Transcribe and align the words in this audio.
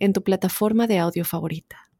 en 0.00 0.12
tu 0.14 0.24
plataforma 0.24 0.86
de 0.86 0.98
audio 0.98 1.24
favorita. 1.24 1.90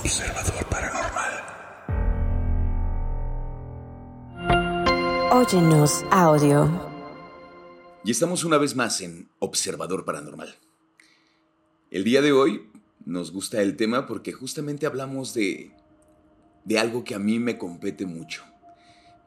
Observador 0.00 0.66
Paranormal. 0.68 1.32
Óyenos 5.32 6.04
audio. 6.10 6.90
Y 8.04 8.10
estamos 8.10 8.42
una 8.44 8.58
vez 8.58 8.74
más 8.74 9.00
en 9.00 9.30
Observador 9.38 10.04
Paranormal. 10.04 10.56
El 11.92 12.02
día 12.02 12.20
de 12.20 12.32
hoy 12.32 12.68
nos 13.04 13.30
gusta 13.30 13.62
el 13.62 13.76
tema 13.76 14.06
porque 14.08 14.32
justamente 14.32 14.86
hablamos 14.86 15.34
de, 15.34 15.70
de 16.64 16.78
algo 16.80 17.04
que 17.04 17.14
a 17.14 17.20
mí 17.20 17.38
me 17.38 17.58
compete 17.58 18.06
mucho. 18.06 18.42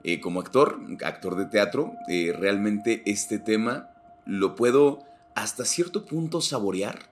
Eh, 0.04 0.20
como 0.20 0.42
actor, 0.42 0.80
actor 1.04 1.36
de 1.36 1.46
teatro, 1.46 1.94
eh, 2.10 2.36
realmente 2.38 3.04
este 3.06 3.40
tema 3.40 3.90
lo 4.26 4.56
puedo 4.56 5.00
hasta 5.36 5.66
cierto 5.66 6.06
punto 6.06 6.42
saborear, 6.42 7.10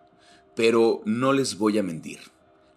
pero 0.55 1.01
no 1.05 1.33
les 1.33 1.57
voy 1.57 1.77
a 1.77 1.83
mentir. 1.83 2.19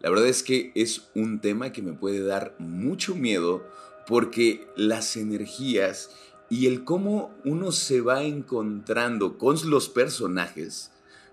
La 0.00 0.10
verdad 0.10 0.28
es 0.28 0.42
que 0.42 0.70
es 0.74 1.08
un 1.14 1.40
tema 1.40 1.72
que 1.72 1.82
me 1.82 1.94
puede 1.94 2.22
dar 2.22 2.54
mucho 2.58 3.14
miedo 3.14 3.66
porque 4.06 4.66
las 4.76 5.16
energías 5.16 6.10
y 6.50 6.66
el 6.66 6.84
cómo 6.84 7.34
uno 7.44 7.72
se 7.72 8.00
va 8.00 8.22
encontrando 8.22 9.38
con 9.38 9.56
los 9.68 9.88
personajes, 9.88 10.92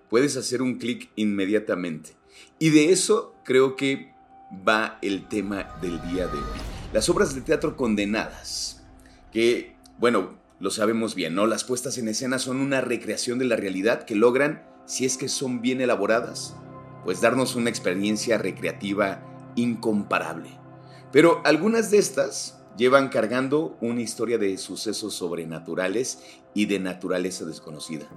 puedes 0.09 0.37
hacer 0.37 0.61
un 0.61 0.77
clic 0.77 1.09
inmediatamente. 1.15 2.15
Y 2.59 2.69
de 2.69 2.91
eso 2.91 3.35
creo 3.43 3.75
que 3.75 4.13
va 4.67 4.97
el 5.01 5.27
tema 5.27 5.77
del 5.81 6.01
día 6.09 6.27
de 6.27 6.37
hoy. 6.37 6.59
Las 6.93 7.09
obras 7.09 7.35
de 7.35 7.41
teatro 7.41 7.75
condenadas, 7.75 8.80
que, 9.31 9.75
bueno, 9.97 10.37
lo 10.59 10.69
sabemos 10.69 11.15
bien, 11.15 11.35
¿no? 11.35 11.47
Las 11.47 11.63
puestas 11.63 11.97
en 11.97 12.07
escena 12.07 12.39
son 12.39 12.57
una 12.59 12.81
recreación 12.81 13.39
de 13.39 13.45
la 13.45 13.55
realidad 13.55 14.03
que 14.03 14.15
logran, 14.15 14.63
si 14.85 15.05
es 15.05 15.17
que 15.17 15.27
son 15.27 15.61
bien 15.61 15.81
elaboradas, 15.81 16.55
pues 17.03 17.21
darnos 17.21 17.55
una 17.55 17.69
experiencia 17.69 18.37
recreativa 18.37 19.23
incomparable. 19.55 20.49
Pero 21.11 21.41
algunas 21.45 21.91
de 21.91 21.97
estas 21.97 22.61
llevan 22.77 23.09
cargando 23.09 23.77
una 23.81 24.01
historia 24.01 24.37
de 24.37 24.57
sucesos 24.57 25.13
sobrenaturales 25.13 26.19
y 26.53 26.65
de 26.65 26.79
naturaleza 26.79 27.45
desconocida. 27.45 28.07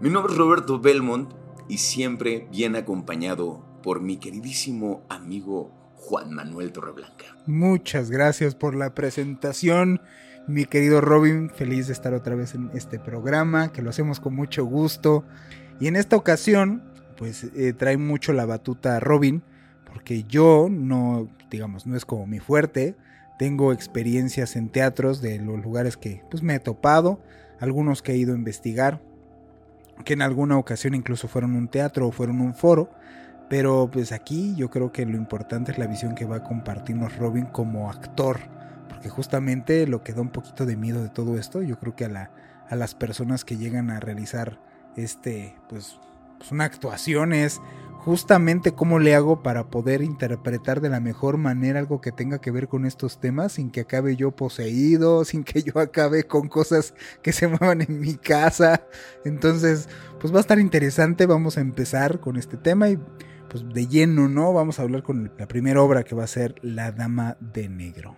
Mi 0.00 0.08
nombre 0.08 0.32
es 0.32 0.38
Roberto 0.38 0.80
Belmont 0.80 1.32
y 1.68 1.78
siempre 1.78 2.48
bien 2.50 2.76
acompañado 2.76 3.64
por 3.82 4.00
mi 4.00 4.16
queridísimo 4.16 5.04
amigo 5.08 5.72
Juan 5.94 6.32
Manuel 6.32 6.72
Torreblanca. 6.72 7.36
Muchas 7.46 8.10
gracias 8.10 8.54
por 8.54 8.74
la 8.74 8.94
presentación, 8.94 10.00
mi 10.46 10.64
querido 10.64 11.00
Robin. 11.00 11.50
Feliz 11.50 11.86
de 11.86 11.92
estar 11.92 12.14
otra 12.14 12.34
vez 12.34 12.54
en 12.54 12.70
este 12.74 12.98
programa, 12.98 13.72
que 13.72 13.82
lo 13.82 13.90
hacemos 13.90 14.20
con 14.20 14.34
mucho 14.34 14.64
gusto. 14.64 15.24
Y 15.78 15.86
en 15.86 15.96
esta 15.96 16.16
ocasión, 16.16 16.82
pues 17.16 17.44
eh, 17.56 17.72
trae 17.72 17.96
mucho 17.96 18.32
la 18.32 18.46
batuta 18.46 19.00
Robin, 19.00 19.42
porque 19.92 20.24
yo 20.24 20.68
no, 20.70 21.28
digamos, 21.50 21.86
no 21.86 21.96
es 21.96 22.04
como 22.04 22.26
mi 22.26 22.38
fuerte. 22.38 22.96
Tengo 23.38 23.72
experiencias 23.72 24.56
en 24.56 24.68
teatros 24.68 25.22
de 25.22 25.38
los 25.38 25.62
lugares 25.62 25.96
que 25.96 26.22
pues, 26.30 26.42
me 26.42 26.54
he 26.54 26.60
topado, 26.60 27.20
algunos 27.58 28.02
que 28.02 28.12
he 28.12 28.16
ido 28.16 28.34
a 28.34 28.36
investigar, 28.36 29.00
que 30.04 30.12
en 30.12 30.22
alguna 30.22 30.58
ocasión 30.58 30.94
incluso 30.94 31.28
fueron 31.28 31.54
un 31.54 31.68
teatro 31.68 32.08
o 32.08 32.12
fueron 32.12 32.40
un 32.40 32.54
foro. 32.54 32.90
Pero 33.48 33.90
pues 33.92 34.12
aquí 34.12 34.54
yo 34.54 34.70
creo 34.70 34.92
que 34.92 35.04
lo 35.04 35.16
importante 35.16 35.72
es 35.72 35.78
la 35.78 35.88
visión 35.88 36.14
que 36.14 36.24
va 36.24 36.36
a 36.36 36.44
compartirnos 36.44 37.16
Robin 37.16 37.46
como 37.46 37.90
actor. 37.90 38.38
Porque 39.00 39.08
justamente 39.08 39.86
lo 39.86 40.02
que 40.02 40.12
da 40.12 40.20
un 40.20 40.28
poquito 40.28 40.66
de 40.66 40.76
miedo 40.76 41.02
de 41.02 41.08
todo 41.08 41.38
esto, 41.38 41.62
yo 41.62 41.78
creo 41.78 41.96
que 41.96 42.04
a, 42.04 42.10
la, 42.10 42.30
a 42.68 42.76
las 42.76 42.94
personas 42.94 43.46
que 43.46 43.56
llegan 43.56 43.90
a 43.90 43.98
realizar 43.98 44.60
este, 44.94 45.56
pues, 45.70 45.98
pues 46.36 46.52
una 46.52 46.64
actuación 46.64 47.32
es 47.32 47.62
justamente 47.96 48.72
cómo 48.72 48.98
le 48.98 49.14
hago 49.14 49.42
para 49.42 49.70
poder 49.70 50.02
interpretar 50.02 50.82
de 50.82 50.90
la 50.90 51.00
mejor 51.00 51.38
manera 51.38 51.78
algo 51.78 52.02
que 52.02 52.12
tenga 52.12 52.42
que 52.42 52.50
ver 52.50 52.68
con 52.68 52.84
estos 52.84 53.20
temas 53.20 53.52
sin 53.52 53.70
que 53.70 53.80
acabe 53.80 54.16
yo 54.16 54.32
poseído, 54.32 55.24
sin 55.24 55.44
que 55.44 55.62
yo 55.62 55.78
acabe 55.78 56.24
con 56.24 56.48
cosas 56.48 56.92
que 57.22 57.32
se 57.32 57.48
muevan 57.48 57.80
en 57.80 58.00
mi 58.00 58.16
casa. 58.16 58.82
Entonces, 59.24 59.88
pues 60.20 60.30
va 60.30 60.36
a 60.36 60.40
estar 60.42 60.58
interesante, 60.58 61.24
vamos 61.24 61.56
a 61.56 61.62
empezar 61.62 62.20
con 62.20 62.36
este 62.36 62.58
tema 62.58 62.90
y 62.90 62.98
pues 63.48 63.66
de 63.66 63.86
lleno, 63.86 64.28
¿no? 64.28 64.52
Vamos 64.52 64.78
a 64.78 64.82
hablar 64.82 65.02
con 65.02 65.32
la 65.38 65.48
primera 65.48 65.80
obra 65.80 66.02
que 66.02 66.14
va 66.14 66.24
a 66.24 66.26
ser 66.26 66.56
La 66.60 66.92
Dama 66.92 67.38
de 67.40 67.70
Negro. 67.70 68.14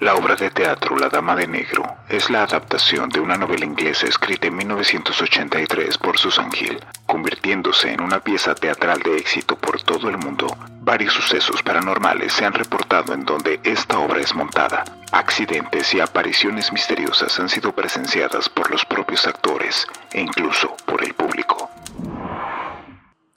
La 0.00 0.16
obra 0.16 0.34
de 0.34 0.50
teatro 0.50 0.96
La 0.98 1.08
Dama 1.08 1.36
de 1.36 1.46
Negro 1.46 1.84
es 2.08 2.28
la 2.28 2.42
adaptación 2.42 3.08
de 3.10 3.20
una 3.20 3.36
novela 3.36 3.64
inglesa 3.64 4.06
escrita 4.06 4.48
en 4.48 4.56
1983 4.56 5.98
por 5.98 6.18
Susan 6.18 6.50
Hill, 6.52 6.80
convirtiéndose 7.06 7.92
en 7.92 8.00
una 8.00 8.18
pieza 8.18 8.56
teatral 8.56 9.00
de 9.02 9.16
éxito 9.16 9.56
por 9.56 9.80
todo 9.82 10.08
el 10.08 10.18
mundo. 10.18 10.48
Varios 10.80 11.14
sucesos 11.14 11.62
paranormales 11.62 12.32
se 12.32 12.44
han 12.44 12.54
reportado 12.54 13.14
en 13.14 13.24
donde 13.24 13.60
esta 13.62 14.00
obra 14.00 14.20
es 14.20 14.34
montada. 14.34 14.84
Accidentes 15.12 15.94
y 15.94 16.00
apariciones 16.00 16.72
misteriosas 16.72 17.38
han 17.38 17.48
sido 17.48 17.72
presenciadas 17.72 18.48
por 18.48 18.72
los 18.72 18.84
propios 18.84 19.26
actores 19.28 19.86
e 20.12 20.20
incluso 20.20 20.74
por 20.86 21.04
el 21.04 21.14
público. 21.14 21.70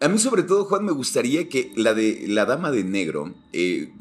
A 0.02 0.08
mí 0.08 0.18
sobre 0.18 0.44
todo, 0.44 0.66
Juan, 0.66 0.86
me 0.86 0.92
gustaría 0.92 1.50
que 1.50 1.72
la 1.76 1.94
de 1.94 2.26
La 2.28 2.46
Dama 2.46 2.72
de 2.72 2.84
Negro, 2.84 3.34
eh, 3.54 3.92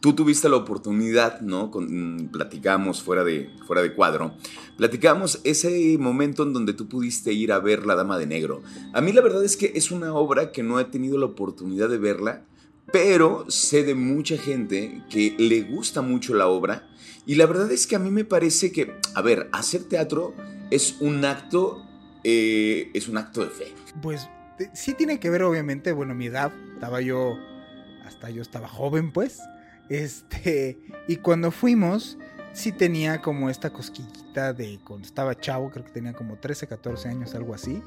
tú 0.00 0.14
tuviste 0.14 0.48
la 0.48 0.56
oportunidad, 0.56 1.40
¿no? 1.40 1.70
Con, 1.70 2.28
platicamos 2.32 3.02
fuera 3.02 3.24
de, 3.24 3.50
fuera 3.66 3.82
de 3.82 3.94
cuadro, 3.94 4.34
platicamos 4.76 5.40
ese 5.44 5.96
momento 5.98 6.42
en 6.42 6.52
donde 6.52 6.74
tú 6.74 6.88
pudiste 6.88 7.32
ir 7.32 7.52
a 7.52 7.58
ver 7.58 7.86
La 7.86 7.94
Dama 7.94 8.18
de 8.18 8.26
Negro. 8.26 8.62
A 8.92 9.00
mí 9.00 9.12
la 9.12 9.20
verdad 9.20 9.44
es 9.44 9.56
que 9.56 9.72
es 9.74 9.90
una 9.90 10.14
obra 10.14 10.52
que 10.52 10.62
no 10.62 10.78
he 10.78 10.84
tenido 10.84 11.18
la 11.18 11.26
oportunidad 11.26 11.88
de 11.88 11.98
verla, 11.98 12.44
pero 12.92 13.46
sé 13.48 13.82
de 13.82 13.94
mucha 13.94 14.38
gente 14.38 15.02
que 15.10 15.34
le 15.38 15.62
gusta 15.62 16.02
mucho 16.02 16.34
la 16.34 16.46
obra 16.46 16.88
y 17.26 17.34
la 17.34 17.46
verdad 17.46 17.70
es 17.72 17.86
que 17.86 17.96
a 17.96 17.98
mí 17.98 18.10
me 18.10 18.24
parece 18.24 18.70
que, 18.70 18.94
a 19.14 19.22
ver, 19.22 19.48
hacer 19.52 19.84
teatro 19.84 20.34
es 20.70 20.96
un 21.00 21.24
acto, 21.24 21.84
eh, 22.22 22.90
es 22.94 23.08
un 23.08 23.18
acto 23.18 23.40
de 23.40 23.50
fe. 23.50 23.74
Pues 24.00 24.28
sí 24.72 24.94
tiene 24.94 25.18
que 25.18 25.30
ver 25.30 25.42
obviamente, 25.42 25.90
bueno, 25.92 26.14
mi 26.14 26.26
edad, 26.26 26.52
estaba 26.74 27.00
yo, 27.00 27.36
hasta 28.04 28.30
yo 28.30 28.42
estaba 28.42 28.68
joven 28.68 29.10
pues, 29.12 29.40
este, 29.88 30.78
y 31.08 31.16
cuando 31.16 31.50
fuimos, 31.50 32.18
sí 32.52 32.72
tenía 32.72 33.20
como 33.20 33.50
esta 33.50 33.70
cosquillita 33.70 34.52
de 34.52 34.78
cuando 34.84 35.06
estaba 35.06 35.38
chavo, 35.38 35.70
creo 35.70 35.84
que 35.84 35.92
tenía 35.92 36.12
como 36.12 36.36
13, 36.36 36.66
14 36.66 37.08
años, 37.08 37.34
algo 37.34 37.54
así, 37.54 37.82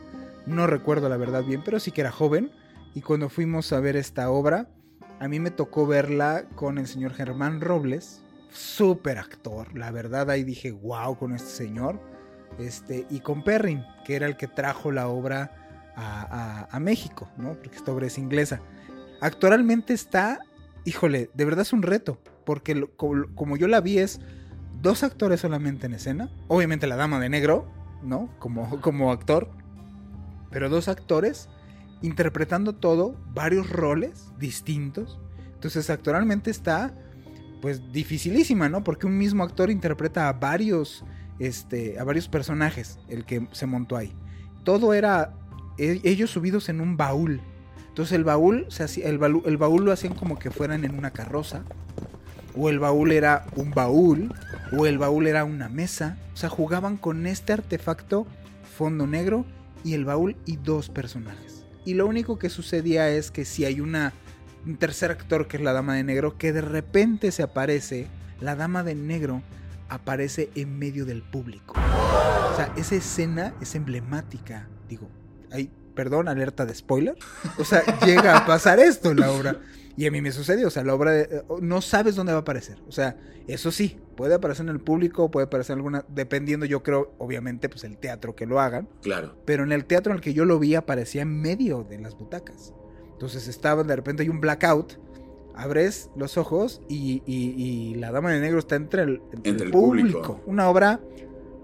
no 0.46 0.68
recuerdo 0.68 1.10
la 1.10 1.18
verdad 1.18 1.44
bien, 1.44 1.62
pero 1.64 1.80
sí 1.80 1.92
que 1.92 2.02
era 2.02 2.12
joven, 2.12 2.52
y 2.94 3.02
cuando 3.02 3.30
fuimos 3.30 3.72
a 3.74 3.80
ver 3.80 3.96
esta 3.96 4.30
obra, 4.30 4.70
a 5.20 5.28
mí 5.28 5.40
me 5.40 5.52
tocó 5.52 5.86
verla 5.86 6.46
con 6.56 6.78
el 6.78 6.88
señor 6.88 7.14
Germán 7.14 7.62
Robles, 7.62 8.22
súper 8.50 9.18
actor, 9.18 9.76
la 9.78 9.92
verdad 9.92 10.30
ahí 10.30 10.44
dije, 10.44 10.72
wow, 10.72 11.18
con 11.18 11.34
este 11.34 11.50
señor, 11.50 12.00
este, 12.58 13.06
y 13.10 13.20
con 13.20 13.44
Perrin, 13.44 13.84
que 14.06 14.16
era 14.16 14.26
el 14.26 14.38
que 14.38 14.48
trajo 14.48 14.92
la 14.92 15.08
obra 15.08 15.56
a, 15.96 16.80
México, 16.80 17.30
¿no? 17.38 17.54
Porque 17.54 17.76
esta 17.76 17.92
obra 17.92 18.08
es 18.08 18.18
inglesa. 18.18 18.62
Actualmente 19.22 19.94
está, 19.94 20.40
híjole, 20.90 21.30
de 21.34 21.46
verdad 21.46 21.62
es 21.62 21.72
un 21.72 21.84
reto, 21.84 22.20
porque 22.46 22.90
como, 22.96 23.58
yo 23.58 23.68
la 23.68 23.80
vi 23.80 24.00
es 24.00 24.20
dos 24.82 25.04
actores 25.04 25.42
solamente 25.42 25.86
en 25.86 25.94
escena, 25.94 26.32
obviamente 26.48 26.88
la 26.88 26.96
dama 26.96 27.20
de 27.20 27.30
negro, 27.30 27.72
¿no? 28.04 28.30
Como, 28.40 28.82
como 28.82 29.12
actor, 29.12 29.52
pero 30.50 30.68
dos 30.68 30.88
actores 30.88 31.48
interpretando 32.02 32.74
todo, 32.74 33.16
varios 33.34 33.70
roles 33.70 34.32
distintos. 34.40 35.20
Entonces 35.54 35.90
actualmente 35.92 36.50
está 36.50 36.96
pues 37.62 37.92
dificilísima, 37.92 38.68
¿no? 38.68 38.84
Porque 38.84 39.06
un 39.06 39.18
mismo 39.18 39.44
actor 39.44 39.70
interpreta 39.70 40.28
a 40.28 40.34
varios, 40.34 41.06
este, 41.38 42.00
a 42.00 42.04
varios 42.04 42.28
personajes, 42.28 42.98
el 43.10 43.26
que 43.26 43.48
se 43.52 43.68
montó 43.68 43.96
ahí. 43.96 44.16
Todo 44.64 44.94
era 44.94 45.36
e, 45.78 46.02
ellos 46.04 46.32
subidos 46.32 46.68
en 46.70 46.82
un 46.82 46.98
baúl. 46.98 47.42
Entonces 48.00 48.16
el 48.16 48.24
baúl, 48.24 48.66
el, 49.04 49.42
el 49.46 49.58
baúl 49.58 49.84
lo 49.84 49.92
hacían 49.92 50.16
como 50.16 50.40
que 50.40 50.52
fueran 50.52 50.86
en 50.86 50.98
una 50.98 51.12
carroza. 51.12 51.64
o 52.56 52.70
el 52.70 52.80
baúl 52.80 53.12
era 53.12 53.46
un 53.58 53.72
baúl, 53.72 54.34
o 54.72 54.86
el 54.86 54.98
baúl 54.98 55.28
era 55.28 55.44
una 55.44 55.68
mesa. 55.68 56.18
O 56.34 56.38
sea, 56.38 56.48
jugaban 56.48 56.96
con 56.96 57.28
este 57.28 57.52
artefacto 57.52 58.26
fondo 58.78 59.06
negro 59.06 59.46
y 59.84 59.96
el 59.96 60.06
baúl 60.06 60.38
y 60.46 60.56
dos 60.56 60.88
personajes. 60.88 61.66
Y 61.84 61.96
lo 61.96 62.08
único 62.08 62.40
que 62.40 62.50
sucedía 62.50 63.10
es 63.10 63.32
que 63.32 63.44
si 63.44 63.66
hay 63.66 63.82
una, 63.82 64.14
un 64.66 64.78
tercer 64.78 65.12
actor 65.12 65.50
que 65.50 65.58
es 65.58 65.64
la 65.64 65.74
dama 65.74 65.96
de 65.96 66.06
negro, 66.06 66.38
que 66.38 66.54
de 66.54 66.62
repente 66.62 67.34
se 67.34 67.44
aparece, 67.44 68.08
la 68.40 68.56
dama 68.56 68.82
de 68.82 68.96
negro 68.96 69.42
aparece 69.90 70.52
en 70.56 70.80
medio 70.80 71.06
del 71.06 71.22
público. 71.22 71.74
O 71.74 72.56
sea, 72.56 72.72
esa 72.78 72.96
escena 72.96 73.54
es 73.60 73.76
emblemática. 73.76 74.70
Digo, 74.88 75.10
hay, 75.52 75.70
perdón, 76.00 76.30
alerta 76.30 76.66
de 76.66 76.74
spoiler. 76.74 77.16
O 77.58 77.66
sea, 77.66 77.84
llega 78.06 78.38
a 78.38 78.46
pasar 78.46 78.80
esto 78.80 79.12
en 79.12 79.20
la 79.20 79.32
obra. 79.32 79.60
Y 79.98 80.08
a 80.08 80.12
mí 80.12 80.22
me 80.22 80.32
sucedió, 80.32 80.68
o 80.68 80.70
sea, 80.70 80.86
la 80.86 80.94
obra 80.96 81.12
de, 81.12 81.44
no 81.62 81.82
sabes 81.82 82.16
dónde 82.16 82.32
va 82.32 82.38
a 82.38 82.42
aparecer. 82.44 82.78
O 82.88 82.92
sea, 82.94 83.18
eso 83.48 83.70
sí, 83.70 83.98
puede 84.16 84.34
aparecer 84.36 84.64
en 84.66 84.70
el 84.70 84.80
público, 84.80 85.30
puede 85.30 85.48
aparecer 85.48 85.74
en 85.74 85.80
alguna, 85.80 86.06
dependiendo, 86.08 86.66
yo 86.66 86.84
creo, 86.84 87.12
obviamente, 87.18 87.68
pues 87.68 87.84
el 87.84 87.98
teatro 87.98 88.34
que 88.34 88.46
lo 88.46 88.62
hagan. 88.62 88.88
Claro. 89.02 89.36
Pero 89.44 89.64
en 89.66 89.74
el 89.74 89.84
teatro 89.84 90.14
en 90.14 90.20
el 90.20 90.22
que 90.24 90.34
yo 90.34 90.46
lo 90.46 90.58
vi 90.58 90.76
aparecía 90.76 91.24
en 91.24 91.42
medio 91.42 91.84
de 91.84 92.00
las 92.00 92.18
butacas. 92.18 92.74
Entonces 93.12 93.50
estaba, 93.50 93.84
de 93.84 93.94
repente 93.94 94.24
hay 94.24 94.30
un 94.30 94.40
blackout, 94.40 94.94
abres 95.54 96.10
los 96.16 96.38
ojos 96.38 96.82
y, 96.88 97.22
y- 97.26 97.56
y 97.58 97.96
la 97.96 98.14
dama 98.14 98.32
de 98.32 98.40
negro 98.40 98.60
está 98.60 98.78
entre 98.78 99.02
el, 99.04 99.22
entre 99.34 99.52
Entre 99.52 99.52
el 99.52 99.64
el 99.64 99.72
público. 99.72 100.22
público. 100.22 100.42
Una 100.46 100.70
obra 100.70 101.02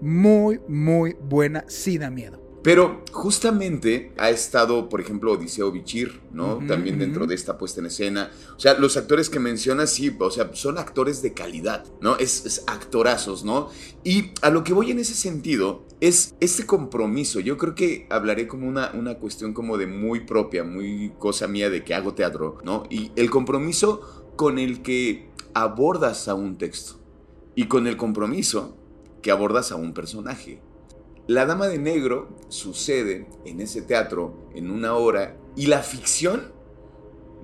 muy, 0.02 0.60
muy 0.68 1.16
buena, 1.22 1.64
sí 1.68 1.96
da 1.96 2.10
miedo. 2.10 2.42
Pero 2.66 3.04
justamente 3.12 4.10
ha 4.18 4.30
estado, 4.30 4.88
por 4.88 5.00
ejemplo, 5.00 5.30
Odiseo 5.30 5.70
Bichir, 5.70 6.20
¿no? 6.32 6.58
También 6.66 6.98
dentro 6.98 7.24
de 7.24 7.36
esta 7.36 7.56
puesta 7.56 7.78
en 7.78 7.86
escena. 7.86 8.32
O 8.56 8.58
sea, 8.58 8.76
los 8.76 8.96
actores 8.96 9.30
que 9.30 9.38
mencionas, 9.38 9.90
sí, 9.90 10.12
o 10.18 10.30
sea, 10.32 10.50
son 10.52 10.76
actores 10.76 11.22
de 11.22 11.32
calidad, 11.32 11.84
¿no? 12.00 12.16
Es, 12.16 12.44
es 12.44 12.64
actorazos, 12.66 13.44
¿no? 13.44 13.68
Y 14.02 14.32
a 14.42 14.50
lo 14.50 14.64
que 14.64 14.72
voy 14.72 14.90
en 14.90 14.98
ese 14.98 15.14
sentido 15.14 15.84
es 16.00 16.34
este 16.40 16.66
compromiso. 16.66 17.38
Yo 17.38 17.56
creo 17.56 17.76
que 17.76 18.08
hablaré 18.10 18.48
como 18.48 18.66
una, 18.66 18.90
una 18.94 19.14
cuestión 19.14 19.54
como 19.54 19.78
de 19.78 19.86
muy 19.86 20.26
propia, 20.26 20.64
muy 20.64 21.12
cosa 21.20 21.46
mía 21.46 21.70
de 21.70 21.84
que 21.84 21.94
hago 21.94 22.14
teatro, 22.14 22.58
¿no? 22.64 22.82
Y 22.90 23.12
el 23.14 23.30
compromiso 23.30 24.34
con 24.34 24.58
el 24.58 24.82
que 24.82 25.30
abordas 25.54 26.26
a 26.26 26.34
un 26.34 26.58
texto 26.58 26.98
y 27.54 27.66
con 27.66 27.86
el 27.86 27.96
compromiso 27.96 28.76
que 29.22 29.30
abordas 29.30 29.70
a 29.70 29.76
un 29.76 29.94
personaje. 29.94 30.65
La 31.28 31.44
Dama 31.44 31.66
de 31.66 31.78
Negro 31.78 32.28
sucede 32.50 33.26
en 33.44 33.60
ese 33.60 33.82
teatro 33.82 34.48
en 34.54 34.70
una 34.70 34.94
hora 34.94 35.36
y 35.56 35.66
la 35.66 35.82
ficción 35.82 36.52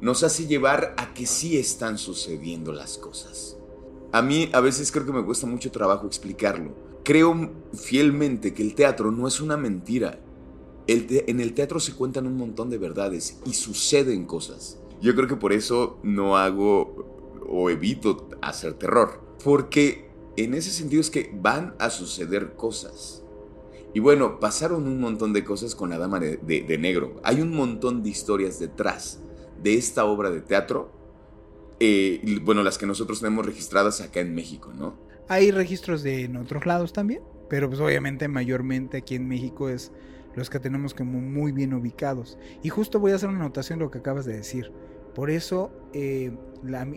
nos 0.00 0.22
hace 0.22 0.46
llevar 0.46 0.94
a 0.98 1.12
que 1.14 1.26
sí 1.26 1.58
están 1.58 1.98
sucediendo 1.98 2.72
las 2.72 2.96
cosas. 2.96 3.56
A 4.12 4.22
mí 4.22 4.48
a 4.52 4.60
veces 4.60 4.92
creo 4.92 5.04
que 5.04 5.12
me 5.12 5.24
cuesta 5.24 5.48
mucho 5.48 5.72
trabajo 5.72 6.06
explicarlo. 6.06 6.76
Creo 7.02 7.50
fielmente 7.72 8.54
que 8.54 8.62
el 8.62 8.76
teatro 8.76 9.10
no 9.10 9.26
es 9.26 9.40
una 9.40 9.56
mentira. 9.56 10.20
En 10.86 11.40
el 11.40 11.52
teatro 11.52 11.80
se 11.80 11.94
cuentan 11.94 12.28
un 12.28 12.36
montón 12.36 12.70
de 12.70 12.78
verdades 12.78 13.40
y 13.44 13.54
suceden 13.54 14.26
cosas. 14.26 14.78
Yo 15.00 15.16
creo 15.16 15.26
que 15.26 15.34
por 15.34 15.52
eso 15.52 15.98
no 16.04 16.36
hago 16.36 17.40
o 17.48 17.68
evito 17.68 18.28
hacer 18.42 18.74
terror. 18.74 19.20
Porque 19.42 20.08
en 20.36 20.54
ese 20.54 20.70
sentido 20.70 21.00
es 21.00 21.10
que 21.10 21.32
van 21.34 21.74
a 21.80 21.90
suceder 21.90 22.54
cosas. 22.54 23.21
Y 23.94 24.00
bueno, 24.00 24.40
pasaron 24.40 24.86
un 24.86 25.00
montón 25.00 25.32
de 25.32 25.44
cosas 25.44 25.74
con 25.74 25.90
la 25.90 25.98
Dama 25.98 26.18
de, 26.18 26.78
Negro. 26.80 27.20
Hay 27.22 27.40
un 27.40 27.54
montón 27.54 28.02
de 28.02 28.10
historias 28.10 28.58
detrás 28.58 29.20
de 29.62 29.74
esta 29.74 30.04
obra 30.04 30.30
de 30.30 30.40
teatro. 30.40 30.90
eh, 31.80 32.40
bueno, 32.42 32.62
las 32.62 32.78
que 32.78 32.86
nosotros 32.86 33.20
tenemos 33.20 33.44
registradas 33.44 34.00
acá 34.00 34.20
en 34.20 34.34
México, 34.34 34.72
¿no? 34.72 34.94
Hay 35.28 35.50
registros 35.50 36.02
de 36.02 36.24
en 36.24 36.36
otros 36.36 36.66
lados 36.66 36.92
también, 36.92 37.22
pero 37.48 37.68
pues 37.68 37.80
obviamente 37.80 38.28
mayormente 38.28 38.98
aquí 38.98 39.14
en 39.14 39.26
México 39.28 39.68
es 39.68 39.92
los 40.34 40.50
que 40.50 40.60
tenemos 40.60 40.94
como 40.94 41.20
muy 41.20 41.52
bien 41.52 41.74
ubicados. 41.74 42.38
Y 42.62 42.68
justo 42.68 43.00
voy 43.00 43.12
a 43.12 43.16
hacer 43.16 43.28
una 43.28 43.40
anotación 43.40 43.78
de 43.78 43.84
lo 43.84 43.90
que 43.90 43.98
acabas 43.98 44.24
de 44.24 44.36
decir. 44.36 44.72
Por 45.14 45.30
eso, 45.30 45.70
eh, 45.92 46.32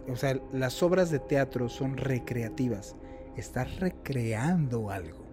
o 0.08 0.16
sea, 0.16 0.40
las 0.54 0.82
obras 0.84 1.12
de 1.12 1.20
teatro 1.20 1.68
son 1.70 1.98
recreativas. 1.98 2.96
Estás 3.36 3.80
recreando 3.80 4.90
algo. 4.90 5.25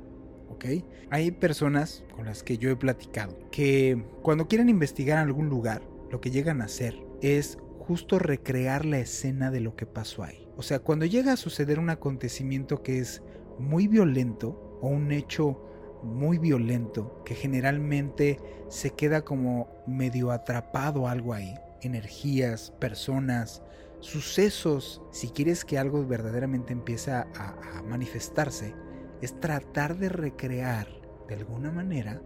Hay 1.10 1.30
personas 1.32 2.04
con 2.14 2.26
las 2.26 2.42
que 2.42 2.58
yo 2.58 2.70
he 2.70 2.76
platicado 2.76 3.36
que 3.50 4.04
cuando 4.22 4.48
quieren 4.48 4.68
investigar 4.68 5.18
algún 5.18 5.48
lugar, 5.48 5.82
lo 6.10 6.20
que 6.20 6.30
llegan 6.30 6.60
a 6.60 6.66
hacer 6.66 7.02
es 7.20 7.58
justo 7.78 8.18
recrear 8.18 8.84
la 8.84 8.98
escena 8.98 9.50
de 9.50 9.60
lo 9.60 9.74
que 9.74 9.86
pasó 9.86 10.22
ahí. 10.22 10.48
O 10.56 10.62
sea, 10.62 10.78
cuando 10.78 11.06
llega 11.06 11.32
a 11.32 11.36
suceder 11.36 11.78
un 11.78 11.90
acontecimiento 11.90 12.82
que 12.82 12.98
es 12.98 13.22
muy 13.58 13.88
violento 13.88 14.78
o 14.80 14.88
un 14.88 15.10
hecho 15.12 15.68
muy 16.02 16.38
violento 16.38 17.22
que 17.24 17.34
generalmente 17.34 18.38
se 18.68 18.90
queda 18.90 19.24
como 19.24 19.68
medio 19.86 20.30
atrapado 20.30 21.08
algo 21.08 21.32
ahí, 21.32 21.54
energías, 21.80 22.72
personas, 22.78 23.62
sucesos, 24.00 25.02
si 25.12 25.28
quieres 25.28 25.64
que 25.64 25.78
algo 25.78 26.04
verdaderamente 26.06 26.72
empiece 26.72 27.12
a 27.12 27.82
manifestarse, 27.88 28.74
es 29.22 29.38
tratar 29.40 29.96
de 29.96 30.08
recrear 30.08 30.88
de 31.28 31.36
alguna 31.36 31.70
manera 31.70 32.20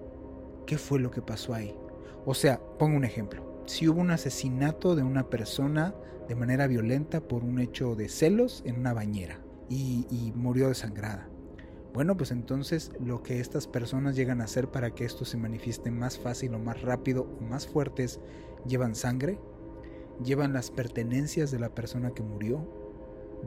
qué 0.67 0.79
fue 0.79 0.99
lo 0.99 1.11
que 1.11 1.23
pasó 1.23 1.55
ahí. 1.55 1.77
O 2.25 2.35
sea, 2.35 2.61
pongo 2.79 2.97
un 2.97 3.05
ejemplo. 3.05 3.63
Si 3.67 3.87
hubo 3.87 4.01
un 4.01 4.11
asesinato 4.11 4.97
de 4.97 5.03
una 5.03 5.29
persona 5.29 5.95
de 6.27 6.35
manera 6.35 6.67
violenta 6.67 7.21
por 7.21 7.45
un 7.45 7.61
hecho 7.61 7.95
de 7.95 8.09
celos 8.09 8.63
en 8.67 8.81
una 8.81 8.93
bañera 8.93 9.41
y, 9.69 10.07
y 10.11 10.33
murió 10.35 10.69
desangrada. 10.69 11.29
Bueno, 11.93 12.17
pues 12.17 12.31
entonces 12.31 12.93
lo 13.01 13.23
que 13.23 13.41
estas 13.41 13.67
personas 13.67 14.17
llegan 14.17 14.41
a 14.41 14.45
hacer 14.45 14.71
para 14.71 14.91
que 14.91 15.05
esto 15.05 15.25
se 15.25 15.37
manifieste 15.37 15.91
más 15.91 16.19
fácil 16.19 16.55
o 16.55 16.59
más 16.59 16.83
rápido 16.83 17.29
o 17.41 17.45
más 17.45 17.67
fuertes, 17.67 18.21
llevan 18.67 18.95
sangre, 18.95 19.39
llevan 20.23 20.53
las 20.53 20.71
pertenencias 20.71 21.51
de 21.51 21.59
la 21.59 21.75
persona 21.75 22.11
que 22.11 22.23
murió, 22.23 22.86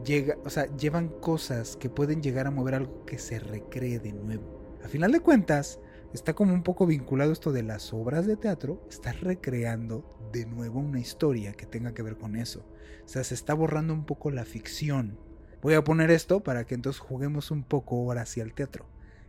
llega, 0.04 0.38
o 0.46 0.50
sea, 0.50 0.66
llevan 0.78 1.10
cosas 1.10 1.76
que 1.78 1.90
pueden 1.90 2.22
llegar 2.22 2.48
a 2.48 2.52
mover 2.52 2.76
algo 2.76 3.06
que 3.06 3.18
se 3.18 3.40
recree 3.40 4.00
de 4.00 4.14
nuevo. 4.14 4.78
A 4.84 4.88
final 4.88 5.12
de 5.12 5.20
cuentas, 5.20 5.80
está 6.14 6.34
como 6.34 6.54
un 6.54 6.64
poco 6.64 6.86
vinculado 6.86 7.32
esto 7.32 7.52
de 7.52 7.64
las 7.64 7.94
obras 7.94 8.26
de 8.26 8.38
teatro, 8.38 8.86
estás 8.90 9.20
recreando 9.22 10.04
de 10.32 10.46
nuevo 10.46 10.80
una 10.80 11.00
historia 11.00 11.54
que 11.54 11.66
tenga 11.66 11.94
que 11.94 12.04
ver 12.04 12.18
con 12.18 12.36
eso. 12.36 12.66
O 13.06 13.08
sea, 13.08 13.24
se 13.24 13.34
está 13.34 13.54
borrando 13.54 13.94
un 13.94 14.06
poco 14.06 14.32
la 14.32 14.46
ficción. 14.46 15.20
Voy 15.62 15.74
a 15.74 15.84
poner 15.84 16.12
esto 16.12 16.42
para 16.42 16.66
que 16.66 16.76
entonces 16.76 17.02
juguemos 17.02 17.52
un 17.52 17.64
poco 17.64 17.98
ahora 17.98 18.22
hacia 18.22 18.44
el 18.44 18.54
teatro. 18.54 18.86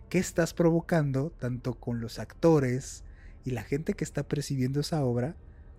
¿Qué 0.09 0.19
estás 0.19 0.55
provocando 0.55 1.31
tanto 1.31 1.75
con 1.75 2.01
los 2.01 2.19
actores 2.19 3.05
y 3.45 3.51
la 3.51 3.63
gente 3.63 3.95
que 3.95 4.05
está 4.05 4.25
percibiendo 4.25 4.81
esa 4.81 5.05
obra 5.05 5.37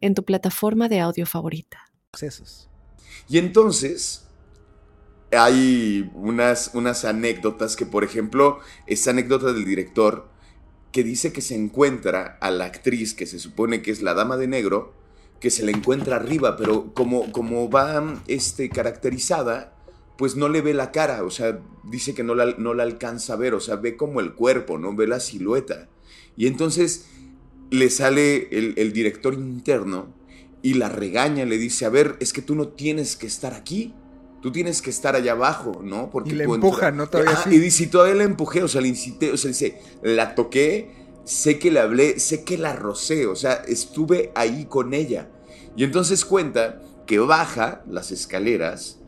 en 0.00 0.14
tu 0.14 0.24
plataforma 0.24 0.88
de 0.88 1.00
audio 1.00 1.26
favorita. 1.26 1.90
Y 3.28 3.38
entonces 3.38 4.26
hay 5.32 6.10
unas, 6.14 6.72
unas 6.74 7.04
anécdotas 7.04 7.76
que, 7.76 7.86
por 7.86 8.04
ejemplo, 8.04 8.58
esta 8.86 9.10
anécdota 9.10 9.52
del 9.52 9.64
director 9.64 10.28
que 10.92 11.04
dice 11.04 11.32
que 11.32 11.40
se 11.40 11.54
encuentra 11.54 12.38
a 12.40 12.50
la 12.50 12.64
actriz 12.64 13.14
que 13.14 13.26
se 13.26 13.38
supone 13.38 13.82
que 13.82 13.92
es 13.92 14.02
la 14.02 14.14
dama 14.14 14.36
de 14.36 14.48
negro, 14.48 14.92
que 15.38 15.50
se 15.50 15.64
le 15.64 15.72
encuentra 15.72 16.16
arriba, 16.16 16.56
pero 16.56 16.92
como, 16.94 17.30
como 17.32 17.70
va 17.70 18.22
este, 18.26 18.68
caracterizada, 18.68 19.76
pues 20.18 20.36
no 20.36 20.48
le 20.48 20.60
ve 20.60 20.74
la 20.74 20.92
cara, 20.92 21.22
o 21.24 21.30
sea, 21.30 21.60
dice 21.84 22.12
que 22.12 22.22
no 22.22 22.34
la, 22.34 22.54
no 22.58 22.74
la 22.74 22.82
alcanza 22.82 23.34
a 23.34 23.36
ver, 23.36 23.54
o 23.54 23.60
sea, 23.60 23.76
ve 23.76 23.96
como 23.96 24.20
el 24.20 24.34
cuerpo, 24.34 24.78
no 24.78 24.94
ve 24.94 25.06
la 25.06 25.20
silueta. 25.20 25.88
Y 26.36 26.46
entonces 26.46 27.06
le 27.70 27.90
sale 27.90 28.48
el, 28.50 28.74
el 28.76 28.92
director 28.92 29.34
interno 29.34 30.12
y 30.62 30.74
la 30.74 30.88
regaña, 30.88 31.44
le 31.44 31.56
dice, 31.58 31.86
a 31.86 31.88
ver, 31.88 32.16
es 32.20 32.32
que 32.32 32.42
tú 32.42 32.54
no 32.54 32.68
tienes 32.68 33.16
que 33.16 33.26
estar 33.26 33.54
aquí, 33.54 33.94
tú 34.42 34.52
tienes 34.52 34.82
que 34.82 34.90
estar 34.90 35.16
allá 35.16 35.32
abajo, 35.32 35.80
¿no? 35.82 36.10
Porque 36.10 36.30
Y 36.30 36.34
le 36.34 36.44
empuja, 36.44 36.88
entra- 36.88 36.90
¿no? 36.92 37.06
Todavía 37.08 37.32
así. 37.32 37.54
Y 37.54 37.58
dice, 37.58 37.86
todavía 37.86 38.14
la 38.16 38.24
empujé, 38.24 38.62
o 38.62 38.68
sea, 38.68 38.80
le 38.80 38.88
incité, 38.88 39.30
o 39.32 39.36
sea, 39.36 39.48
dice, 39.48 39.78
la 40.02 40.34
toqué, 40.34 40.90
sé 41.24 41.58
que 41.58 41.70
le 41.70 41.80
hablé, 41.80 42.18
sé 42.18 42.44
que 42.44 42.58
la 42.58 42.74
rocé, 42.74 43.26
o 43.26 43.36
sea, 43.36 43.54
estuve 43.68 44.32
ahí 44.34 44.66
con 44.66 44.92
ella. 44.92 45.28
Y 45.76 45.84
entonces 45.84 46.24
cuenta 46.24 46.82
que 47.06 47.18
baja 47.18 47.82
las 47.88 48.10
escaleras 48.12 48.98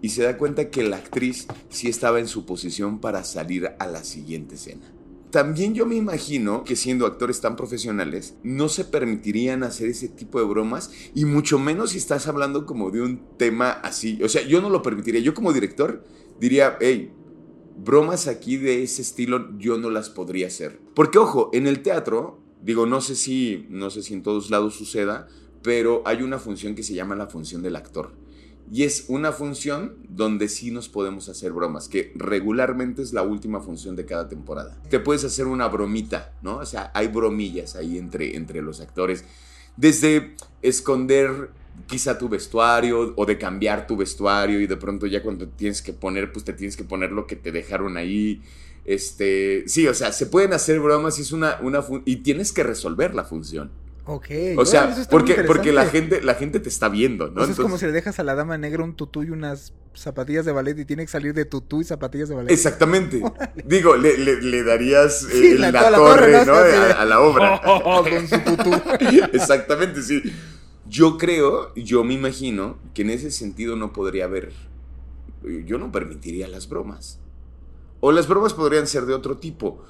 y 0.00 0.10
se 0.10 0.22
da 0.22 0.36
cuenta 0.36 0.70
que 0.70 0.82
la 0.82 0.96
actriz 0.96 1.46
sí 1.70 1.88
estaba 1.88 2.18
en 2.20 2.28
su 2.28 2.44
posición 2.46 3.00
para 3.00 3.24
salir 3.24 3.70
a 3.78 3.86
la 3.86 4.02
siguiente 4.04 4.54
escena. 4.56 4.92
También 5.30 5.74
yo 5.74 5.84
me 5.84 5.96
imagino 5.96 6.64
que 6.64 6.74
siendo 6.74 7.04
actores 7.04 7.40
tan 7.40 7.54
profesionales, 7.54 8.36
no 8.42 8.68
se 8.68 8.84
permitirían 8.84 9.62
hacer 9.62 9.88
ese 9.88 10.08
tipo 10.08 10.38
de 10.38 10.46
bromas 10.46 10.90
y 11.14 11.26
mucho 11.26 11.58
menos 11.58 11.90
si 11.90 11.98
estás 11.98 12.26
hablando 12.28 12.64
como 12.64 12.90
de 12.90 13.02
un 13.02 13.36
tema 13.36 13.70
así. 13.70 14.18
O 14.22 14.28
sea, 14.28 14.42
yo 14.42 14.62
no 14.62 14.70
lo 14.70 14.82
permitiría. 14.82 15.20
Yo 15.20 15.34
como 15.34 15.52
director 15.52 16.02
diría, 16.40 16.78
hey, 16.80 17.12
bromas 17.76 18.26
aquí 18.26 18.56
de 18.56 18.82
ese 18.82 19.02
estilo 19.02 19.56
yo 19.58 19.76
no 19.76 19.90
las 19.90 20.08
podría 20.08 20.46
hacer. 20.46 20.80
Porque 20.94 21.18
ojo, 21.18 21.50
en 21.52 21.66
el 21.66 21.82
teatro, 21.82 22.40
digo, 22.62 22.86
no 22.86 23.02
sé 23.02 23.14
si, 23.14 23.66
no 23.68 23.90
sé 23.90 24.02
si 24.02 24.14
en 24.14 24.22
todos 24.22 24.48
lados 24.48 24.74
suceda, 24.74 25.28
pero 25.62 26.02
hay 26.06 26.22
una 26.22 26.38
función 26.38 26.74
que 26.74 26.82
se 26.82 26.94
llama 26.94 27.16
la 27.16 27.26
función 27.26 27.62
del 27.62 27.76
actor. 27.76 28.12
Y 28.70 28.84
es 28.84 29.06
una 29.08 29.32
función 29.32 29.96
donde 30.08 30.48
sí 30.48 30.70
nos 30.70 30.88
podemos 30.88 31.28
hacer 31.28 31.52
bromas, 31.52 31.88
que 31.88 32.12
regularmente 32.16 33.02
es 33.02 33.12
la 33.12 33.22
última 33.22 33.60
función 33.60 33.96
de 33.96 34.04
cada 34.04 34.28
temporada. 34.28 34.80
Te 34.90 35.00
puedes 35.00 35.24
hacer 35.24 35.46
una 35.46 35.68
bromita, 35.68 36.34
¿no? 36.42 36.58
O 36.58 36.66
sea, 36.66 36.90
hay 36.94 37.08
bromillas 37.08 37.76
ahí 37.76 37.96
entre, 37.96 38.36
entre 38.36 38.60
los 38.60 38.80
actores. 38.80 39.24
Desde 39.76 40.34
esconder 40.60 41.50
quizá 41.86 42.18
tu 42.18 42.28
vestuario 42.28 43.14
o 43.16 43.24
de 43.24 43.38
cambiar 43.38 43.86
tu 43.86 43.96
vestuario 43.96 44.60
y 44.60 44.66
de 44.66 44.76
pronto 44.76 45.06
ya 45.06 45.22
cuando 45.22 45.48
tienes 45.48 45.80
que 45.80 45.92
poner, 45.92 46.32
pues 46.32 46.44
te 46.44 46.52
tienes 46.52 46.76
que 46.76 46.84
poner 46.84 47.12
lo 47.12 47.26
que 47.26 47.36
te 47.36 47.52
dejaron 47.52 47.96
ahí. 47.96 48.42
Este, 48.84 49.64
sí, 49.66 49.86
o 49.86 49.94
sea, 49.94 50.12
se 50.12 50.26
pueden 50.26 50.52
hacer 50.52 50.80
bromas 50.80 51.18
y 51.18 51.22
es 51.22 51.32
una, 51.32 51.58
una 51.62 51.84
y 52.04 52.16
tienes 52.16 52.52
que 52.52 52.62
resolver 52.62 53.14
la 53.14 53.24
función. 53.24 53.70
Ok. 54.10 54.26
O 54.56 54.64
sea, 54.64 54.96
porque, 55.10 55.34
porque 55.44 55.70
la 55.70 55.84
gente, 55.84 56.22
la 56.22 56.34
gente 56.34 56.60
te 56.60 56.70
está 56.70 56.88
viendo, 56.88 57.24
¿no? 57.24 57.30
Entonces, 57.32 57.58
es 57.58 57.62
como 57.62 57.76
si 57.76 57.84
le 57.84 57.92
dejas 57.92 58.18
a 58.18 58.24
la 58.24 58.34
dama 58.34 58.56
negra 58.56 58.82
un 58.82 58.96
tutú 58.96 59.22
y 59.22 59.28
unas 59.28 59.74
zapatillas 59.94 60.46
de 60.46 60.52
ballet 60.52 60.78
y 60.78 60.86
tiene 60.86 61.04
que 61.04 61.12
salir 61.12 61.34
de 61.34 61.44
tutú 61.44 61.82
y 61.82 61.84
zapatillas 61.84 62.30
de 62.30 62.34
ballet. 62.34 62.50
Exactamente. 62.50 63.22
Digo, 63.66 63.98
le, 63.98 64.16
le, 64.16 64.62
darías 64.62 65.24
eh, 65.30 65.56
la, 65.58 65.72
torre, 65.90 66.46
¿no? 66.46 66.54
A, 66.54 67.04
la 67.04 67.20
obra. 67.20 67.60
Oh, 67.66 68.02
con 68.02 68.26
su 68.26 68.38
tutú. 68.38 68.70
Exactamente, 69.34 70.00
sí. 70.00 70.22
Yo 70.88 71.18
creo, 71.18 71.74
yo 71.74 72.02
me 72.02 72.14
imagino 72.14 72.78
que 72.94 73.02
en 73.02 73.10
ese 73.10 73.30
sentido 73.30 73.76
no 73.76 73.92
podría 73.92 74.24
haber. 74.24 74.52
Yo 75.66 75.76
no 75.76 75.92
permitiría 75.92 76.48
las 76.48 76.66
bromas. 76.66 77.20
O 78.00 78.10
las 78.10 78.26
bromas 78.26 78.54
podrían 78.54 78.86
ser 78.86 79.04
de 79.04 79.12
otro 79.12 79.36
tipo 79.36 79.84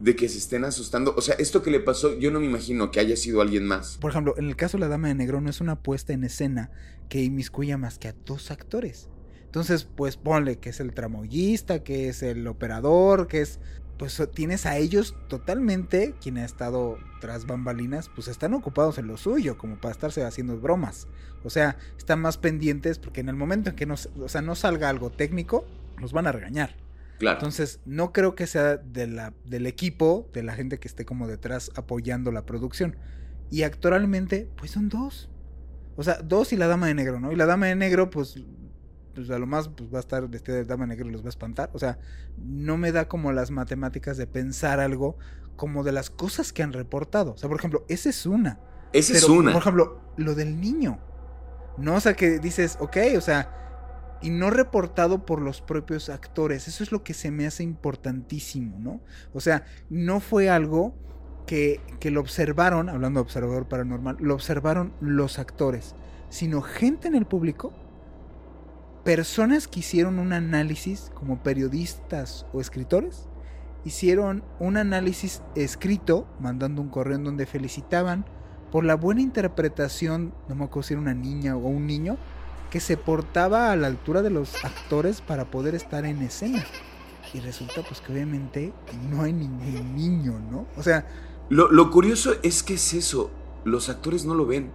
de 0.00 0.16
que 0.16 0.28
se 0.28 0.38
estén 0.38 0.64
asustando. 0.64 1.14
O 1.16 1.20
sea, 1.20 1.36
esto 1.36 1.62
que 1.62 1.70
le 1.70 1.80
pasó, 1.80 2.18
yo 2.18 2.30
no 2.30 2.40
me 2.40 2.46
imagino 2.46 2.90
que 2.90 3.00
haya 3.00 3.16
sido 3.16 3.40
alguien 3.40 3.66
más. 3.66 3.98
Por 3.98 4.10
ejemplo, 4.10 4.34
en 4.36 4.48
el 4.48 4.56
caso 4.56 4.76
de 4.76 4.82
la 4.82 4.88
Dama 4.88 5.08
de 5.08 5.14
Negro 5.14 5.40
no 5.40 5.50
es 5.50 5.60
una 5.60 5.76
puesta 5.76 6.12
en 6.12 6.24
escena 6.24 6.70
que 7.08 7.22
inmiscuya 7.22 7.78
más 7.78 7.98
que 7.98 8.08
a 8.08 8.14
dos 8.24 8.50
actores. 8.50 9.08
Entonces, 9.44 9.84
pues 9.84 10.16
ponle 10.16 10.58
que 10.58 10.70
es 10.70 10.80
el 10.80 10.94
tramoyista, 10.94 11.82
que 11.82 12.08
es 12.08 12.22
el 12.22 12.46
operador, 12.46 13.28
que 13.28 13.42
es... 13.42 13.60
Pues 13.98 14.22
tienes 14.32 14.64
a 14.64 14.78
ellos 14.78 15.14
totalmente, 15.28 16.14
quien 16.22 16.38
ha 16.38 16.46
estado 16.46 16.96
tras 17.20 17.44
bambalinas, 17.44 18.08
pues 18.08 18.28
están 18.28 18.54
ocupados 18.54 18.96
en 18.96 19.06
lo 19.06 19.18
suyo, 19.18 19.58
como 19.58 19.78
para 19.78 19.92
estarse 19.92 20.24
haciendo 20.24 20.58
bromas. 20.58 21.06
O 21.44 21.50
sea, 21.50 21.76
están 21.98 22.18
más 22.20 22.38
pendientes 22.38 22.98
porque 22.98 23.20
en 23.20 23.28
el 23.28 23.36
momento 23.36 23.68
en 23.68 23.76
que 23.76 23.84
no, 23.84 23.96
o 24.18 24.28
sea, 24.30 24.40
no 24.40 24.54
salga 24.54 24.88
algo 24.88 25.10
técnico, 25.10 25.66
los 25.98 26.14
van 26.14 26.26
a 26.26 26.32
regañar. 26.32 26.76
Entonces, 27.20 27.80
no 27.84 28.12
creo 28.12 28.34
que 28.34 28.46
sea 28.46 28.76
de 28.76 29.06
la, 29.06 29.34
del 29.44 29.66
equipo, 29.66 30.28
de 30.32 30.42
la 30.42 30.54
gente 30.54 30.78
que 30.78 30.88
esté 30.88 31.04
como 31.04 31.28
detrás 31.28 31.70
apoyando 31.74 32.32
la 32.32 32.46
producción. 32.46 32.96
Y 33.50 33.62
actualmente, 33.62 34.48
pues 34.56 34.70
son 34.70 34.88
dos. 34.88 35.28
O 35.96 36.02
sea, 36.02 36.20
dos 36.22 36.52
y 36.52 36.56
la 36.56 36.66
dama 36.66 36.86
de 36.86 36.94
negro, 36.94 37.20
¿no? 37.20 37.32
Y 37.32 37.36
la 37.36 37.46
dama 37.46 37.66
de 37.66 37.74
negro, 37.74 38.10
pues, 38.10 38.42
pues 39.14 39.28
a 39.30 39.38
lo 39.38 39.46
más 39.46 39.68
pues, 39.68 39.92
va 39.92 39.98
a 39.98 40.00
estar 40.00 40.26
vestida 40.28 40.56
de 40.56 40.64
dama 40.64 40.84
de 40.84 40.88
negro 40.88 41.08
y 41.08 41.12
los 41.12 41.22
va 41.22 41.26
a 41.26 41.30
espantar. 41.30 41.70
O 41.72 41.78
sea, 41.78 41.98
no 42.38 42.78
me 42.78 42.92
da 42.92 43.08
como 43.08 43.32
las 43.32 43.50
matemáticas 43.50 44.16
de 44.16 44.26
pensar 44.26 44.80
algo 44.80 45.18
como 45.56 45.84
de 45.84 45.92
las 45.92 46.08
cosas 46.08 46.52
que 46.52 46.62
han 46.62 46.72
reportado. 46.72 47.32
O 47.32 47.36
sea, 47.36 47.48
por 47.48 47.58
ejemplo, 47.58 47.84
esa 47.88 48.08
es 48.08 48.24
una. 48.24 48.60
Esa 48.92 49.12
es 49.12 49.28
una. 49.28 49.52
Por 49.52 49.60
ejemplo, 49.60 50.00
lo 50.16 50.34
del 50.34 50.60
niño. 50.60 51.00
No, 51.76 51.96
o 51.96 52.00
sea, 52.00 52.14
que 52.14 52.38
dices, 52.38 52.76
ok, 52.80 52.96
o 53.16 53.20
sea, 53.20 53.69
y 54.22 54.30
no 54.30 54.50
reportado 54.50 55.24
por 55.24 55.40
los 55.40 55.60
propios 55.60 56.08
actores. 56.08 56.68
Eso 56.68 56.82
es 56.82 56.92
lo 56.92 57.02
que 57.02 57.14
se 57.14 57.30
me 57.30 57.46
hace 57.46 57.62
importantísimo, 57.62 58.78
¿no? 58.78 59.00
O 59.32 59.40
sea, 59.40 59.64
no 59.88 60.20
fue 60.20 60.50
algo 60.50 60.94
que, 61.46 61.80
que 62.00 62.10
lo 62.10 62.20
observaron, 62.20 62.88
hablando 62.88 63.20
de 63.20 63.22
observador 63.22 63.68
paranormal, 63.68 64.16
lo 64.20 64.34
observaron 64.34 64.92
los 65.00 65.38
actores, 65.38 65.94
sino 66.28 66.62
gente 66.62 67.08
en 67.08 67.14
el 67.14 67.26
público, 67.26 67.72
personas 69.04 69.66
que 69.66 69.80
hicieron 69.80 70.18
un 70.18 70.32
análisis 70.32 71.10
como 71.14 71.42
periodistas 71.42 72.46
o 72.52 72.60
escritores, 72.60 73.28
hicieron 73.84 74.44
un 74.58 74.76
análisis 74.76 75.42
escrito, 75.54 76.26
mandando 76.38 76.82
un 76.82 76.90
correo 76.90 77.16
en 77.16 77.24
donde 77.24 77.46
felicitaban 77.46 78.26
por 78.70 78.84
la 78.84 78.94
buena 78.94 79.20
interpretación, 79.20 80.32
no 80.48 80.54
me 80.54 80.64
acuerdo 80.64 80.86
si 80.86 80.94
era 80.94 81.00
una 81.00 81.14
niña 81.14 81.56
o 81.56 81.68
un 81.68 81.86
niño, 81.86 82.18
que 82.70 82.80
se 82.80 82.96
portaba 82.96 83.72
a 83.72 83.76
la 83.76 83.88
altura 83.88 84.22
de 84.22 84.30
los 84.30 84.64
actores 84.64 85.20
para 85.20 85.50
poder 85.50 85.74
estar 85.74 86.04
en 86.06 86.22
escena. 86.22 86.64
Y 87.34 87.40
resulta 87.40 87.82
pues 87.82 88.00
que 88.00 88.12
obviamente 88.12 88.72
no 89.10 89.22
hay 89.22 89.32
ningún 89.32 89.94
niño, 89.94 90.40
¿no? 90.50 90.66
O 90.76 90.82
sea... 90.82 91.06
Lo, 91.48 91.90
curioso 91.90 92.34
es 92.44 92.62
que 92.62 92.74
es 92.74 92.94
eso, 92.94 93.30
los 93.64 93.88
actores 93.88 94.24
no 94.24 94.34
lo 94.34 94.46
ven. 94.46 94.70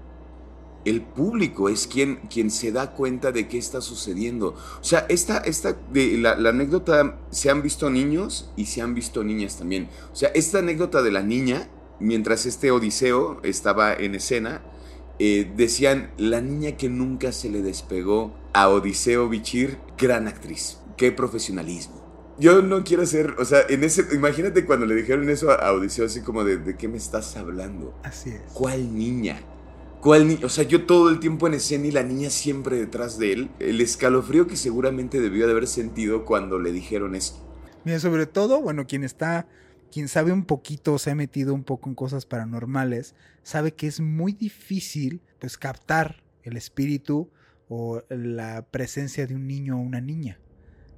El 0.83 1.01
público 1.01 1.69
es 1.69 1.87
quien, 1.87 2.17
quien 2.29 2.51
se 2.51 2.73
da 2.73 2.91
cuenta 2.91 3.31
de 3.31 3.47
qué 3.47 3.57
está 3.57 3.79
sucediendo. 3.79 4.55
O 4.81 4.83
sea, 4.83 5.05
esta, 5.07 5.37
esta 5.37 5.77
de 5.93 6.17
la, 6.17 6.35
la 6.35 6.49
anécdota, 6.49 7.17
se 7.31 7.49
han 7.49 7.61
visto 7.61 7.89
niños 7.89 8.51
y 8.57 8.65
se 8.65 8.81
han 8.81 8.93
visto 8.93 9.23
niñas 9.23 9.57
también. 9.57 9.87
O 10.11 10.15
sea, 10.15 10.29
esta 10.35 10.59
anécdota 10.59 11.01
de 11.01 11.11
la 11.11 11.23
niña, 11.23 11.69
mientras 12.01 12.45
este 12.45 12.71
Odiseo 12.71 13.39
estaba 13.43 13.93
en 13.93 14.15
escena, 14.15 14.61
eh, 15.19 15.51
decían, 15.55 16.11
la 16.17 16.41
niña 16.41 16.77
que 16.77 16.89
nunca 16.89 17.31
se 17.31 17.49
le 17.49 17.61
despegó 17.61 18.35
a 18.53 18.69
Odiseo 18.69 19.29
Bichir, 19.29 19.77
gran 19.97 20.27
actriz, 20.27 20.79
qué 20.97 21.11
profesionalismo. 21.11 22.03
Yo 22.37 22.61
no 22.61 22.83
quiero 22.83 23.05
ser, 23.05 23.35
o 23.39 23.45
sea, 23.45 23.61
en 23.69 23.85
ese, 23.85 24.03
imagínate 24.13 24.65
cuando 24.65 24.85
le 24.85 24.95
dijeron 24.95 25.29
eso 25.29 25.51
a 25.51 25.71
Odiseo, 25.71 26.05
así 26.05 26.21
como 26.21 26.43
de, 26.43 26.57
¿de 26.57 26.75
qué 26.75 26.89
me 26.89 26.97
estás 26.97 27.37
hablando? 27.37 27.97
Así 28.03 28.31
es. 28.31 28.41
¿Cuál 28.53 28.93
niña? 28.93 29.39
¿Cuál 30.01 30.27
niña? 30.27 30.41
O 30.43 30.49
sea, 30.49 30.65
yo 30.65 30.85
todo 30.85 31.09
el 31.09 31.19
tiempo 31.19 31.47
en 31.47 31.53
escena 31.53 31.87
y 31.87 31.91
la 31.91 32.03
niña 32.03 32.29
siempre 32.29 32.75
detrás 32.75 33.17
de 33.17 33.31
él. 33.31 33.49
El 33.59 33.79
escalofrío 33.79 34.47
que 34.47 34.57
seguramente 34.57 35.21
debió 35.21 35.45
de 35.45 35.53
haber 35.53 35.67
sentido 35.67 36.25
cuando 36.25 36.59
le 36.59 36.73
dijeron 36.73 37.15
eso. 37.15 37.41
Mira, 37.85 37.99
sobre 37.99 38.25
todo, 38.25 38.61
bueno, 38.61 38.85
quien 38.85 39.05
está 39.05 39.47
quien 39.91 40.07
sabe 40.07 40.31
un 40.31 40.45
poquito, 40.45 40.97
se 40.99 41.11
ha 41.11 41.15
metido 41.15 41.53
un 41.53 41.63
poco 41.63 41.89
en 41.89 41.95
cosas 41.95 42.25
paranormales, 42.25 43.15
sabe 43.43 43.73
que 43.73 43.87
es 43.87 43.99
muy 43.99 44.33
difícil 44.33 45.21
pues 45.39 45.57
captar 45.57 46.23
el 46.43 46.57
espíritu 46.57 47.31
o 47.67 48.01
la 48.09 48.65
presencia 48.69 49.25
de 49.27 49.35
un 49.35 49.47
niño 49.47 49.77
o 49.77 49.81
una 49.81 50.01
niña. 50.01 50.39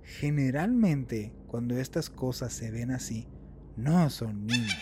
Generalmente, 0.03 1.33
cuando 1.47 1.77
estas 1.77 2.09
cosas 2.09 2.53
se 2.53 2.71
ven 2.71 2.91
así, 2.91 3.27
no 3.75 4.09
son 4.09 4.47
niños, 4.47 4.77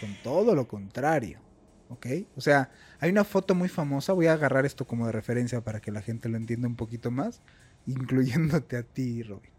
son 0.00 0.16
todo 0.22 0.54
lo 0.54 0.66
contrario. 0.68 1.40
¿Ok? 1.88 2.06
O 2.36 2.40
sea, 2.40 2.70
hay 3.00 3.10
una 3.10 3.24
foto 3.24 3.56
muy 3.56 3.68
famosa, 3.68 4.12
voy 4.12 4.28
a 4.28 4.34
agarrar 4.34 4.64
esto 4.64 4.86
como 4.86 5.06
de 5.06 5.12
referencia 5.12 5.60
para 5.62 5.80
que 5.80 5.90
la 5.90 6.02
gente 6.02 6.28
lo 6.28 6.36
entienda 6.36 6.68
un 6.68 6.76
poquito 6.76 7.10
más, 7.10 7.42
incluyéndote 7.86 8.76
a 8.76 8.84
ti, 8.84 9.24
Robin. 9.24 9.49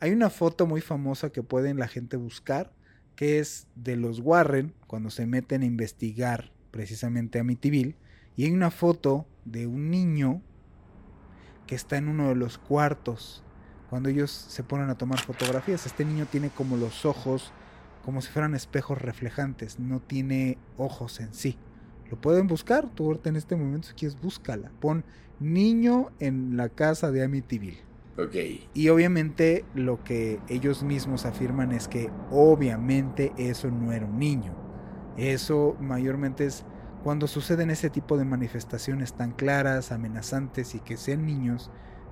Hay 0.00 0.12
una 0.12 0.30
foto 0.30 0.66
muy 0.66 0.80
famosa 0.80 1.30
que 1.30 1.42
pueden 1.42 1.78
la 1.78 1.88
gente 1.88 2.16
buscar 2.16 2.72
que 3.16 3.38
es 3.38 3.66
de 3.74 3.96
los 3.96 4.20
Warren, 4.20 4.74
cuando 4.86 5.10
se 5.10 5.26
meten 5.26 5.62
a 5.62 5.66
investigar 5.66 6.52
precisamente 6.70 7.38
a 7.38 7.40
Amityville, 7.40 7.96
y 8.36 8.44
hay 8.44 8.52
una 8.52 8.70
foto 8.70 9.26
de 9.46 9.66
un 9.66 9.90
niño 9.90 10.42
que 11.66 11.74
está 11.74 11.96
en 11.96 12.08
uno 12.08 12.28
de 12.28 12.34
los 12.34 12.58
cuartos. 12.58 13.42
Cuando 13.88 14.10
ellos 14.10 14.30
se 14.30 14.62
ponen 14.62 14.90
a 14.90 14.98
tomar 14.98 15.18
fotografías, 15.20 15.86
este 15.86 16.04
niño 16.04 16.26
tiene 16.26 16.50
como 16.50 16.76
los 16.76 17.06
ojos 17.06 17.52
como 18.04 18.22
si 18.22 18.28
fueran 18.28 18.54
espejos 18.54 19.02
reflejantes, 19.02 19.80
no 19.80 19.98
tiene 19.98 20.58
ojos 20.76 21.18
en 21.18 21.34
sí. 21.34 21.58
Lo 22.08 22.20
pueden 22.20 22.46
buscar, 22.46 22.88
tú 22.94 23.06
ahorita 23.06 23.30
en 23.30 23.34
este 23.36 23.56
momento 23.56 23.88
si 23.88 23.94
quieres 23.94 24.20
búscala. 24.20 24.70
Pon 24.78 25.04
niño 25.40 26.12
en 26.20 26.56
la 26.56 26.68
casa 26.68 27.10
de 27.10 27.24
Amityville. 27.24 27.82
Y 28.74 28.88
obviamente 28.88 29.64
lo 29.74 30.02
que 30.02 30.40
ellos 30.48 30.82
mismos 30.82 31.26
afirman 31.26 31.72
es 31.72 31.88
que 31.88 32.10
obviamente 32.30 33.32
eso 33.36 33.70
no 33.70 33.92
era 33.92 34.06
un 34.06 34.18
niño. 34.18 34.54
Eso 35.16 35.76
mayormente 35.80 36.46
es 36.46 36.64
cuando 37.02 37.26
suceden 37.26 37.70
ese 37.70 37.90
tipo 37.90 38.16
de 38.16 38.24
manifestaciones 38.24 39.14
tan 39.14 39.32
claras, 39.32 39.92
amenazantes 39.92 40.74
y 40.74 40.80
que 40.80 40.96
sean 40.96 41.24
niños, 41.24 41.70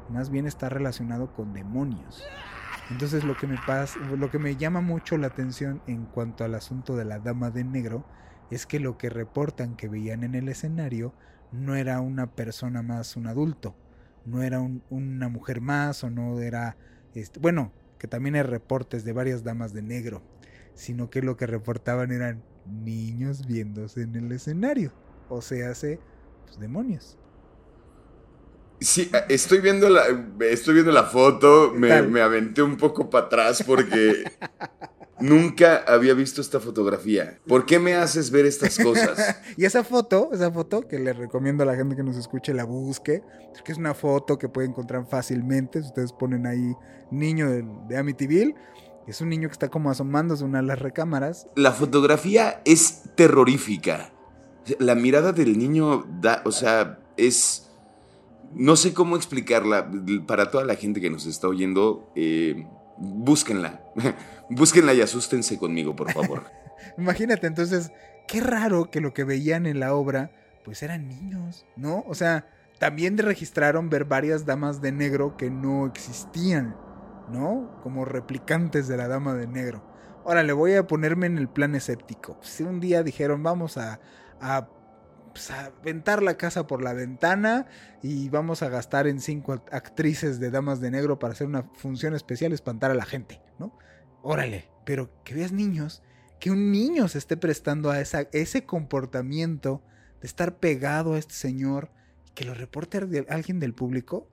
más 0.09 0.31
bien 0.31 0.47
está 0.47 0.69
relacionado 0.69 1.33
con 1.33 1.53
demonios. 1.53 2.23
Entonces 2.91 3.25
lo 3.25 3.37
que 3.37 3.47
me 3.47 3.57
pasa, 3.67 3.99
lo 3.99 4.31
que 4.31 4.39
me 4.39 4.57
llama 4.57 4.81
mucho 4.81 5.17
la 5.17 5.29
atención 5.29 5.83
en 5.87 6.05
cuanto 6.05 6.45
al 6.45 6.55
asunto 6.55 6.97
de 6.97 7.05
la 7.05 7.19
dama 7.19 7.51
de 7.51 7.65
negro 7.65 8.05
es 8.51 8.67
que 8.67 8.79
lo 8.79 8.99
que 8.99 9.09
reportan 9.09 9.75
que 9.75 9.89
veían 9.89 10.23
en 10.23 10.35
el 10.35 10.49
escenario 10.49 11.15
no 11.51 11.75
era 11.77 12.01
una 12.01 12.33
persona 12.33 12.83
más 12.83 13.17
un 13.17 13.27
adulto, 13.27 13.75
no 14.25 14.43
era 14.43 14.61
una 14.91 15.29
mujer 15.29 15.61
más 15.61 16.05
o 16.05 16.11
no 16.11 16.41
era, 16.41 16.77
este, 17.15 17.41
bueno, 17.41 17.73
que 17.99 18.09
también 18.09 18.35
hay 18.35 18.43
reportes 18.43 19.05
de 19.05 19.13
varias 19.13 19.45
damas 19.45 19.73
de 19.73 19.83
negro, 19.83 20.23
sino 20.75 21.11
que 21.11 21.23
lo 21.23 21.37
que 21.37 21.47
reportaban 21.47 22.11
eran 22.13 22.43
niños 22.67 23.47
viéndose 23.47 24.03
en 24.03 24.15
el 24.17 24.33
escenario, 24.33 24.93
o 25.29 25.43
sea, 25.43 25.71
hace 25.71 26.01
pues, 26.45 26.59
demonios. 26.59 27.19
Sí, 28.81 29.11
estoy 29.29 29.61
viendo 29.61 29.89
la, 29.89 30.03
estoy 30.41 30.75
viendo 30.75 30.93
la 30.93 31.05
foto, 31.05 31.73
me, 31.75 32.03
me 32.03 32.21
aventé 32.21 32.61
un 32.63 32.77
poco 32.77 33.09
para 33.09 33.27
atrás 33.27 33.63
porque 33.63 34.25
Nunca 35.21 35.85
había 35.87 36.15
visto 36.15 36.41
esta 36.41 36.61
fotografía. 36.61 37.39
¿Por 37.47 37.67
qué 37.67 37.79
me 37.79 37.95
haces 37.95 38.31
ver 38.31 38.47
estas 38.47 38.79
cosas? 38.79 39.37
y 39.57 39.65
esa 39.65 39.85
foto, 39.85 40.31
esa 40.33 40.51
foto 40.51 40.89
que 40.89 40.99
le 40.99 41.13
recomiendo 41.13 41.63
a 41.63 41.67
la 41.67 41.77
gente 41.77 41.95
que 41.95 42.03
nos 42.03 42.17
escuche 42.17 42.53
la 42.53 42.65
busque, 42.65 43.23
que 43.65 43.73
es 43.73 43.79
una 43.79 43.95
foto 43.95 44.39
que 44.39 44.49
puede 44.49 44.69
encontrar 44.69 45.07
fácilmente. 45.09 45.81
Si 45.81 45.89
ustedes 45.89 46.13
ponen 46.13 46.47
ahí 46.47 46.75
niño 47.11 47.49
de, 47.49 47.65
de 47.89 47.97
Amityville, 47.97 48.55
es 49.07 49.21
un 49.21 49.29
niño 49.29 49.49
que 49.49 49.53
está 49.53 49.69
como 49.69 49.91
asomándose 49.91 50.45
una 50.45 50.61
de 50.61 50.67
las 50.67 50.79
recámaras. 50.79 51.47
La 51.55 51.73
fotografía 51.73 52.61
es 52.65 53.03
terrorífica. 53.15 54.13
La 54.79 54.95
mirada 54.95 55.33
del 55.33 55.59
niño 55.59 56.07
da, 56.21 56.43
o 56.45 56.53
sea, 56.53 56.99
es 57.17 57.65
no 58.55 58.77
sé 58.77 58.95
cómo 58.95 59.17
explicarla 59.17 59.91
para 60.27 60.51
toda 60.51 60.65
la 60.65 60.77
gente 60.77 61.01
que 61.01 61.11
nos 61.11 61.27
está 61.27 61.49
oyendo. 61.49 62.11
Eh, 62.15 62.67
búsquenla. 62.97 63.81
búsquenla 64.51 64.95
y 64.95 65.01
asústense 65.01 65.59
conmigo, 65.59 65.95
por 65.97 66.13
favor. 66.13 66.45
Imagínate, 66.99 67.47
entonces, 67.47 67.93
qué 68.27 68.41
raro 68.41 68.91
que 68.91 69.01
lo 69.01 69.15
que 69.15 69.25
veían 69.25 69.67
en 69.67 69.81
la 69.81 69.95
obra, 69.95 70.31
pues 70.65 70.83
eran 70.83 71.09
niños, 71.09 71.67
¿no? 71.77 72.05
O 72.07 72.15
sea, 72.15 72.47
también 72.79 73.17
registraron 73.19 73.89
ver 73.89 74.05
varias 74.05 74.47
damas 74.47 74.81
de 74.81 74.93
negro 74.93 75.37
que 75.37 75.51
no 75.51 75.87
existían, 75.87 76.77
¿no? 77.31 77.81
Como 77.83 78.05
replicantes 78.05 78.89
de 78.89 78.97
la 78.97 79.09
dama 79.09 79.35
de 79.35 79.47
negro. 79.47 79.83
Ahora 80.25 80.43
le 80.43 80.53
voy 80.53 80.75
a 80.75 80.87
ponerme 80.87 81.27
en 81.27 81.39
el 81.39 81.49
plan 81.49 81.75
escéptico. 81.75 82.39
Si 82.43 82.63
un 82.63 82.81
día 82.81 83.03
dijeron, 83.03 83.43
vamos 83.43 83.77
a, 83.77 84.01
a 84.41 84.69
pues, 85.35 85.51
aventar 85.51 86.23
la 86.23 86.37
casa 86.37 86.69
por 86.69 86.81
la 86.81 86.93
ventana 86.93 87.67
y 88.03 88.29
vamos 88.29 88.63
a 88.63 88.69
gastar 88.69 89.09
en 89.09 89.21
cinco 89.21 89.65
actrices 89.73 90.39
de 90.39 90.53
damas 90.53 90.81
de 90.81 90.93
negro 90.93 91.19
para 91.19 91.33
hacer 91.33 91.49
una 91.49 91.65
función 91.75 92.15
especial, 92.15 92.53
espantar 92.53 92.93
a 92.93 92.95
la 92.95 93.05
gente, 93.05 93.41
¿no? 93.59 93.77
Órale, 94.23 94.69
pero 94.87 95.11
que 95.25 95.35
veas 95.35 95.51
niños, 95.51 96.05
que 96.39 96.53
un 96.53 96.71
niño 96.71 97.09
se 97.09 97.19
esté 97.19 97.37
prestando 97.37 97.91
a 97.91 98.01
esa, 98.01 98.29
ese 98.31 98.65
comportamiento 98.65 99.83
de 100.21 100.29
estar 100.29 100.59
pegado 100.59 101.15
a 101.15 101.19
este 101.19 101.35
señor, 101.35 101.91
que 102.37 102.45
lo 102.45 102.55
reporte 102.55 103.27
alguien 103.29 103.59
del 103.59 103.75
público, 103.75 104.29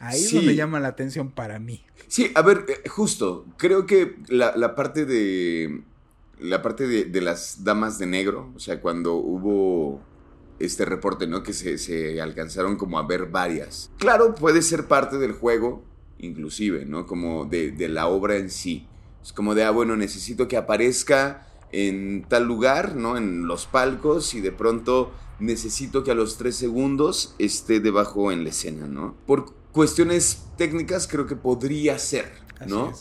Ahí 0.00 0.24
es 0.24 0.34
donde 0.34 0.56
llama 0.56 0.80
la 0.80 0.88
atención 0.88 1.30
para 1.30 1.58
mí. 1.58 1.86
Sí, 2.08 2.30
a 2.34 2.42
ver, 2.42 2.66
eh, 2.68 2.88
justo, 2.88 3.46
creo 3.56 3.86
que 3.86 4.16
la, 4.28 4.74
parte 4.74 5.06
de. 5.06 5.84
La 6.38 6.60
parte 6.60 6.86
de, 6.86 7.04
de, 7.04 7.20
las 7.22 7.64
damas 7.64 7.98
de 7.98 8.04
negro, 8.04 8.52
o 8.54 8.58
sea, 8.58 8.82
cuando 8.82 9.14
hubo 9.14 10.02
este 10.58 10.84
reporte, 10.84 11.26
¿no? 11.26 11.42
Que 11.42 11.52
se, 11.52 12.20
alcanzaron 12.20 12.76
como 12.76 12.98
a 12.98 13.06
ver 13.06 13.26
varias. 13.26 13.90
Claro, 13.98 14.34
puede 14.34 14.62
ser 14.62 14.86
parte 14.86 15.18
del 15.18 15.32
juego, 15.32 15.84
inclusive, 16.18 16.84
¿no? 16.84 17.06
Como 17.06 17.44
de, 17.44 17.74
la 17.88 18.08
obra 18.08 18.36
en 18.36 18.50
sí. 18.50 18.86
Es 19.22 19.32
como 19.32 19.54
de, 19.54 19.64
ah, 19.64 19.70
bueno, 19.70 19.96
necesito 19.96 20.48
que 20.48 20.56
aparezca 20.56 21.46
en 21.72 22.24
tal 22.28 22.44
lugar, 22.44 22.94
¿no? 22.96 23.16
En 23.16 23.46
los 23.46 23.66
palcos 23.66 24.34
y 24.34 24.40
de 24.40 24.52
pronto 24.52 25.12
necesito 25.38 26.04
que 26.04 26.12
a 26.12 26.14
los 26.14 26.38
tres 26.38 26.56
segundos 26.56 27.34
esté 27.38 27.80
debajo 27.80 28.32
en 28.32 28.44
la 28.44 28.50
escena, 28.50 28.86
¿no? 28.86 29.16
Por 29.26 29.52
cuestiones 29.72 30.46
técnicas 30.56 31.06
creo 31.06 31.26
que 31.26 31.36
podría 31.36 31.98
ser, 31.98 32.32
¿no? 32.66 32.92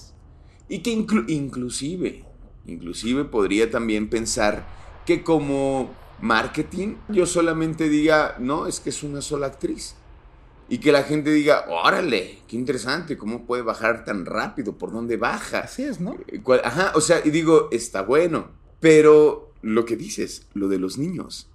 Y 0.67 0.79
que 0.79 0.91
inclusive, 0.91 2.25
inclusive 2.65 3.23
podría 3.23 3.69
también 3.69 4.09
pensar 4.09 4.67
que 5.05 5.23
como 5.23 5.91
marketing, 6.25 6.95
yo 7.07 7.25
solamente 7.25 7.87
diga, 7.87 8.35
no, 8.39 8.67
es 8.67 8.79
que 8.79 8.89
es 8.89 9.03
una 9.03 9.21
sola 9.21 9.47
actriz. 9.47 9.95
Y 10.67 10.79
que 10.79 10.91
la 10.91 11.03
gente 11.03 11.31
diga, 11.31 11.65
órale, 11.69 12.39
qué 12.47 12.55
interesante, 12.55 13.17
¿cómo 13.17 13.45
puede 13.45 13.61
bajar 13.61 14.03
tan 14.03 14.25
rápido? 14.25 14.77
¿Por 14.77 14.91
dónde 14.91 15.15
baja? 15.15 15.59
Así 15.59 15.83
es, 15.83 16.01
¿no? 16.01 16.17
Eh, 16.27 16.41
ajá, 16.63 16.91
o 16.95 17.01
sea, 17.01 17.21
y 17.23 17.29
digo, 17.29 17.69
está 17.71 18.01
bueno. 18.01 18.49
Pero 18.79 19.53
lo 19.61 19.85
que 19.85 19.95
dices, 19.95 20.47
lo 20.55 20.67
de 20.67 20.79
los 20.79 20.97
niños. 20.97 21.49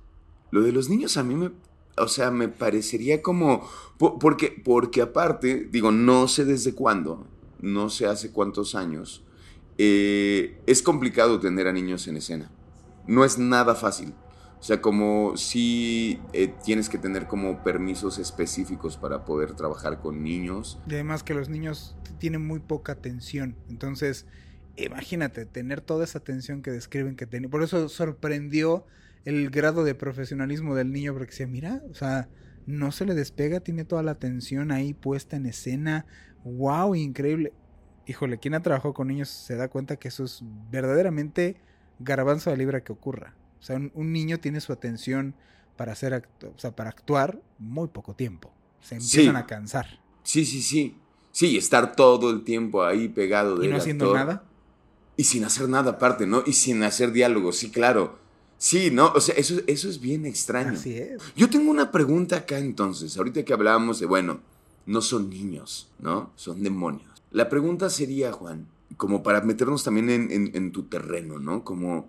Lo 0.52 0.62
de 0.62 0.70
los 0.70 0.88
niños 0.88 1.16
a 1.16 1.24
mí 1.24 1.34
me, 1.34 1.50
o 1.96 2.06
sea, 2.06 2.30
me 2.30 2.48
parecería 2.48 3.20
como, 3.20 3.68
porque, 3.98 4.62
porque 4.64 5.02
aparte, 5.02 5.68
digo, 5.70 5.90
no 5.90 6.28
sé 6.28 6.44
desde 6.44 6.74
cuándo, 6.74 7.26
no 7.60 7.90
sé 7.90 8.06
hace 8.06 8.30
cuántos 8.30 8.76
años, 8.76 9.24
eh, 9.78 10.60
es 10.66 10.82
complicado 10.82 11.40
tener 11.40 11.66
a 11.66 11.72
niños 11.72 12.06
en 12.06 12.16
escena. 12.16 12.50
No 13.08 13.24
es 13.24 13.38
nada 13.38 13.74
fácil. 13.74 14.14
O 14.60 14.62
sea, 14.62 14.82
como 14.82 15.38
si 15.38 16.20
eh, 16.34 16.52
tienes 16.62 16.90
que 16.90 16.98
tener 16.98 17.26
como 17.26 17.62
permisos 17.64 18.18
específicos 18.18 18.98
para 18.98 19.24
poder 19.24 19.54
trabajar 19.54 20.00
con 20.00 20.22
niños. 20.22 20.78
Y 20.86 20.94
además 20.94 21.22
que 21.22 21.32
los 21.32 21.48
niños 21.48 21.96
tienen 22.18 22.46
muy 22.46 22.60
poca 22.60 22.92
atención. 22.92 23.56
Entonces, 23.70 24.26
imagínate, 24.76 25.46
tener 25.46 25.80
toda 25.80 26.04
esa 26.04 26.18
atención 26.18 26.60
que 26.60 26.70
describen 26.70 27.16
que 27.16 27.26
tiene. 27.26 27.48
Por 27.48 27.62
eso 27.62 27.88
sorprendió 27.88 28.84
el 29.24 29.48
grado 29.48 29.82
de 29.82 29.94
profesionalismo 29.94 30.74
del 30.74 30.92
niño, 30.92 31.14
porque 31.14 31.32
se 31.32 31.46
mira, 31.46 31.82
o 31.90 31.94
sea, 31.94 32.28
no 32.66 32.92
se 32.92 33.06
le 33.06 33.14
despega, 33.14 33.60
tiene 33.60 33.86
toda 33.86 34.02
la 34.02 34.12
atención 34.12 34.72
ahí 34.72 34.92
puesta 34.92 35.36
en 35.36 35.46
escena. 35.46 36.04
¡Wow! 36.44 36.94
Increíble. 36.94 37.54
Híjole, 38.06 38.38
quien 38.38 38.54
ha 38.54 38.60
trabajado 38.60 38.92
con 38.92 39.08
niños 39.08 39.30
se 39.30 39.56
da 39.56 39.68
cuenta 39.68 39.96
que 39.96 40.08
eso 40.08 40.24
es 40.24 40.42
verdaderamente 40.70 41.56
garbanzo 41.98 42.50
de 42.50 42.58
libra 42.58 42.82
que 42.82 42.92
ocurra. 42.92 43.39
O 43.60 43.62
sea, 43.62 43.76
un, 43.76 44.12
niño 44.12 44.38
tiene 44.40 44.60
su 44.60 44.72
atención 44.72 45.34
para 45.76 45.92
hacer 45.92 46.26
o 46.42 46.58
sea, 46.58 46.74
para 46.74 46.90
actuar 46.90 47.40
muy 47.58 47.88
poco 47.88 48.14
tiempo. 48.14 48.52
Se 48.80 48.96
empiezan 48.96 49.36
a 49.36 49.46
cansar. 49.46 50.00
Sí, 50.22 50.44
sí, 50.44 50.62
sí. 50.62 50.96
Sí, 51.32 51.56
estar 51.56 51.94
todo 51.94 52.30
el 52.30 52.42
tiempo 52.42 52.82
ahí 52.82 53.08
pegado 53.08 53.56
de. 53.56 53.66
¿Y 53.66 53.70
no 53.70 53.76
haciendo 53.76 54.14
nada? 54.14 54.44
Y 55.16 55.24
sin 55.24 55.44
hacer 55.44 55.68
nada 55.68 55.92
aparte, 55.92 56.26
¿no? 56.26 56.42
Y 56.46 56.54
sin 56.54 56.82
hacer 56.82 57.12
diálogo, 57.12 57.52
sí, 57.52 57.70
claro. 57.70 58.18
Sí, 58.56 58.90
¿no? 58.90 59.12
O 59.14 59.20
sea, 59.20 59.34
eso, 59.36 59.60
eso 59.66 59.88
es 59.88 60.00
bien 60.00 60.26
extraño. 60.26 60.72
Así 60.72 60.94
es. 60.94 61.22
Yo 61.36 61.48
tengo 61.48 61.70
una 61.70 61.92
pregunta 61.92 62.36
acá 62.36 62.58
entonces, 62.58 63.16
ahorita 63.16 63.44
que 63.44 63.52
hablábamos 63.52 64.00
de, 64.00 64.06
bueno, 64.06 64.40
no 64.86 65.00
son 65.02 65.30
niños, 65.30 65.90
¿no? 65.98 66.32
Son 66.36 66.62
demonios. 66.62 67.22
La 67.30 67.48
pregunta 67.48 67.90
sería, 67.90 68.32
Juan, 68.32 68.66
como 68.96 69.22
para 69.22 69.40
meternos 69.42 69.84
también 69.84 70.10
en, 70.10 70.50
en 70.54 70.72
tu 70.72 70.84
terreno, 70.84 71.38
¿no? 71.38 71.64
Como 71.64 72.08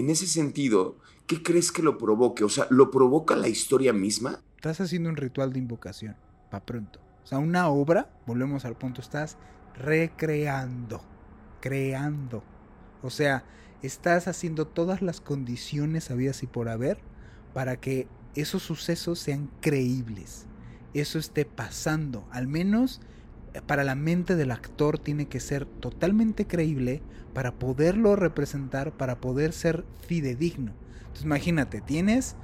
en 0.00 0.10
ese 0.10 0.26
sentido, 0.26 0.98
¿qué 1.26 1.42
crees 1.42 1.72
que 1.72 1.82
lo 1.82 1.98
provoque? 1.98 2.44
O 2.44 2.48
sea, 2.48 2.66
¿lo 2.70 2.90
provoca 2.90 3.36
la 3.36 3.48
historia 3.48 3.92
misma? 3.92 4.42
Estás 4.56 4.80
haciendo 4.80 5.08
un 5.08 5.16
ritual 5.16 5.52
de 5.52 5.58
invocación, 5.58 6.16
para 6.50 6.64
pronto. 6.66 7.00
O 7.22 7.26
sea, 7.26 7.38
una 7.38 7.68
obra, 7.68 8.10
volvemos 8.26 8.64
al 8.64 8.76
punto, 8.76 9.00
estás 9.00 9.36
recreando, 9.76 11.00
creando. 11.60 12.42
O 13.02 13.10
sea, 13.10 13.44
estás 13.82 14.28
haciendo 14.28 14.66
todas 14.66 15.02
las 15.02 15.20
condiciones 15.20 16.10
habidas 16.10 16.42
y 16.42 16.46
por 16.46 16.68
haber 16.68 16.98
para 17.54 17.76
que 17.76 18.08
esos 18.34 18.62
sucesos 18.62 19.18
sean 19.18 19.50
creíbles. 19.60 20.46
Eso 20.94 21.18
esté 21.18 21.44
pasando. 21.44 22.26
Al 22.30 22.46
menos 22.46 23.00
para 23.66 23.84
la 23.84 23.94
mente 23.94 24.36
del 24.36 24.50
actor 24.50 24.98
tiene 24.98 25.26
que 25.26 25.40
ser 25.40 25.66
totalmente 25.66 26.46
creíble 26.46 27.02
para 27.34 27.52
poderlo 27.52 28.16
representar, 28.16 28.92
para 28.92 29.20
poder 29.20 29.52
ser 29.52 29.84
fidedigno. 30.06 30.72
Entonces 31.00 31.24
imagínate, 31.24 31.80
tienes 31.80 32.36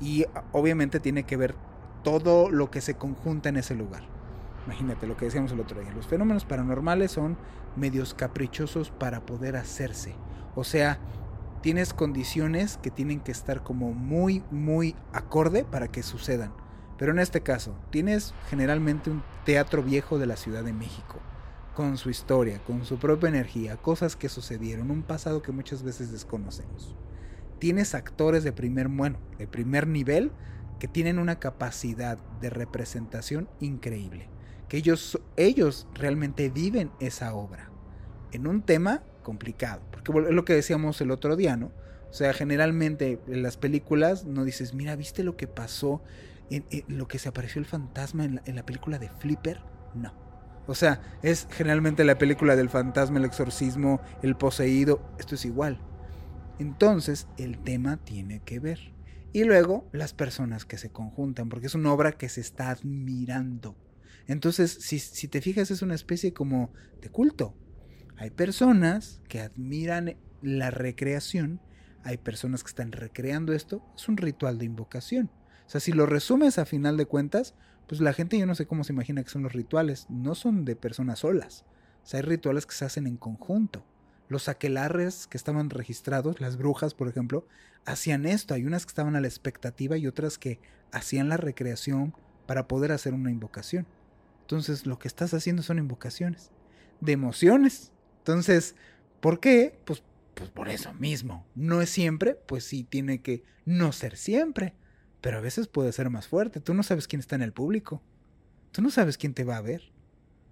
y 0.00 0.24
obviamente 0.52 1.00
tiene 1.00 1.24
que 1.24 1.36
ver 1.36 1.54
todo 2.02 2.50
lo 2.50 2.70
que 2.70 2.80
se 2.80 2.94
conjunta 2.94 3.48
en 3.48 3.56
ese 3.56 3.74
lugar. 3.74 4.02
Imagínate 4.66 5.06
lo 5.06 5.16
que 5.16 5.24
decíamos 5.24 5.52
el 5.52 5.60
otro 5.60 5.80
día. 5.80 5.90
Los 5.92 6.06
fenómenos 6.06 6.44
paranormales 6.44 7.12
son 7.12 7.36
medios 7.76 8.14
caprichosos 8.14 8.90
para 8.90 9.24
poder 9.24 9.56
hacerse. 9.56 10.14
O 10.54 10.64
sea, 10.64 10.98
tienes 11.62 11.94
condiciones 11.94 12.76
que 12.76 12.90
tienen 12.90 13.20
que 13.20 13.32
estar 13.32 13.62
como 13.62 13.92
muy, 13.92 14.42
muy 14.50 14.94
acorde 15.12 15.64
para 15.64 15.88
que 15.88 16.02
sucedan. 16.02 16.52
Pero 16.98 17.12
en 17.12 17.18
este 17.18 17.42
caso, 17.42 17.76
tienes 17.90 18.34
generalmente 18.50 19.10
un 19.10 19.22
teatro 19.48 19.82
viejo 19.82 20.18
de 20.18 20.26
la 20.26 20.36
Ciudad 20.36 20.62
de 20.62 20.74
México 20.74 21.20
con 21.74 21.96
su 21.96 22.10
historia, 22.10 22.58
con 22.66 22.84
su 22.84 22.98
propia 22.98 23.30
energía, 23.30 23.78
cosas 23.78 24.14
que 24.14 24.28
sucedieron, 24.28 24.90
un 24.90 25.02
pasado 25.02 25.40
que 25.40 25.52
muchas 25.52 25.82
veces 25.82 26.12
desconocemos. 26.12 26.94
Tienes 27.58 27.94
actores 27.94 28.44
de 28.44 28.52
primer, 28.52 28.88
bueno, 28.88 29.18
de 29.38 29.46
primer 29.46 29.86
nivel 29.86 30.32
que 30.78 30.86
tienen 30.86 31.18
una 31.18 31.38
capacidad 31.38 32.18
de 32.42 32.50
representación 32.50 33.48
increíble, 33.58 34.28
que 34.68 34.76
ellos, 34.76 35.18
ellos 35.38 35.86
realmente 35.94 36.50
viven 36.50 36.90
esa 37.00 37.32
obra 37.32 37.70
en 38.32 38.46
un 38.48 38.60
tema 38.60 39.02
complicado, 39.22 39.80
porque 39.90 40.28
es 40.28 40.34
lo 40.34 40.44
que 40.44 40.52
decíamos 40.52 41.00
el 41.00 41.10
otro 41.10 41.36
día, 41.36 41.56
¿no? 41.56 41.72
O 42.10 42.12
sea, 42.12 42.34
generalmente 42.34 43.18
en 43.26 43.42
las 43.42 43.56
películas 43.56 44.26
no 44.26 44.44
dices, 44.44 44.74
mira, 44.74 44.94
¿viste 44.94 45.24
lo 45.24 45.38
que 45.38 45.46
pasó 45.46 46.02
lo 46.88 47.08
que 47.08 47.18
se 47.18 47.28
apareció 47.28 47.60
el 47.60 47.66
fantasma 47.66 48.24
en 48.24 48.40
la, 48.56 48.64
película 48.64 48.98
de 48.98 49.08
Flipper, 49.08 49.60
no. 49.94 50.14
O 50.66 50.74
sea, 50.74 51.00
es 51.22 51.48
generalmente 51.50 52.04
la 52.04 52.18
película 52.18 52.56
del 52.56 52.68
fantasma, 52.68 53.18
el 53.18 53.24
exorcismo, 53.24 54.00
el 54.22 54.36
poseído, 54.36 55.14
esto 55.18 55.34
es 55.34 55.44
igual. 55.44 55.80
Entonces, 56.58 57.26
el 57.38 57.58
tema 57.58 57.96
tiene 57.98 58.40
que 58.40 58.58
ver. 58.58 58.92
Y 59.32 59.44
luego, 59.44 59.88
las 59.92 60.12
personas 60.12 60.64
que 60.64 60.78
se 60.78 60.90
conjuntan, 60.90 61.48
porque 61.48 61.66
es 61.66 61.74
una 61.74 61.92
obra 61.92 62.12
que 62.12 62.28
se 62.28 62.40
está 62.40 62.70
admirando. 62.70 63.76
Entonces, 64.26 64.72
si 64.72 65.28
te 65.28 65.40
fijas, 65.40 65.70
es 65.70 65.80
una 65.80 65.94
especie 65.94 66.32
como 66.34 66.72
de 67.00 67.08
culto. 67.08 67.54
Hay 68.16 68.30
personas 68.30 69.22
que 69.28 69.40
admiran 69.40 70.16
la 70.42 70.70
recreación, 70.70 71.60
hay 72.04 72.16
personas 72.16 72.62
que 72.62 72.68
están 72.68 72.92
recreando 72.92 73.52
esto, 73.52 73.84
es 73.96 74.08
un 74.08 74.16
ritual 74.16 74.58
de 74.58 74.64
invocación. 74.64 75.30
O 75.68 75.70
sea, 75.70 75.82
si 75.82 75.92
lo 75.92 76.06
resumes 76.06 76.58
a 76.58 76.64
final 76.64 76.96
de 76.96 77.04
cuentas, 77.04 77.54
pues 77.86 78.00
la 78.00 78.14
gente 78.14 78.38
yo 78.38 78.46
no 78.46 78.54
sé 78.54 78.66
cómo 78.66 78.84
se 78.84 78.94
imagina 78.94 79.22
que 79.22 79.28
son 79.28 79.42
los 79.42 79.52
rituales, 79.52 80.06
no 80.08 80.34
son 80.34 80.64
de 80.64 80.76
personas 80.76 81.20
solas. 81.20 81.66
O 82.02 82.06
sea, 82.06 82.20
hay 82.20 82.24
rituales 82.24 82.64
que 82.64 82.74
se 82.74 82.86
hacen 82.86 83.06
en 83.06 83.18
conjunto. 83.18 83.84
Los 84.28 84.48
aquelarres 84.48 85.26
que 85.26 85.36
estaban 85.36 85.70
registrados, 85.70 86.40
las 86.40 86.56
brujas, 86.56 86.94
por 86.94 87.06
ejemplo, 87.06 87.46
hacían 87.84 88.26
esto. 88.26 88.54
Hay 88.54 88.64
unas 88.64 88.86
que 88.86 88.90
estaban 88.90 89.14
a 89.14 89.20
la 89.20 89.28
expectativa 89.28 89.96
y 89.98 90.06
otras 90.06 90.38
que 90.38 90.58
hacían 90.90 91.28
la 91.28 91.36
recreación 91.36 92.14
para 92.46 92.66
poder 92.66 92.90
hacer 92.90 93.12
una 93.14 93.30
invocación. 93.30 93.86
Entonces, 94.40 94.86
lo 94.86 94.98
que 94.98 95.08
estás 95.08 95.34
haciendo 95.34 95.62
son 95.62 95.78
invocaciones 95.78 96.50
de 97.00 97.12
emociones. 97.12 97.92
Entonces, 98.18 98.74
¿por 99.20 99.38
qué? 99.38 99.78
Pues 99.84 100.02
pues 100.38 100.50
por 100.50 100.68
eso 100.68 100.94
mismo. 100.94 101.44
No 101.56 101.82
es 101.82 101.90
siempre, 101.90 102.34
pues 102.34 102.62
sí, 102.62 102.84
tiene 102.84 103.20
que 103.22 103.42
no 103.64 103.90
ser 103.90 104.16
siempre. 104.16 104.74
Pero 105.20 105.38
a 105.38 105.40
veces 105.40 105.68
puede 105.68 105.92
ser 105.92 106.10
más 106.10 106.28
fuerte. 106.28 106.60
Tú 106.60 106.74
no 106.74 106.82
sabes 106.82 107.08
quién 107.08 107.20
está 107.20 107.36
en 107.36 107.42
el 107.42 107.52
público. 107.52 108.02
Tú 108.72 108.82
no 108.82 108.90
sabes 108.90 109.18
quién 109.18 109.34
te 109.34 109.44
va 109.44 109.56
a 109.56 109.62
ver. 109.62 109.92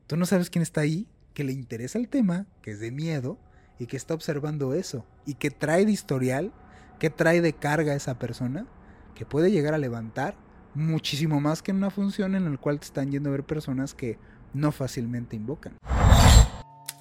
Tú 0.06 0.16
no 0.16 0.26
sabes 0.26 0.50
quién 0.50 0.62
está 0.62 0.80
ahí, 0.80 1.08
que 1.34 1.44
le 1.44 1.52
interesa 1.52 1.98
el 1.98 2.08
tema, 2.08 2.46
que 2.62 2.72
es 2.72 2.80
de 2.80 2.90
miedo 2.90 3.38
y 3.78 3.86
que 3.86 3.96
está 3.96 4.14
observando 4.14 4.74
eso. 4.74 5.06
Y 5.26 5.34
que 5.34 5.50
trae 5.50 5.84
de 5.84 5.92
historial, 5.92 6.52
que 6.98 7.10
trae 7.10 7.40
de 7.40 7.52
carga 7.52 7.92
a 7.92 7.96
esa 7.96 8.18
persona, 8.18 8.66
que 9.14 9.26
puede 9.26 9.50
llegar 9.50 9.74
a 9.74 9.78
levantar 9.78 10.36
muchísimo 10.74 11.40
más 11.40 11.62
que 11.62 11.70
en 11.70 11.78
una 11.78 11.90
función 11.90 12.34
en 12.34 12.50
la 12.50 12.56
cual 12.58 12.78
te 12.78 12.86
están 12.86 13.10
yendo 13.10 13.30
a 13.30 13.32
ver 13.32 13.44
personas 13.44 13.94
que 13.94 14.18
no 14.52 14.72
fácilmente 14.72 15.36
invocan. 15.36 15.74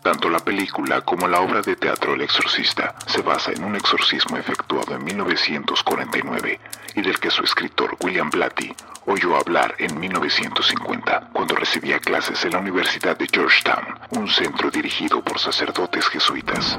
Tanto 0.05 0.29
la 0.29 0.37
película 0.37 1.01
como 1.01 1.27
la 1.27 1.41
obra 1.41 1.63
de 1.63 1.75
teatro 1.75 2.13
El 2.13 2.21
Exorcista 2.21 2.93
se 3.07 3.23
basa 3.23 3.51
en 3.53 3.63
un 3.63 3.75
exorcismo 3.75 4.37
efectuado 4.37 4.93
en 4.93 5.03
1949 5.03 6.59
y 6.93 7.01
del 7.01 7.19
que 7.19 7.31
su 7.31 7.41
escritor 7.43 7.97
William 8.03 8.29
Blatty 8.29 8.71
oyó 9.07 9.35
hablar 9.35 9.73
en 9.79 9.99
1950 9.99 11.31
cuando 11.33 11.55
recibía 11.55 11.97
clases 11.97 12.45
en 12.45 12.51
la 12.51 12.59
Universidad 12.59 13.17
de 13.17 13.25
Georgetown, 13.25 13.83
un 14.11 14.27
centro 14.27 14.69
dirigido 14.69 15.23
por 15.23 15.39
sacerdotes 15.39 16.07
jesuitas. 16.07 16.77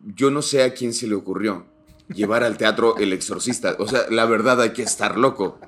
Yo 0.00 0.32
no 0.32 0.42
sé 0.42 0.64
a 0.64 0.74
quién 0.74 0.94
se 0.94 1.06
le 1.06 1.14
ocurrió 1.14 1.64
llevar 2.08 2.42
al 2.42 2.56
teatro 2.56 2.96
El 2.96 3.12
Exorcista. 3.12 3.76
O 3.78 3.86
sea, 3.86 4.00
la 4.10 4.24
verdad 4.24 4.60
hay 4.60 4.72
que 4.72 4.82
estar 4.82 5.16
loco. 5.16 5.60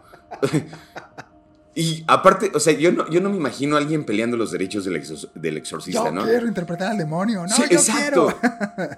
Y 1.80 2.02
aparte, 2.08 2.50
o 2.52 2.58
sea, 2.58 2.72
yo 2.72 2.90
no, 2.90 3.08
yo 3.08 3.20
no 3.20 3.30
me 3.30 3.36
imagino 3.36 3.76
a 3.76 3.78
alguien 3.78 4.02
peleando 4.02 4.36
los 4.36 4.50
derechos 4.50 4.84
del, 4.84 5.00
del 5.36 5.56
exorcista, 5.58 6.10
¿no? 6.10 6.22
Yo 6.22 6.26
quiero 6.26 6.48
interpretar 6.48 6.90
al 6.90 6.98
demonio, 6.98 7.46
¿no? 7.46 7.54
Sí, 7.54 7.62
exacto. 7.70 8.34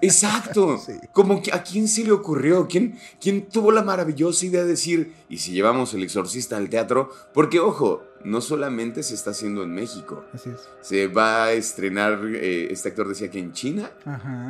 Exacto. 0.00 0.80
Como 1.12 1.42
que 1.42 1.52
a 1.52 1.62
quién 1.62 1.86
se 1.86 2.04
le 2.04 2.12
ocurrió, 2.12 2.66
¿Quién, 2.66 2.98
quién 3.20 3.50
tuvo 3.50 3.70
la 3.70 3.82
maravillosa 3.82 4.46
idea 4.46 4.62
de 4.62 4.68
decir, 4.68 5.12
y 5.28 5.36
si 5.36 5.52
llevamos 5.52 5.92
el 5.92 6.02
exorcista 6.04 6.56
al 6.56 6.70
teatro, 6.70 7.10
porque 7.34 7.60
ojo, 7.60 8.02
no 8.24 8.40
solamente 8.40 9.02
se 9.02 9.14
está 9.14 9.30
haciendo 9.30 9.62
en 9.62 9.74
México. 9.74 10.24
Así 10.32 10.50
es. 10.50 10.68
Se 10.80 11.06
va 11.06 11.44
a 11.44 11.52
estrenar, 11.52 12.20
eh, 12.26 12.68
este 12.70 12.90
actor 12.90 13.08
decía 13.08 13.30
que 13.30 13.38
en 13.38 13.52
China, 13.52 13.90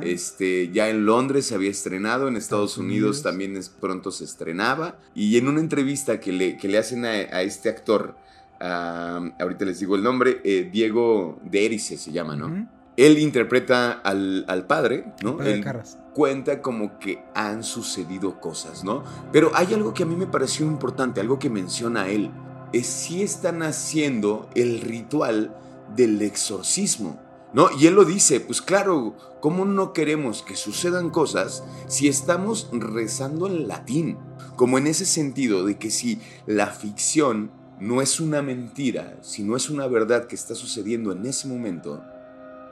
este, 0.02 0.70
ya 0.70 0.88
en 0.88 1.06
Londres 1.06 1.46
se 1.46 1.54
había 1.54 1.70
estrenado, 1.70 2.28
en 2.28 2.36
Estados, 2.36 2.78
Unidos, 2.78 3.22
también 3.22 3.56
es, 3.56 3.68
pronto 3.68 4.10
se 4.10 4.24
estrenaba. 4.24 4.98
Y 5.14 5.36
en 5.38 5.48
una 5.48 5.60
entrevista 5.60 6.20
que 6.20 6.32
le, 6.32 6.56
que 6.56 6.68
le 6.68 6.78
hacen 6.78 7.04
a, 7.04 7.42
este 7.42 7.68
actor, 7.68 8.16
ahorita 8.58 9.64
les 9.64 9.80
digo 9.80 9.96
el 9.96 10.02
nombre, 10.02 10.40
eh, 10.44 10.68
Diego 10.70 11.40
de 11.44 11.66
Erice 11.66 11.96
se 11.96 12.12
llama, 12.12 12.36
¿no? 12.36 12.68
Él 12.96 13.18
interpreta 13.18 13.92
al, 13.92 14.64
padre, 14.66 15.12
¿no? 15.22 15.40
Él 15.42 15.64
cuenta 16.12 16.60
como 16.60 16.98
que 16.98 17.22
han 17.34 17.62
sucedido 17.62 18.40
cosas, 18.40 18.84
¿no? 18.84 19.04
Pero 19.32 19.52
hay 19.54 19.72
algo 19.72 19.94
que 19.94 20.02
a 20.02 20.06
mí 20.06 20.16
me 20.16 20.26
pareció 20.26 20.66
importante, 20.66 21.20
algo 21.20 21.38
que 21.38 21.48
menciona 21.48 22.08
él 22.08 22.30
es 22.72 22.86
si 22.86 23.22
están 23.22 23.62
haciendo 23.62 24.48
el 24.54 24.80
ritual 24.80 25.56
del 25.96 26.22
exorcismo. 26.22 27.20
¿No? 27.52 27.68
Y 27.76 27.88
él 27.88 27.94
lo 27.94 28.04
dice, 28.04 28.38
pues 28.38 28.62
claro, 28.62 29.16
¿cómo 29.40 29.64
no 29.64 29.92
queremos 29.92 30.44
que 30.44 30.54
sucedan 30.54 31.10
cosas 31.10 31.64
si 31.88 32.06
estamos 32.06 32.68
rezando 32.72 33.48
en 33.48 33.66
latín? 33.66 34.18
Como 34.54 34.78
en 34.78 34.86
ese 34.86 35.04
sentido 35.04 35.64
de 35.64 35.76
que 35.76 35.90
si 35.90 36.20
la 36.46 36.68
ficción 36.68 37.50
no 37.80 38.02
es 38.02 38.20
una 38.20 38.40
mentira, 38.40 39.18
si 39.22 39.42
no 39.42 39.56
es 39.56 39.68
una 39.68 39.88
verdad 39.88 40.28
que 40.28 40.36
está 40.36 40.54
sucediendo 40.54 41.10
en 41.10 41.26
ese 41.26 41.48
momento, 41.48 42.04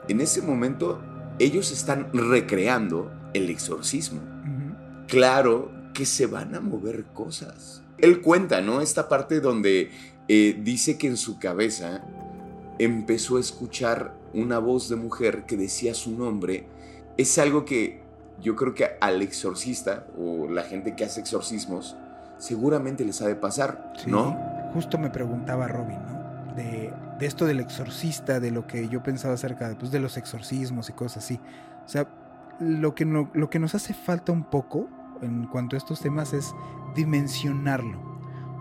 en 0.07 0.21
ese 0.21 0.41
momento 0.41 1.01
ellos 1.39 1.71
están 1.71 2.09
recreando 2.13 3.11
el 3.33 3.49
exorcismo. 3.49 4.21
Claro 5.07 5.71
que 5.93 6.05
se 6.05 6.25
van 6.25 6.55
a 6.55 6.61
mover 6.61 7.03
cosas 7.07 7.81
él 8.01 8.21
cuenta, 8.21 8.61
¿no? 8.61 8.81
Esta 8.81 9.09
parte 9.09 9.39
donde 9.39 9.91
eh, 10.27 10.59
dice 10.61 10.97
que 10.97 11.07
en 11.07 11.17
su 11.17 11.39
cabeza 11.39 12.03
empezó 12.77 13.37
a 13.37 13.39
escuchar 13.39 14.13
una 14.33 14.59
voz 14.59 14.89
de 14.89 14.95
mujer 14.95 15.45
que 15.45 15.57
decía 15.57 15.93
su 15.93 16.11
nombre. 16.11 16.65
Es 17.17 17.37
algo 17.37 17.65
que 17.65 18.01
yo 18.41 18.55
creo 18.55 18.73
que 18.73 18.91
al 19.01 19.21
exorcista 19.21 20.07
o 20.17 20.47
la 20.47 20.63
gente 20.63 20.95
que 20.95 21.03
hace 21.03 21.19
exorcismos 21.19 21.95
seguramente 22.37 23.03
les 23.03 23.21
ha 23.21 23.27
de 23.27 23.35
pasar, 23.35 23.93
¿no? 24.07 24.37
Justo 24.73 24.97
me 24.97 25.09
preguntaba 25.09 25.67
Robin, 25.67 25.99
¿no? 26.07 26.55
De, 26.55 26.93
esto 27.19 27.45
del 27.45 27.59
exorcista, 27.59 28.39
de 28.39 28.51
lo 28.51 28.65
que 28.65 28.87
yo 28.87 29.03
pensaba 29.03 29.33
acerca 29.33 29.67
de, 29.67 29.75
pues, 29.75 29.91
de 29.91 29.99
los 29.99 30.15
exorcismos 30.15 30.89
y 30.89 30.93
cosas 30.93 31.25
así. 31.25 31.39
O 31.85 31.89
sea, 31.89 32.07
lo 32.61 32.95
que, 32.95 33.03
lo 33.05 33.49
que 33.49 33.59
nos 33.59 33.75
hace 33.75 33.93
falta 33.93 34.31
un 34.31 34.45
poco 34.45 34.87
en 35.21 35.47
cuanto 35.47 35.75
a 35.75 35.79
estos 35.79 36.01
temas 36.01 36.33
es 36.33 36.55
dimensionarlo. 36.95 38.09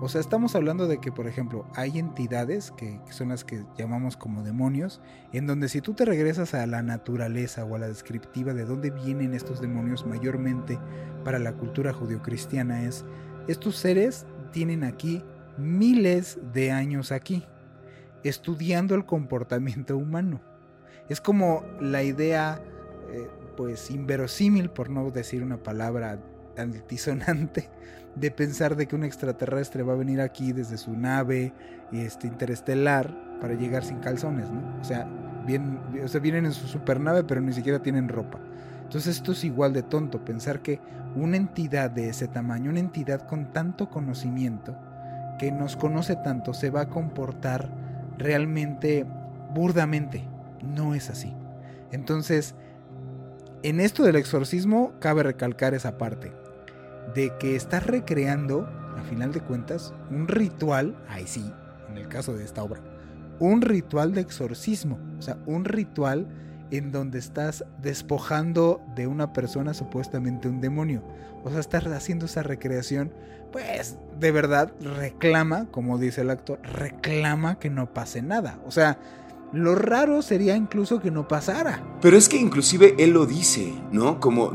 O 0.00 0.08
sea, 0.08 0.20
estamos 0.20 0.54
hablando 0.54 0.86
de 0.86 0.98
que, 0.98 1.10
por 1.10 1.26
ejemplo, 1.26 1.66
hay 1.74 1.98
entidades 1.98 2.70
que, 2.70 3.00
son 3.10 3.30
las 3.30 3.44
que 3.44 3.64
llamamos 3.76 4.16
como 4.16 4.44
demonios, 4.44 5.00
en 5.32 5.48
donde 5.48 5.68
si 5.68 5.80
tú 5.80 5.92
te 5.92 6.04
regresas 6.04 6.54
a 6.54 6.64
la 6.68 6.82
naturaleza 6.82 7.64
o 7.64 7.74
a 7.74 7.80
la 7.80 7.88
descriptiva 7.88 8.54
de 8.54 8.64
dónde 8.64 8.90
vienen 8.90 9.34
estos 9.34 9.60
demonios 9.60 10.06
mayormente 10.06 10.78
para 11.24 11.40
la 11.40 11.52
cultura 11.52 11.92
judio-cristiana 11.92 12.84
es, 12.84 13.04
estos 13.48 13.74
seres 13.76 14.24
tienen 14.52 14.84
aquí 14.84 15.24
miles 15.56 16.38
de 16.52 16.70
años 16.70 17.10
aquí, 17.10 17.44
estudiando 18.22 18.94
el 18.94 19.04
comportamiento 19.04 19.96
humano. 19.96 20.40
Es 21.08 21.20
como 21.20 21.64
la 21.80 22.04
idea, 22.04 22.62
eh, 23.10 23.28
pues, 23.56 23.90
inverosímil, 23.90 24.70
por 24.70 24.90
no 24.90 25.10
decir 25.10 25.42
una 25.42 25.60
palabra 25.60 26.20
antisonante 26.58 27.68
de 28.14 28.30
pensar 28.30 28.76
de 28.76 28.86
que 28.86 28.96
un 28.96 29.04
extraterrestre 29.04 29.82
va 29.82 29.92
a 29.92 29.96
venir 29.96 30.20
aquí 30.20 30.52
desde 30.52 30.76
su 30.76 30.96
nave 30.96 31.52
este, 31.92 32.26
interestelar 32.26 33.14
para 33.40 33.54
llegar 33.54 33.84
sin 33.84 33.98
calzones, 33.98 34.50
¿no? 34.50 34.80
O 34.80 34.84
sea, 34.84 35.08
vienen 35.46 36.44
en 36.44 36.52
su 36.52 36.66
supernave 36.66 37.24
pero 37.24 37.40
ni 37.40 37.52
siquiera 37.52 37.80
tienen 37.80 38.08
ropa. 38.08 38.38
Entonces 38.82 39.16
esto 39.16 39.32
es 39.32 39.44
igual 39.44 39.72
de 39.72 39.82
tonto, 39.82 40.24
pensar 40.24 40.60
que 40.60 40.80
una 41.14 41.36
entidad 41.36 41.90
de 41.90 42.08
ese 42.08 42.28
tamaño, 42.28 42.70
una 42.70 42.80
entidad 42.80 43.26
con 43.26 43.52
tanto 43.52 43.90
conocimiento, 43.90 44.76
que 45.38 45.52
nos 45.52 45.76
conoce 45.76 46.16
tanto, 46.16 46.52
se 46.52 46.70
va 46.70 46.82
a 46.82 46.88
comportar 46.88 47.70
realmente 48.18 49.06
burdamente. 49.54 50.24
No 50.62 50.94
es 50.94 51.10
así. 51.10 51.34
Entonces, 51.92 52.54
en 53.62 53.80
esto 53.80 54.02
del 54.02 54.16
exorcismo 54.16 54.92
cabe 55.00 55.22
recalcar 55.22 55.74
esa 55.74 55.98
parte 55.98 56.32
de 57.14 57.32
que 57.38 57.56
estás 57.56 57.86
recreando, 57.86 58.68
a 58.96 59.02
final 59.02 59.32
de 59.32 59.40
cuentas, 59.40 59.94
un 60.10 60.28
ritual, 60.28 60.96
ahí 61.08 61.26
sí, 61.26 61.52
en 61.88 61.96
el 61.96 62.08
caso 62.08 62.34
de 62.34 62.44
esta 62.44 62.62
obra, 62.62 62.80
un 63.38 63.62
ritual 63.62 64.14
de 64.14 64.20
exorcismo, 64.20 64.98
o 65.18 65.22
sea, 65.22 65.38
un 65.46 65.64
ritual 65.64 66.26
en 66.70 66.92
donde 66.92 67.18
estás 67.18 67.64
despojando 67.80 68.82
de 68.94 69.06
una 69.06 69.32
persona 69.32 69.74
supuestamente 69.74 70.48
un 70.48 70.60
demonio. 70.60 71.02
O 71.44 71.50
sea, 71.50 71.60
estás 71.60 71.86
haciendo 71.86 72.26
esa 72.26 72.42
recreación, 72.42 73.12
pues 73.52 73.96
de 74.18 74.32
verdad 74.32 74.72
reclama, 74.80 75.66
como 75.70 75.98
dice 75.98 76.22
el 76.22 76.30
actor, 76.30 76.60
reclama 76.62 77.58
que 77.58 77.70
no 77.70 77.94
pase 77.94 78.20
nada. 78.20 78.58
O 78.66 78.70
sea, 78.70 78.98
lo 79.52 79.74
raro 79.74 80.20
sería 80.20 80.56
incluso 80.56 81.00
que 81.00 81.10
no 81.10 81.26
pasara. 81.26 81.82
Pero 82.02 82.16
es 82.16 82.28
que 82.28 82.36
inclusive 82.36 82.94
él 82.98 83.10
lo 83.10 83.24
dice, 83.24 83.72
¿no? 83.92 84.20
Como 84.20 84.52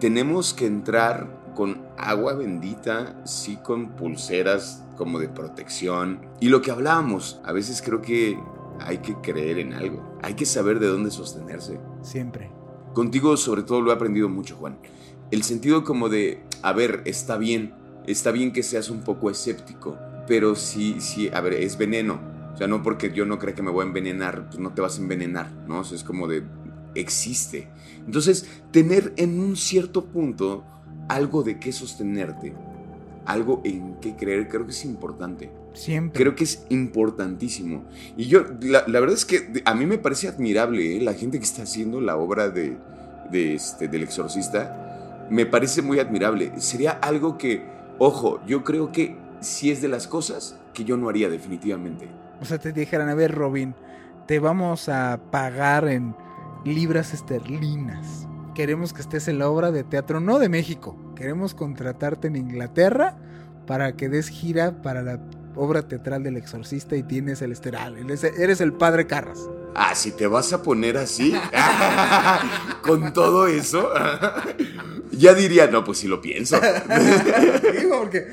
tenemos 0.00 0.52
que 0.52 0.66
entrar 0.66 1.43
con 1.54 1.82
agua 1.96 2.34
bendita, 2.34 3.20
sí 3.24 3.56
con 3.56 3.90
pulseras 3.90 4.84
como 4.96 5.18
de 5.18 5.28
protección. 5.28 6.20
Y 6.40 6.48
lo 6.48 6.62
que 6.62 6.70
hablábamos, 6.70 7.40
a 7.44 7.52
veces 7.52 7.82
creo 7.82 8.02
que 8.02 8.38
hay 8.80 8.98
que 8.98 9.14
creer 9.20 9.58
en 9.58 9.72
algo, 9.72 10.18
hay 10.22 10.34
que 10.34 10.46
saber 10.46 10.80
de 10.80 10.88
dónde 10.88 11.10
sostenerse. 11.10 11.80
Siempre. 12.02 12.50
Contigo 12.92 13.36
sobre 13.36 13.62
todo 13.62 13.80
lo 13.80 13.90
he 13.90 13.94
aprendido 13.94 14.28
mucho, 14.28 14.56
Juan. 14.56 14.78
El 15.30 15.42
sentido 15.42 15.84
como 15.84 16.08
de, 16.08 16.44
a 16.62 16.72
ver, 16.72 17.02
está 17.06 17.38
bien, 17.38 17.74
está 18.06 18.30
bien 18.30 18.52
que 18.52 18.62
seas 18.62 18.90
un 18.90 19.00
poco 19.00 19.30
escéptico, 19.30 19.98
pero 20.26 20.54
sí, 20.54 20.96
sí, 21.00 21.28
a 21.32 21.40
ver, 21.40 21.54
es 21.54 21.76
veneno. 21.76 22.20
O 22.54 22.56
sea, 22.56 22.68
no 22.68 22.82
porque 22.82 23.12
yo 23.12 23.24
no 23.24 23.38
crea 23.38 23.54
que 23.54 23.62
me 23.62 23.70
voy 23.70 23.84
a 23.84 23.88
envenenar, 23.88 24.46
pues 24.46 24.60
no 24.60 24.72
te 24.72 24.80
vas 24.80 24.98
a 24.98 25.02
envenenar, 25.02 25.50
¿no? 25.66 25.80
O 25.80 25.84
sea, 25.84 25.96
es 25.96 26.04
como 26.04 26.28
de, 26.28 26.44
existe. 26.94 27.68
Entonces, 28.06 28.48
tener 28.70 29.12
en 29.16 29.40
un 29.40 29.56
cierto 29.56 30.04
punto 30.04 30.64
algo 31.08 31.42
de 31.42 31.58
qué 31.58 31.72
sostenerte, 31.72 32.54
algo 33.26 33.60
en 33.64 33.96
qué 34.00 34.16
creer, 34.16 34.48
creo 34.48 34.64
que 34.64 34.72
es 34.72 34.84
importante. 34.84 35.50
Siempre. 35.72 36.20
Creo 36.20 36.36
que 36.36 36.44
es 36.44 36.64
importantísimo. 36.68 37.84
Y 38.16 38.26
yo, 38.26 38.44
la, 38.60 38.84
la 38.86 39.00
verdad 39.00 39.16
es 39.16 39.24
que 39.24 39.62
a 39.64 39.74
mí 39.74 39.86
me 39.86 39.98
parece 39.98 40.28
admirable 40.28 40.96
¿eh? 40.96 41.00
la 41.00 41.14
gente 41.14 41.38
que 41.38 41.44
está 41.44 41.62
haciendo 41.62 42.00
la 42.00 42.16
obra 42.16 42.48
de, 42.48 42.76
de 43.30 43.54
este, 43.54 43.88
del 43.88 44.02
exorcista. 44.02 45.26
Me 45.30 45.46
parece 45.46 45.82
muy 45.82 45.98
admirable. 45.98 46.52
Sería 46.60 46.92
algo 46.92 47.38
que, 47.38 47.64
ojo, 47.98 48.40
yo 48.46 48.62
creo 48.62 48.92
que 48.92 49.16
sí 49.40 49.70
es 49.70 49.82
de 49.82 49.88
las 49.88 50.06
cosas 50.06 50.58
que 50.72 50.84
yo 50.84 50.96
no 50.96 51.08
haría 51.08 51.28
definitivamente. 51.28 52.08
O 52.40 52.44
sea, 52.44 52.58
te 52.58 52.72
dijeran, 52.72 53.08
a 53.08 53.14
ver, 53.14 53.32
Robin, 53.32 53.74
te 54.26 54.38
vamos 54.38 54.88
a 54.88 55.20
pagar 55.30 55.88
en 55.88 56.14
libras 56.64 57.14
esterlinas. 57.14 58.23
Queremos 58.54 58.92
que 58.92 59.00
estés 59.02 59.26
en 59.28 59.38
la 59.38 59.48
obra 59.48 59.72
de 59.72 59.82
teatro, 59.84 60.20
no 60.20 60.38
de 60.38 60.48
México. 60.48 60.96
Queremos 61.16 61.54
contratarte 61.54 62.28
en 62.28 62.36
Inglaterra 62.36 63.16
para 63.66 63.96
que 63.96 64.08
des 64.08 64.28
gira 64.28 64.80
para 64.82 65.02
la 65.02 65.18
obra 65.56 65.86
teatral 65.88 66.22
del 66.22 66.36
exorcista 66.36 66.96
y 66.96 67.02
tienes 67.02 67.42
el 67.42 67.52
esteral. 67.52 67.96
Eres, 68.38 68.60
el 68.60 68.72
padre 68.72 69.06
Carras. 69.06 69.38
Ah, 69.74 69.94
si 69.96 70.12
te 70.12 70.26
vas 70.28 70.52
a 70.52 70.62
poner 70.62 70.96
así, 70.96 71.34
con 72.82 73.12
todo 73.12 73.46
eso, 73.48 73.90
ya 75.12 75.34
diría, 75.34 75.66
no, 75.66 75.82
pues 75.82 75.98
sí 75.98 76.06
lo 76.08 76.20
pienso. 76.20 76.60
Digo, 77.80 78.00
porque 78.02 78.28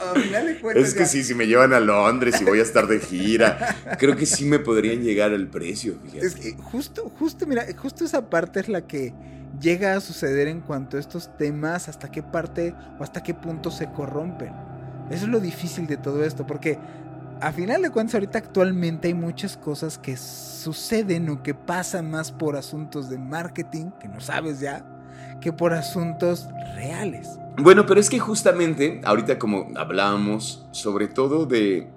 a 0.00 0.14
final 0.18 0.46
de 0.46 0.60
cuentas. 0.60 0.84
Es 0.88 0.94
que 0.94 1.00
ya- 1.00 1.06
sí, 1.06 1.24
si 1.24 1.34
me 1.34 1.46
llevan 1.48 1.72
a 1.72 1.80
Londres 1.80 2.40
y 2.40 2.44
voy 2.44 2.60
a 2.60 2.62
estar 2.62 2.86
de 2.86 3.00
gira, 3.00 3.76
creo 3.98 4.14
que 4.16 4.26
sí 4.26 4.44
me 4.44 4.60
podrían 4.60 5.02
llegar 5.02 5.32
al 5.32 5.48
precio, 5.48 5.94
fíjate. 6.04 6.26
Es 6.26 6.34
que 6.36 6.52
justo, 6.54 7.08
justo, 7.18 7.44
mira, 7.46 7.66
justo 7.76 8.04
esa 8.04 8.30
parte 8.30 8.60
es 8.60 8.68
la 8.68 8.86
que 8.86 9.12
llega 9.60 9.94
a 9.94 10.00
suceder 10.00 10.48
en 10.48 10.60
cuanto 10.60 10.96
a 10.96 11.00
estos 11.00 11.36
temas, 11.36 11.88
hasta 11.88 12.10
qué 12.10 12.22
parte 12.22 12.74
o 12.98 13.02
hasta 13.02 13.22
qué 13.22 13.34
punto 13.34 13.70
se 13.70 13.90
corrompen. 13.90 14.52
Eso 15.10 15.26
es 15.26 15.30
lo 15.30 15.40
difícil 15.40 15.86
de 15.86 15.96
todo 15.96 16.24
esto, 16.24 16.46
porque 16.46 16.78
a 17.40 17.52
final 17.52 17.82
de 17.82 17.90
cuentas 17.90 18.14
ahorita 18.14 18.38
actualmente 18.38 19.08
hay 19.08 19.14
muchas 19.14 19.56
cosas 19.56 19.98
que 19.98 20.16
suceden 20.16 21.28
o 21.28 21.42
que 21.42 21.54
pasan 21.54 22.10
más 22.10 22.32
por 22.32 22.56
asuntos 22.56 23.10
de 23.10 23.18
marketing, 23.18 23.90
que 24.00 24.08
no 24.08 24.20
sabes 24.20 24.60
ya, 24.60 24.84
que 25.40 25.52
por 25.52 25.72
asuntos 25.74 26.48
reales. 26.74 27.38
Bueno, 27.58 27.86
pero 27.86 28.00
es 28.00 28.08
que 28.08 28.18
justamente, 28.18 29.00
ahorita 29.04 29.38
como 29.38 29.68
hablábamos, 29.76 30.66
sobre 30.72 31.06
todo 31.06 31.46
de, 31.46 31.90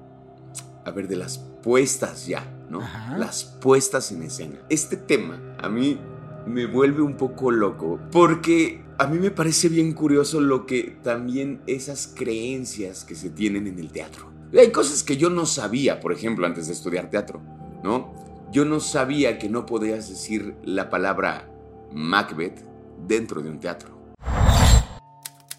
a 0.86 0.91
ver, 0.91 1.08
de 1.08 1.15
las 1.15 1.38
puestas 1.38 2.28
ya, 2.28 2.43
¿no? 2.70 2.82
Ajá. 2.82 3.17
Las 3.17 3.43
puestas 3.43 4.12
en 4.12 4.24
escena. 4.24 4.58
Este 4.70 4.98
tema 4.98 5.39
a 5.60 5.70
mí 5.70 6.00
me 6.47 6.65
vuelve 6.65 7.01
un 7.01 7.17
poco 7.17 7.51
loco 7.51 7.99
porque 8.12 8.81
a 8.97 9.07
mí 9.07 9.19
me 9.19 9.31
parece 9.31 9.69
bien 9.69 9.93
curioso 9.93 10.41
lo 10.41 10.65
que 10.65 10.97
también 11.03 11.62
esas 11.67 12.07
creencias 12.07 13.03
que 13.03 13.15
se 13.15 13.29
tienen 13.29 13.67
en 13.67 13.79
el 13.79 13.91
teatro. 13.91 14.31
Hay 14.57 14.71
cosas 14.71 15.03
que 15.03 15.17
yo 15.17 15.29
no 15.29 15.45
sabía, 15.45 15.99
por 15.99 16.13
ejemplo, 16.13 16.45
antes 16.45 16.67
de 16.67 16.73
estudiar 16.73 17.10
teatro, 17.10 17.41
¿no? 17.83 18.13
Yo 18.51 18.63
no 18.63 18.79
sabía 18.79 19.38
que 19.38 19.49
no 19.49 19.65
podías 19.65 20.10
decir 20.10 20.55
la 20.63 20.89
palabra 20.89 21.51
Macbeth 21.93 22.63
dentro 23.05 23.41
de 23.41 23.49
un 23.49 23.60
teatro. 23.60 23.97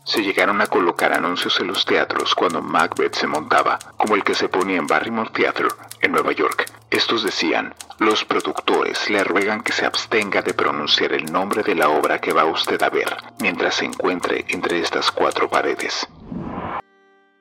Se 0.09 0.23
llegaron 0.23 0.63
a 0.63 0.67
colocar 0.67 1.13
anuncios 1.13 1.61
en 1.61 1.67
los 1.67 1.85
teatros 1.85 2.35
cuando 2.35 2.63
Macbeth 2.63 3.15
se 3.15 3.27
montaba, 3.27 3.79
como 3.99 4.15
el 4.15 4.25
que 4.25 4.35
se 4.35 4.49
ponía 4.49 4.79
en 4.79 4.87
Barrymore 4.87 5.29
Theatre, 5.35 5.69
en 6.01 6.13
Nueva 6.13 6.33
York. 6.33 6.65
Estos 6.91 7.25
decían, 7.25 7.75
los 7.99 8.25
productores 8.25 9.11
le 9.11 9.23
ruegan 9.23 9.63
que 9.63 9.75
se 9.75 9.85
abstenga 9.85 10.41
de 10.41 10.55
pronunciar 10.55 11.13
el 11.13 11.31
nombre 11.31 11.63
de 11.63 11.75
la 11.75 11.91
obra 11.91 12.23
que 12.23 12.33
va 12.33 12.47
usted 12.47 12.83
a 12.83 12.89
ver, 12.89 13.15
mientras 13.43 13.75
se 13.75 13.85
encuentre 13.85 14.47
entre 14.49 14.81
estas 14.81 15.11
cuatro 15.11 15.51
paredes. 15.51 16.09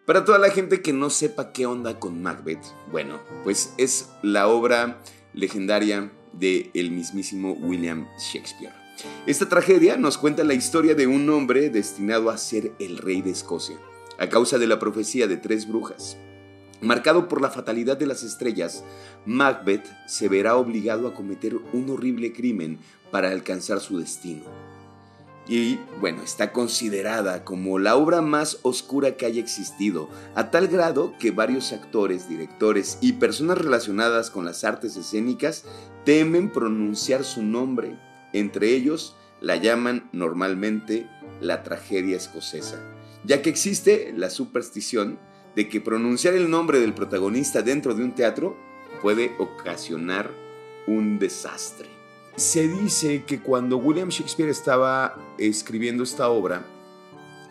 Para 0.06 0.25
toda 0.25 0.38
la 0.38 0.49
gente 0.49 0.82
que 0.82 0.91
no 0.91 1.10
sepa 1.10 1.53
qué 1.53 1.65
onda 1.65 2.01
con 2.01 2.21
Macbeth, 2.21 2.65
bueno, 2.91 3.21
pues 3.45 3.73
es 3.77 4.12
la 4.23 4.49
obra 4.49 4.97
legendaria 5.34 6.12
de 6.34 6.69
el 6.73 6.91
mismísimo 6.91 7.53
William 7.53 8.10
Shakespeare. 8.19 8.87
Esta 9.25 9.49
tragedia 9.49 9.97
nos 9.97 10.17
cuenta 10.17 10.43
la 10.43 10.53
historia 10.53 10.95
de 10.95 11.07
un 11.07 11.29
hombre 11.29 11.69
destinado 11.69 12.29
a 12.29 12.38
ser 12.38 12.71
el 12.79 12.97
rey 12.97 13.21
de 13.21 13.31
Escocia, 13.31 13.77
a 14.17 14.29
causa 14.29 14.57
de 14.57 14.67
la 14.67 14.79
profecía 14.79 15.27
de 15.27 15.38
tres 15.38 15.67
brujas. 15.67 16.17
Marcado 16.81 17.27
por 17.27 17.41
la 17.41 17.49
fatalidad 17.49 17.97
de 17.97 18.05
las 18.05 18.23
estrellas, 18.23 18.83
Macbeth 19.25 19.86
se 20.07 20.29
verá 20.29 20.55
obligado 20.55 21.07
a 21.07 21.13
cometer 21.13 21.55
un 21.73 21.89
horrible 21.89 22.33
crimen 22.33 22.79
para 23.12 23.31
alcanzar 23.31 23.79
su 23.79 23.99
destino. 23.99 24.43
Y 25.49 25.79
bueno, 25.99 26.23
está 26.23 26.51
considerada 26.51 27.45
como 27.45 27.79
la 27.79 27.95
obra 27.95 28.21
más 28.21 28.60
oscura 28.63 29.15
que 29.15 29.25
haya 29.25 29.41
existido, 29.41 30.10
a 30.36 30.51
tal 30.51 30.67
grado 30.67 31.13
que 31.19 31.31
varios 31.31 31.71
actores, 31.71 32.27
directores 32.27 32.97
y 33.01 33.13
personas 33.13 33.57
relacionadas 33.57 34.29
con 34.29 34.45
las 34.45 34.63
artes 34.63 34.97
escénicas 34.97 35.63
temen 36.03 36.51
pronunciar 36.51 37.23
su 37.23 37.43
nombre. 37.43 37.97
Entre 38.33 38.73
ellos 38.73 39.15
la 39.41 39.55
llaman 39.55 40.09
normalmente 40.11 41.07
la 41.41 41.63
tragedia 41.63 42.17
escocesa, 42.17 42.81
ya 43.23 43.41
que 43.41 43.49
existe 43.49 44.13
la 44.15 44.29
superstición 44.29 45.19
de 45.55 45.69
que 45.69 45.81
pronunciar 45.81 46.33
el 46.33 46.49
nombre 46.49 46.79
del 46.79 46.93
protagonista 46.93 47.61
dentro 47.61 47.93
de 47.93 48.03
un 48.03 48.13
teatro 48.13 48.55
puede 49.01 49.31
ocasionar 49.39 50.31
un 50.87 51.19
desastre. 51.19 51.87
Se 52.35 52.67
dice 52.67 53.23
que 53.25 53.39
cuando 53.39 53.77
William 53.77 54.09
Shakespeare 54.09 54.49
estaba 54.49 55.15
escribiendo 55.39 56.03
esta 56.03 56.29
obra, 56.29 56.63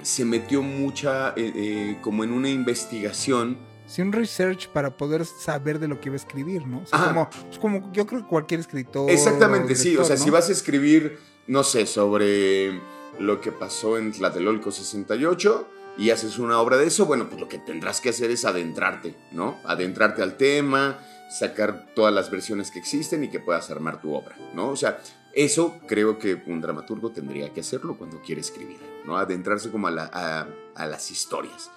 se 0.02 0.24
metió 0.24 0.62
mucha, 0.62 1.30
eh, 1.30 1.52
eh, 1.54 1.98
como 2.00 2.22
en 2.22 2.32
una 2.32 2.48
investigación. 2.48 3.56
Sí, 3.86 4.02
un 4.02 4.12
research 4.12 4.68
para 4.68 4.96
poder 4.96 5.24
saber 5.24 5.78
de 5.78 5.88
lo 5.88 6.00
que 6.00 6.08
iba 6.08 6.14
a 6.14 6.16
escribir, 6.16 6.66
¿no? 6.66 6.80
O 6.80 6.86
sea, 6.86 6.98
Ajá. 7.10 7.30
como, 7.60 7.92
yo 7.92 8.06
creo 8.06 8.22
que 8.22 8.26
cualquier 8.28 8.60
escritor. 8.60 9.10
Exactamente, 9.10 9.74
sí. 9.76 9.96
O 9.96 10.04
sea, 10.04 10.16
¿no? 10.16 10.24
si 10.24 10.30
vas 10.30 10.48
a 10.48 10.52
escribir, 10.52 11.18
no 11.46 11.62
sé, 11.62 11.86
sobre 11.86 12.80
lo 13.20 13.40
que 13.40 13.52
pasó 13.52 13.96
en 13.98 14.12
Tlatelolco 14.12 14.70
68 14.72 15.68
y 15.98 16.10
haces 16.10 16.38
una 16.38 16.60
obra 16.60 16.76
de 16.76 16.86
eso, 16.88 17.06
bueno, 17.06 17.28
pues 17.28 17.40
lo 17.40 17.48
que 17.48 17.58
tendrás 17.58 18.00
que 18.00 18.10
hacer 18.10 18.30
es 18.30 18.44
adentrarte, 18.44 19.14
¿no? 19.32 19.58
Adentrarte 19.64 20.22
al 20.22 20.36
tema, 20.36 20.98
sacar 21.30 21.86
todas 21.94 22.12
las 22.12 22.30
versiones 22.30 22.70
que 22.70 22.78
existen 22.78 23.24
y 23.24 23.30
que 23.30 23.40
puedas 23.40 23.70
armar 23.70 24.00
tu 24.02 24.14
obra, 24.14 24.36
¿no? 24.52 24.68
O 24.70 24.76
sea, 24.76 25.00
eso 25.32 25.78
creo 25.86 26.18
que 26.18 26.42
un 26.46 26.60
dramaturgo 26.60 27.10
tendría 27.12 27.52
que 27.52 27.60
hacerlo 27.60 27.96
cuando 27.96 28.20
quiere 28.20 28.40
escribir, 28.40 28.78
¿no? 29.06 29.16
Adentrarse 29.16 29.70
como 29.70 29.86
a, 29.86 29.90
la- 29.90 30.10
a- 30.12 30.46
a 30.74 30.86
las 30.86 31.10
historias. 31.10 31.70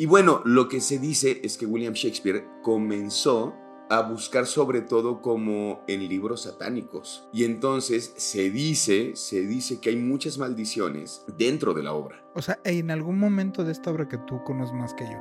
Y 0.00 0.06
bueno, 0.06 0.42
lo 0.44 0.68
que 0.68 0.80
se 0.80 1.00
dice 1.00 1.40
es 1.42 1.58
que 1.58 1.66
William 1.66 1.92
Shakespeare 1.92 2.46
comenzó 2.62 3.56
a 3.90 4.02
buscar 4.02 4.46
sobre 4.46 4.80
todo 4.80 5.20
como 5.20 5.82
en 5.88 6.08
libros 6.08 6.42
satánicos. 6.42 7.28
Y 7.32 7.42
entonces 7.42 8.14
se 8.16 8.48
dice, 8.48 9.16
se 9.16 9.40
dice 9.40 9.80
que 9.80 9.90
hay 9.90 9.96
muchas 9.96 10.38
maldiciones 10.38 11.24
dentro 11.36 11.74
de 11.74 11.82
la 11.82 11.94
obra. 11.94 12.22
O 12.36 12.42
sea, 12.42 12.60
en 12.62 12.92
algún 12.92 13.18
momento 13.18 13.64
de 13.64 13.72
esta 13.72 13.90
obra 13.90 14.06
que 14.06 14.18
tú 14.18 14.40
conoces 14.44 14.72
más 14.72 14.94
que 14.94 15.02
yo, 15.02 15.18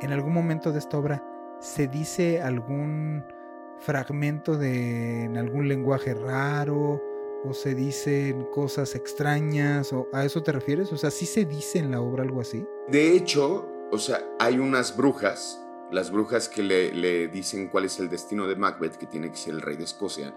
en 0.00 0.12
algún 0.12 0.32
momento 0.32 0.70
de 0.70 0.78
esta 0.78 0.96
obra 0.96 1.24
se 1.58 1.88
dice 1.88 2.40
algún 2.40 3.24
fragmento 3.80 4.56
de 4.56 5.24
en 5.24 5.36
algún 5.36 5.66
lenguaje 5.66 6.14
raro 6.14 7.02
o 7.44 7.52
se 7.52 7.74
dicen 7.74 8.44
cosas 8.52 8.94
extrañas 8.94 9.92
o 9.92 10.06
a 10.12 10.24
eso 10.24 10.40
te 10.40 10.52
refieres? 10.52 10.92
O 10.92 10.96
sea, 10.96 11.10
sí 11.10 11.26
se 11.26 11.44
dice 11.44 11.80
en 11.80 11.90
la 11.90 12.00
obra 12.00 12.22
algo 12.22 12.40
así. 12.40 12.64
De 12.86 13.16
hecho, 13.16 13.68
o 13.90 13.98
sea, 13.98 14.20
hay 14.38 14.58
unas 14.58 14.96
brujas, 14.96 15.64
las 15.90 16.10
brujas 16.10 16.48
que 16.48 16.62
le, 16.62 16.92
le 16.92 17.28
dicen 17.28 17.68
cuál 17.68 17.84
es 17.84 17.98
el 17.98 18.08
destino 18.08 18.46
de 18.46 18.56
Macbeth, 18.56 18.96
que 18.96 19.06
tiene 19.06 19.30
que 19.30 19.36
ser 19.36 19.54
el 19.54 19.62
rey 19.62 19.76
de 19.76 19.84
Escocia. 19.84 20.34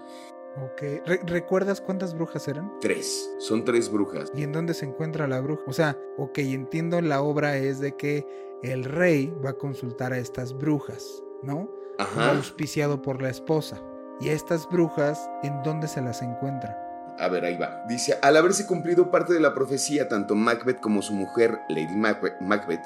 Ok. 0.64 0.82
Re- 1.06 1.22
¿Recuerdas 1.26 1.80
cuántas 1.82 2.14
brujas 2.14 2.48
eran? 2.48 2.72
Tres, 2.82 3.30
son 3.40 3.64
tres 3.64 3.90
brujas. 3.92 4.32
¿Y 4.36 4.44
en 4.44 4.52
dónde 4.52 4.74
se 4.74 4.86
encuentra 4.86 5.28
la 5.28 5.40
bruja? 5.40 5.64
O 5.68 5.74
sea, 5.74 5.98
ok, 6.18 6.40
entiendo 6.40 7.00
la 7.02 7.22
obra 7.22 7.58
es 7.58 7.80
de 7.80 7.96
que 7.96 8.26
el 8.62 8.84
rey 8.84 9.34
va 9.44 9.52
a 9.52 9.58
consultar 9.58 10.12
a 10.14 10.18
estas 10.18 10.54
brujas, 10.54 11.24
¿no? 11.42 11.70
Ajá. 11.98 12.32
auspiciado 12.32 13.02
por 13.02 13.22
la 13.22 13.30
esposa. 13.30 13.80
Y 14.20 14.30
a 14.30 14.34
estas 14.34 14.68
brujas, 14.70 15.30
¿en 15.44 15.62
dónde 15.64 15.88
se 15.88 16.02
las 16.02 16.22
encuentra? 16.22 16.78
A 17.20 17.28
ver, 17.28 17.46
ahí 17.46 17.58
va. 17.58 17.84
Dice, 17.88 18.18
al 18.22 18.38
haberse 18.38 18.66
cumplido 18.66 19.12
parte 19.12 19.34
de 19.34 19.40
la 19.40 19.54
profecía, 19.54 20.08
tanto 20.08 20.34
Macbeth 20.36 20.80
como 20.80 21.02
su 21.02 21.14
mujer, 21.14 21.60
Lady 21.70 21.96
Macbeth, 21.96 22.40
Macbeth, 22.42 22.82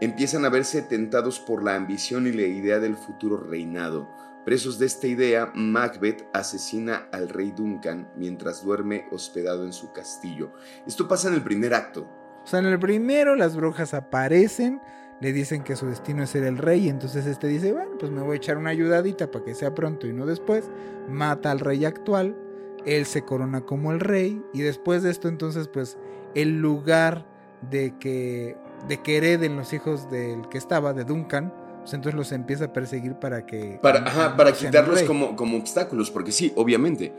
empiezan 0.00 0.44
a 0.44 0.48
verse 0.48 0.82
tentados 0.82 1.40
por 1.40 1.62
la 1.62 1.76
ambición 1.76 2.26
y 2.26 2.32
la 2.32 2.42
idea 2.42 2.78
del 2.78 2.96
futuro 2.96 3.36
reinado. 3.36 4.08
Presos 4.44 4.78
de 4.78 4.86
esta 4.86 5.06
idea, 5.06 5.50
Macbeth 5.54 6.28
asesina 6.34 7.08
al 7.12 7.30
rey 7.30 7.52
Duncan 7.52 8.10
mientras 8.14 8.62
duerme 8.62 9.06
hospedado 9.10 9.64
en 9.64 9.72
su 9.72 9.92
castillo. 9.92 10.52
Esto 10.86 11.08
pasa 11.08 11.28
en 11.28 11.34
el 11.34 11.42
primer 11.42 11.72
acto. 11.72 12.06
O 12.44 12.46
sea, 12.46 12.58
en 12.58 12.66
el 12.66 12.78
primero 12.78 13.36
las 13.36 13.56
brujas 13.56 13.94
aparecen, 13.94 14.82
le 15.20 15.32
dicen 15.32 15.62
que 15.62 15.76
su 15.76 15.86
destino 15.86 16.22
es 16.22 16.30
ser 16.30 16.44
el 16.44 16.58
rey, 16.58 16.86
y 16.86 16.88
entonces 16.90 17.24
este 17.24 17.46
dice, 17.46 17.72
bueno, 17.72 17.92
pues 17.98 18.12
me 18.12 18.20
voy 18.20 18.34
a 18.34 18.36
echar 18.36 18.58
una 18.58 18.68
ayudadita 18.68 19.30
para 19.30 19.44
que 19.46 19.54
sea 19.54 19.74
pronto 19.74 20.06
y 20.06 20.12
no 20.12 20.26
después. 20.26 20.70
Mata 21.08 21.50
al 21.50 21.60
rey 21.60 21.86
actual, 21.86 22.36
él 22.84 23.06
se 23.06 23.22
corona 23.22 23.62
como 23.62 23.92
el 23.92 24.00
rey, 24.00 24.42
y 24.52 24.60
después 24.60 25.02
de 25.02 25.10
esto 25.10 25.28
entonces 25.28 25.68
pues 25.68 25.96
el 26.34 26.60
lugar 26.60 27.26
de 27.70 27.96
que, 27.98 28.58
de 28.88 28.98
que 28.98 29.16
hereden 29.16 29.56
los 29.56 29.72
hijos 29.72 30.10
del 30.10 30.48
que 30.48 30.58
estaba, 30.58 30.92
de 30.92 31.04
Duncan, 31.04 31.52
pues 31.80 31.94
entonces 31.94 32.16
los 32.16 32.32
empieza 32.32 32.66
a 32.66 32.72
perseguir 32.72 33.14
para 33.14 33.44
que... 33.46 33.78
Para, 33.82 34.00
ajá, 34.00 34.36
para 34.36 34.52
quitarlos 34.52 35.02
como, 35.02 35.36
como 35.36 35.58
obstáculos, 35.58 36.10
porque 36.10 36.32
sí, 36.32 36.52
obviamente, 36.56 37.12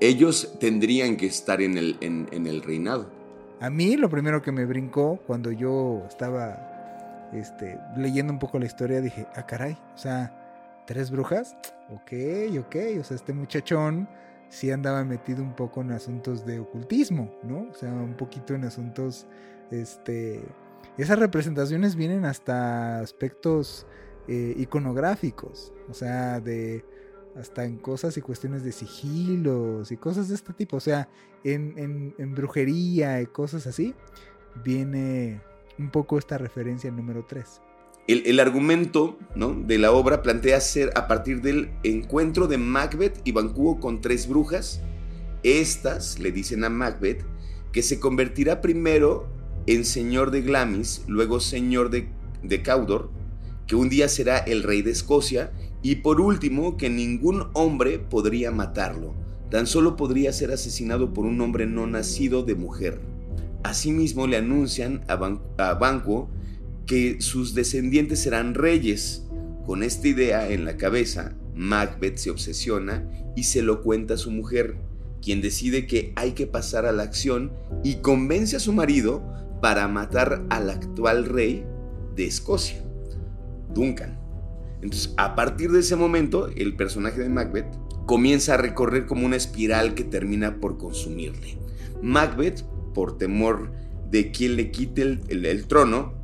ellos 0.00 0.56
tendrían 0.58 1.16
que 1.16 1.26
estar 1.26 1.60
en 1.60 1.76
el, 1.78 1.96
en, 2.00 2.28
en 2.32 2.46
el 2.46 2.62
reinado. 2.62 3.10
A 3.60 3.70
mí 3.70 3.96
lo 3.96 4.10
primero 4.10 4.42
que 4.42 4.52
me 4.52 4.66
brincó 4.66 5.18
cuando 5.26 5.50
yo 5.50 6.02
estaba 6.08 7.28
este, 7.32 7.78
leyendo 7.96 8.32
un 8.32 8.38
poco 8.38 8.58
la 8.58 8.66
historia, 8.66 9.00
dije, 9.00 9.26
ah, 9.34 9.46
caray, 9.46 9.76
o 9.94 9.98
sea, 9.98 10.82
tres 10.86 11.10
brujas, 11.10 11.56
ok, 11.90 12.12
ok, 12.60 12.76
o 13.00 13.04
sea, 13.04 13.16
este 13.16 13.32
muchachón 13.32 14.08
sí 14.48 14.70
andaba 14.70 15.04
metido 15.04 15.42
un 15.42 15.54
poco 15.54 15.80
en 15.80 15.92
asuntos 15.92 16.46
de 16.46 16.60
ocultismo, 16.60 17.30
¿no? 17.42 17.66
O 17.70 17.74
sea, 17.74 17.90
un 17.90 18.14
poquito 18.14 18.54
en 18.54 18.64
asuntos, 18.64 19.26
este, 19.70 20.42
esas 20.98 21.18
representaciones 21.18 21.96
vienen 21.96 22.24
hasta 22.24 23.00
aspectos 23.00 23.86
eh, 24.28 24.54
iconográficos, 24.56 25.72
o 25.88 25.94
sea, 25.94 26.40
de 26.40 26.84
hasta 27.38 27.64
en 27.64 27.76
cosas 27.76 28.16
y 28.16 28.22
cuestiones 28.22 28.64
de 28.64 28.72
sigilos 28.72 29.92
y 29.92 29.96
cosas 29.98 30.28
de 30.28 30.34
este 30.34 30.52
tipo, 30.54 30.78
o 30.78 30.80
sea, 30.80 31.08
en, 31.44 32.14
en, 32.18 32.34
brujería 32.34 33.20
y 33.20 33.26
cosas 33.26 33.66
así, 33.66 33.94
viene 34.64 35.40
un 35.78 35.90
poco 35.90 36.18
esta 36.18 36.38
referencia 36.38 36.90
número 36.90 37.26
3. 37.26 37.60
El, 38.08 38.22
el, 38.26 38.40
argumento 38.40 39.18
¿no? 39.34 39.52
de 39.52 39.78
la 39.78 39.92
obra 39.92 40.22
plantea 40.22 40.60
ser 40.60 40.90
a 40.94 41.06
partir 41.08 41.42
del 41.42 41.70
encuentro 41.82 42.46
de 42.46 42.56
Macbeth 42.56 43.20
y 43.24 43.32
Banquo 43.32 43.78
con 43.80 44.00
tres 44.00 44.28
brujas. 44.28 44.80
Estas 45.42 46.18
le 46.18 46.32
dicen 46.32 46.64
a 46.64 46.70
Macbeth 46.70 47.24
que 47.70 47.82
se 47.82 48.00
convertirá 48.00 48.60
primero 48.60 49.28
en 49.66 49.84
señor 49.84 50.30
de 50.30 50.42
Glamis, 50.42 51.02
luego 51.08 51.40
señor 51.40 51.90
de, 51.90 52.08
de 52.42 52.62
Caudor, 52.62 53.10
que 53.66 53.76
un 53.76 53.88
día 53.88 54.08
será 54.08 54.38
el 54.38 54.62
rey 54.62 54.82
de 54.82 54.92
Escocia 54.92 55.52
y 55.82 55.96
por 55.96 56.20
último 56.20 56.76
que 56.76 56.88
ningún 56.88 57.44
hombre 57.52 57.98
podría 57.98 58.50
matarlo, 58.50 59.14
tan 59.50 59.66
solo 59.66 59.96
podría 59.96 60.32
ser 60.32 60.52
asesinado 60.52 61.12
por 61.12 61.26
un 61.26 61.40
hombre 61.40 61.66
no 61.66 61.86
nacido 61.86 62.42
de 62.42 62.54
mujer. 62.54 63.00
Asimismo 63.62 64.26
le 64.26 64.36
anuncian 64.36 65.02
a, 65.08 65.16
Banquo 65.74 66.30
que 66.86 67.20
sus 67.20 67.54
descendientes 67.54 68.20
serán 68.20 68.54
reyes. 68.54 69.24
Con 69.64 69.82
esta 69.82 70.06
idea 70.06 70.48
en 70.48 70.64
la 70.64 70.76
cabeza, 70.76 71.34
Macbeth 71.56 72.18
se 72.18 72.30
obsesiona 72.30 73.10
y 73.34 73.44
se 73.44 73.62
lo 73.62 73.82
cuenta 73.82 74.14
a 74.14 74.18
su 74.18 74.30
mujer, 74.30 74.76
quien 75.20 75.40
decide 75.40 75.88
que 75.88 76.12
hay 76.14 76.32
que 76.32 76.46
pasar 76.46 76.86
a 76.86 76.92
la 76.92 77.02
acción 77.02 77.50
y 77.82 77.96
convence 77.96 78.54
a 78.54 78.60
su 78.60 78.72
marido 78.72 79.24
para 79.60 79.88
matar 79.88 80.44
al 80.50 80.70
actual 80.70 81.24
rey 81.24 81.64
de 82.14 82.26
Escocia. 82.26 82.82
Duncan. 83.74 84.18
Entonces, 84.82 85.14
a 85.16 85.34
partir 85.34 85.70
de 85.72 85.80
ese 85.80 85.96
momento, 85.96 86.48
el 86.48 86.76
personaje 86.76 87.20
de 87.20 87.28
Macbeth 87.28 87.66
comienza 88.06 88.54
a 88.54 88.58
recorrer 88.58 89.06
como 89.06 89.26
una 89.26 89.36
espiral 89.36 89.94
que 89.94 90.04
termina 90.04 90.60
por 90.60 90.78
consumirle. 90.78 91.58
Macbeth, 92.02 92.62
por 92.94 93.18
temor 93.18 93.72
de 94.10 94.30
quien 94.30 94.56
le 94.56 94.70
quite 94.70 95.02
el, 95.02 95.66
trono, 95.66 96.14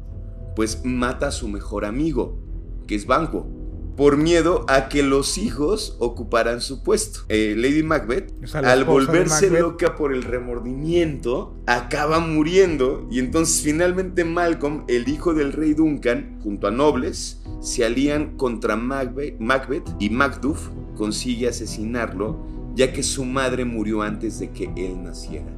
pues 0.55 0.85
mata 0.85 1.29
a 1.29 1.33
su 1.33 1.49
mejor 1.49 1.85
amigo, 1.85 2.39
que 2.87 2.95
es 2.95 3.07
Banquo 3.07 3.62
por 3.97 4.17
miedo 4.17 4.65
a 4.69 4.89
que 4.89 5.03
los 5.03 5.39
hijos 5.39 5.97
ocuparan 5.99 6.61
su 6.61 6.83
puesto. 6.83 7.21
Eh, 7.29 7.55
Lady 7.57 7.83
Macbeth, 7.83 8.33
al 8.55 8.85
volverse 8.85 9.51
loca 9.51 9.95
por 9.97 10.13
el 10.13 10.23
remordimiento, 10.23 11.57
acaba 11.67 12.19
muriendo 12.19 13.07
y 13.11 13.19
entonces 13.19 13.63
finalmente 13.63 14.25
Malcolm, 14.25 14.85
el 14.89 15.09
hijo 15.09 15.35
del 15.35 15.53
rey 15.53 15.75
Duncan, 15.75 16.39
junto 16.43 16.67
a 16.67 16.71
nobles, 16.71 17.43
se 17.61 17.85
alían 17.85 18.37
contra 18.37 18.77
Macbeth, 18.77 19.39
Macbeth 19.39 19.89
y 19.99 20.11
Macduff 20.11 20.69
consigue 20.97 21.49
asesinarlo 21.49 22.53
ya 22.75 22.93
que 22.93 23.03
su 23.03 23.25
madre 23.25 23.65
murió 23.65 24.03
antes 24.03 24.39
de 24.39 24.51
que 24.51 24.73
él 24.77 25.03
naciera. 25.03 25.53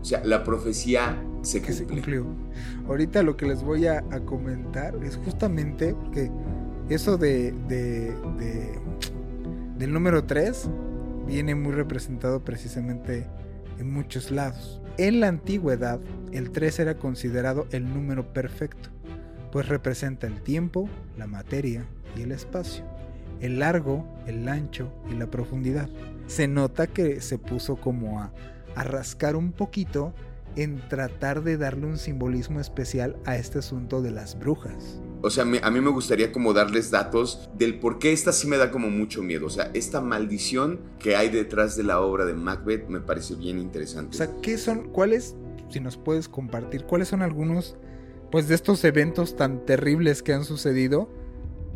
O 0.00 0.04
sea, 0.04 0.22
la 0.24 0.44
profecía 0.44 1.20
se, 1.42 1.60
cumplió. 1.86 2.26
Ahorita 2.86 3.22
lo 3.22 3.36
que 3.36 3.46
les 3.46 3.62
voy 3.62 3.86
a, 3.86 4.04
a 4.10 4.20
comentar 4.20 4.94
es 5.02 5.16
justamente 5.16 5.94
que 6.12 6.30
eso 6.90 7.16
de, 7.16 7.52
del 9.78 9.92
número 9.92 10.24
3 10.24 10.68
viene 11.26 11.54
muy 11.54 11.72
representado 11.72 12.44
precisamente 12.44 13.26
en 13.78 13.92
muchos 13.92 14.30
lados. 14.30 14.82
En 14.98 15.20
la 15.20 15.28
antigüedad, 15.28 16.00
el 16.32 16.50
3 16.50 16.80
era 16.80 16.98
considerado 16.98 17.66
el 17.70 17.92
número 17.94 18.32
perfecto, 18.32 18.90
pues 19.52 19.68
representa 19.68 20.26
el 20.26 20.42
tiempo, 20.42 20.88
la 21.16 21.26
materia 21.26 21.86
y 22.16 22.22
el 22.22 22.32
espacio, 22.32 22.84
el 23.40 23.60
largo, 23.60 24.06
el 24.26 24.48
ancho 24.48 24.92
y 25.10 25.14
la 25.14 25.30
profundidad. 25.30 25.88
Se 26.26 26.48
nota 26.48 26.88
que 26.88 27.20
se 27.20 27.38
puso 27.38 27.76
como 27.76 28.20
a, 28.20 28.32
a 28.74 28.82
rascar 28.84 29.36
un 29.36 29.52
poquito 29.52 30.12
en 30.56 30.80
tratar 30.88 31.42
de 31.42 31.56
darle 31.56 31.86
un 31.86 31.98
simbolismo 31.98 32.58
especial 32.58 33.16
a 33.24 33.36
este 33.36 33.60
asunto 33.60 34.02
de 34.02 34.10
las 34.10 34.38
brujas. 34.38 35.00
O 35.22 35.30
sea, 35.30 35.44
a 35.44 35.70
mí 35.70 35.80
me 35.80 35.90
gustaría 35.90 36.32
como 36.32 36.52
darles 36.52 36.90
datos 36.90 37.50
del 37.56 37.78
por 37.78 37.98
qué 37.98 38.12
esta 38.12 38.32
sí 38.32 38.46
me 38.46 38.56
da 38.56 38.70
como 38.70 38.88
mucho 38.88 39.22
miedo. 39.22 39.46
O 39.46 39.50
sea, 39.50 39.70
esta 39.74 40.00
maldición 40.00 40.80
que 40.98 41.16
hay 41.16 41.28
detrás 41.28 41.76
de 41.76 41.82
la 41.82 42.00
obra 42.00 42.24
de 42.24 42.34
Macbeth 42.34 42.88
me 42.88 43.00
parece 43.00 43.34
bien 43.34 43.58
interesante. 43.58 44.16
O 44.16 44.18
sea, 44.18 44.30
¿qué 44.40 44.56
son, 44.56 44.88
cuáles, 44.90 45.34
si 45.68 45.80
nos 45.80 45.96
puedes 45.98 46.28
compartir, 46.28 46.84
cuáles 46.84 47.08
son 47.08 47.22
algunos, 47.22 47.76
pues, 48.30 48.48
de 48.48 48.54
estos 48.54 48.82
eventos 48.84 49.36
tan 49.36 49.66
terribles 49.66 50.22
que 50.22 50.32
han 50.32 50.44
sucedido 50.44 51.10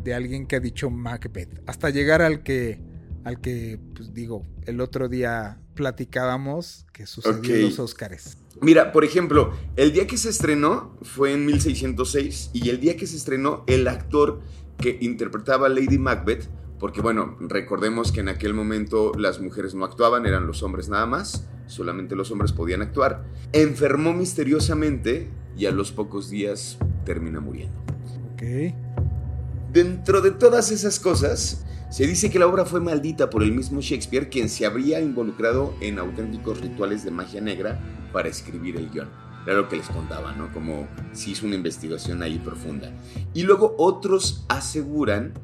de 0.03 0.13
alguien 0.15 0.47
que 0.47 0.55
ha 0.55 0.59
dicho 0.59 0.89
Macbeth? 0.89 1.61
Hasta 1.67 1.91
llegar 1.91 2.23
al 2.23 2.41
que, 2.41 2.81
al 3.23 3.41
que, 3.41 3.79
pues 3.95 4.13
digo, 4.13 4.43
el 4.65 4.81
otro 4.81 5.07
día 5.07 5.59
platicábamos 5.75 6.87
que 6.93 7.05
sucedió 7.05 7.55
en 7.55 7.61
los 7.63 7.79
Óscares. 7.79 8.37
Mira, 8.61 8.91
por 8.91 9.03
ejemplo, 9.03 9.51
el 9.75 9.91
día 9.91 10.07
que 10.07 10.17
se 10.17 10.29
estrenó 10.29 10.97
fue 11.01 11.33
en 11.33 11.45
1606 11.45 12.51
y 12.53 12.69
el 12.69 12.79
día 12.79 12.95
que 12.95 13.05
se 13.05 13.17
estrenó 13.17 13.63
el 13.67 13.87
actor 13.87 14.41
que 14.77 14.97
interpretaba 15.01 15.67
a 15.67 15.69
Lady 15.69 15.97
Macbeth, 15.97 16.47
porque 16.79 17.01
bueno, 17.01 17.37
recordemos 17.39 18.11
que 18.11 18.21
en 18.21 18.29
aquel 18.29 18.53
momento 18.53 19.11
las 19.17 19.39
mujeres 19.41 19.75
no 19.75 19.85
actuaban, 19.85 20.25
eran 20.25 20.47
los 20.47 20.63
hombres 20.63 20.89
nada 20.89 21.05
más, 21.05 21.47
solamente 21.67 22.15
los 22.15 22.31
hombres 22.31 22.53
podían 22.53 22.81
actuar, 22.81 23.25
enfermó 23.53 24.13
misteriosamente 24.13 25.29
y 25.57 25.65
a 25.65 25.71
los 25.71 25.91
pocos 25.91 26.29
días 26.29 26.77
termina 27.05 27.39
muriendo. 27.39 27.79
Ok. 28.33 28.73
Dentro 29.71 30.21
de 30.21 30.31
todas 30.31 30.71
esas 30.71 30.99
cosas, 30.99 31.65
se 31.95 32.05
dice 32.05 32.29
que 32.29 32.39
la 32.39 32.47
obra 32.47 32.65
fue 32.65 32.81
maldita 32.81 33.29
por 33.29 33.41
el 33.41 33.53
mismo 33.53 33.79
Shakespeare, 33.79 34.27
quien 34.27 34.49
se 34.49 34.65
habría 34.65 34.99
involucrado 34.99 35.73
en 35.79 35.97
auténticos 35.97 36.59
rituales 36.59 37.05
de 37.05 37.11
magia 37.11 37.39
negra 37.39 37.79
para 38.11 38.27
escribir 38.27 38.75
el 38.75 38.89
guion. 38.89 39.07
Era 39.45 39.55
lo 39.55 39.69
que 39.69 39.77
les 39.77 39.87
contaba, 39.87 40.33
¿no? 40.33 40.51
Como 40.51 40.89
si 41.13 41.31
hizo 41.31 41.45
una 41.45 41.55
investigación 41.55 42.21
ahí 42.21 42.37
profunda. 42.37 42.91
Y 43.33 43.43
luego 43.43 43.75
otros 43.77 44.43
aseguran 44.49 45.35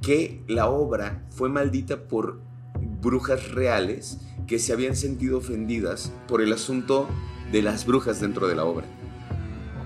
que 0.00 0.40
la 0.48 0.70
obra 0.70 1.26
fue 1.28 1.50
maldita 1.50 2.08
por 2.08 2.40
brujas 3.02 3.50
reales 3.50 4.16
que 4.46 4.58
se 4.58 4.72
habían 4.72 4.96
sentido 4.96 5.36
ofendidas 5.36 6.10
por 6.26 6.40
el 6.40 6.54
asunto 6.54 7.06
de 7.52 7.60
las 7.60 7.84
brujas 7.84 8.18
dentro 8.18 8.48
de 8.48 8.54
la 8.54 8.64
obra. 8.64 8.86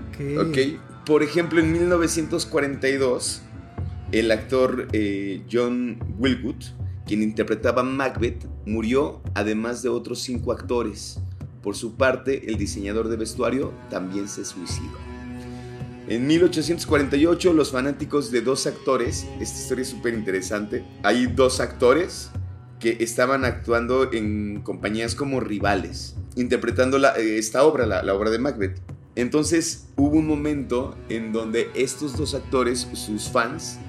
Ok. 0.07 0.47
Ok. 0.47 0.57
Por 1.05 1.21
ejemplo, 1.21 1.59
en 1.59 1.73
1942, 1.73 3.41
el 4.13 4.31
actor 4.31 4.89
eh, 4.93 5.41
John 5.51 5.97
Wilwood, 6.19 6.63
quien 7.07 7.23
interpretaba 7.23 7.81
Macbeth, 7.81 8.45
murió 8.65 9.21
además 9.33 9.81
de 9.81 9.89
otros 9.89 10.19
cinco 10.21 10.51
actores. 10.51 11.19
Por 11.63 11.75
su 11.75 11.95
parte, 11.95 12.49
el 12.49 12.57
diseñador 12.57 13.09
de 13.09 13.17
vestuario 13.17 13.73
también 13.89 14.27
se 14.27 14.45
suicidó. 14.45 14.97
En 16.07 16.27
1848, 16.27 17.53
los 17.53 17.71
fanáticos 17.71 18.29
de 18.29 18.41
dos 18.41 18.67
actores, 18.67 19.25
esta 19.39 19.59
historia 19.59 19.81
es 19.81 19.87
súper 19.87 20.13
interesante, 20.13 20.85
hay 21.01 21.25
dos 21.25 21.59
actores 21.59 22.29
que 22.79 22.97
estaban 22.99 23.45
actuando 23.45 24.13
en 24.13 24.61
compañías 24.61 25.15
como 25.15 25.39
rivales, 25.39 26.17
interpretando 26.35 26.97
eh, 26.97 27.39
esta 27.39 27.63
obra, 27.63 27.87
la, 27.87 28.13
obra 28.13 28.29
de 28.29 28.37
Macbeth. 28.37 28.79
Entonces 29.15 29.87
hubo 29.95 30.17
un 30.17 30.27
momento 30.27 30.95
en 31.09 31.31
donde 31.31 31.71
estos 31.73 32.15
dos 32.15 32.35
actores, 32.35 32.87
sus 32.93 33.29
fans, 33.29 33.79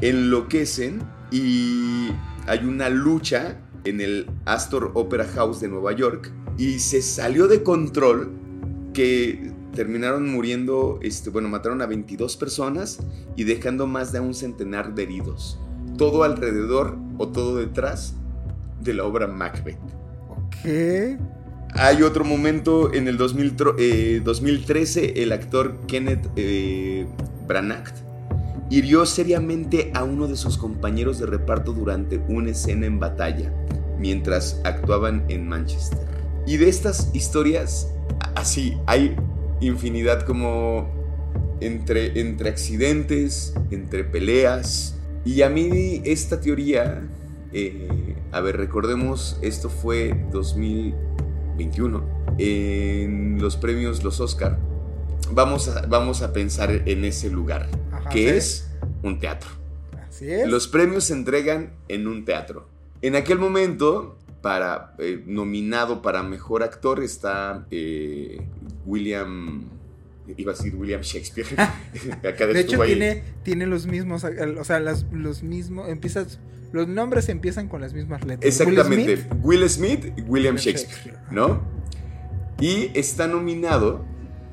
enloquecen 0.00 1.02
y 1.30 2.08
hay 2.46 2.64
una 2.64 2.88
lucha 2.88 3.58
en 3.84 4.00
el 4.00 4.26
Astor 4.44 4.92
Opera 4.94 5.26
House 5.34 5.60
de 5.60 5.68
Nueva 5.68 5.92
York 5.92 6.32
y 6.58 6.78
se 6.78 7.02
salió 7.02 7.48
de 7.48 7.62
control 7.62 8.32
que 8.92 9.52
terminaron 9.74 10.30
muriendo, 10.30 10.98
este, 11.02 11.30
bueno, 11.30 11.48
mataron 11.48 11.80
a 11.80 11.86
22 11.86 12.36
personas 12.36 12.98
y 13.36 13.44
dejando 13.44 13.86
más 13.86 14.12
de 14.12 14.20
un 14.20 14.34
centenar 14.34 14.94
de 14.94 15.04
heridos. 15.04 15.58
Todo 15.96 16.24
alrededor 16.24 16.98
o 17.18 17.28
todo 17.28 17.56
detrás 17.56 18.14
de 18.82 18.94
la 18.94 19.04
obra 19.04 19.26
Macbeth. 19.26 19.78
Ok. 20.28 20.56
Hay 21.74 22.02
otro 22.02 22.24
momento 22.24 22.92
en 22.92 23.06
el 23.06 23.16
2013, 23.16 25.04
eh, 25.04 25.12
el 25.22 25.30
actor 25.32 25.78
Kenneth 25.86 26.28
eh, 26.34 27.06
Branagh 27.46 28.09
hirió 28.70 29.04
seriamente 29.04 29.90
a 29.94 30.04
uno 30.04 30.28
de 30.28 30.36
sus 30.36 30.56
compañeros 30.56 31.18
de 31.18 31.26
reparto 31.26 31.72
durante 31.72 32.18
una 32.28 32.50
escena 32.50 32.86
en 32.86 33.00
batalla, 33.00 33.52
mientras 33.98 34.60
actuaban 34.64 35.24
en 35.28 35.48
Manchester. 35.48 35.98
Y 36.46 36.56
de 36.56 36.68
estas 36.68 37.10
historias, 37.12 37.92
así, 38.34 38.78
hay 38.86 39.16
infinidad 39.60 40.22
como 40.24 40.88
entre, 41.60 42.18
entre 42.20 42.48
accidentes, 42.48 43.54
entre 43.70 44.04
peleas. 44.04 44.96
Y 45.24 45.42
a 45.42 45.50
mí 45.50 46.00
esta 46.04 46.40
teoría, 46.40 47.02
eh, 47.52 48.16
a 48.32 48.40
ver, 48.40 48.56
recordemos, 48.56 49.38
esto 49.42 49.68
fue 49.68 50.26
2021, 50.32 52.02
en 52.38 53.38
los 53.40 53.56
premios 53.56 54.02
Los 54.02 54.20
Oscar. 54.20 54.58
Vamos 55.32 55.70
vamos 55.88 56.22
a 56.22 56.32
pensar 56.32 56.70
en 56.86 57.04
ese 57.04 57.30
lugar, 57.30 57.68
que 58.10 58.36
es 58.36 58.70
un 59.02 59.18
teatro. 59.18 59.48
Así 60.08 60.30
es. 60.30 60.48
Los 60.48 60.68
premios 60.68 61.04
se 61.04 61.14
entregan 61.14 61.72
en 61.88 62.06
un 62.06 62.24
teatro. 62.24 62.68
En 63.02 63.16
aquel 63.16 63.38
momento, 63.38 64.18
para 64.42 64.94
eh, 64.98 65.22
nominado 65.26 66.02
para 66.02 66.22
mejor 66.22 66.62
actor 66.62 67.02
está 67.02 67.66
eh, 67.70 68.40
William 68.86 69.64
iba 70.36 70.52
a 70.52 70.54
decir 70.54 70.74
William 70.76 71.00
Shakespeare. 71.00 71.48
de 72.22 72.60
hecho 72.60 72.80
tiene, 72.82 73.22
tiene 73.42 73.66
los 73.66 73.86
mismos, 73.86 74.24
o 74.24 74.64
sea, 74.64 74.80
los 74.80 75.42
mismos, 75.42 75.88
empiezas, 75.88 76.38
los 76.72 76.88
nombres 76.88 77.28
empiezan 77.28 77.68
con 77.68 77.80
las 77.80 77.92
mismas 77.92 78.24
letras. 78.24 78.46
Exactamente, 78.46 79.26
Will 79.42 79.68
Smith, 79.68 80.12
y 80.16 80.20
William 80.22 80.56
Shakespeare, 80.56 81.18
¿no? 81.30 81.62
Y 82.60 82.90
está 82.94 83.26
nominado 83.26 84.04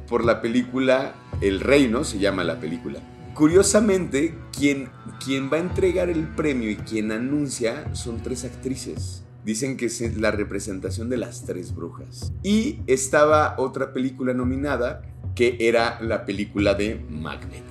por 0.07 0.23
la 0.23 0.41
película 0.41 1.15
El 1.41 1.59
Reino, 1.59 2.03
se 2.03 2.19
llama 2.19 2.43
la 2.43 2.59
película. 2.59 2.99
Curiosamente, 3.37 4.35
quien, 4.51 4.89
quien 5.23 5.51
va 5.51 5.57
a 5.57 5.59
entregar 5.59 6.09
el 6.09 6.27
premio 6.27 6.71
y 6.71 6.75
quien 6.75 7.11
anuncia 7.11 7.93
son 7.93 8.23
tres 8.23 8.43
actrices. 8.43 9.23
Dicen 9.45 9.77
que 9.77 9.85
es 9.85 10.17
la 10.17 10.31
representación 10.31 11.07
de 11.07 11.17
las 11.17 11.45
tres 11.45 11.75
brujas. 11.75 12.33
Y 12.41 12.79
estaba 12.87 13.53
otra 13.59 13.93
película 13.93 14.33
nominada 14.33 15.03
que 15.35 15.55
era 15.59 16.01
la 16.01 16.25
película 16.25 16.73
de 16.73 16.95
Macbeth. 17.11 17.63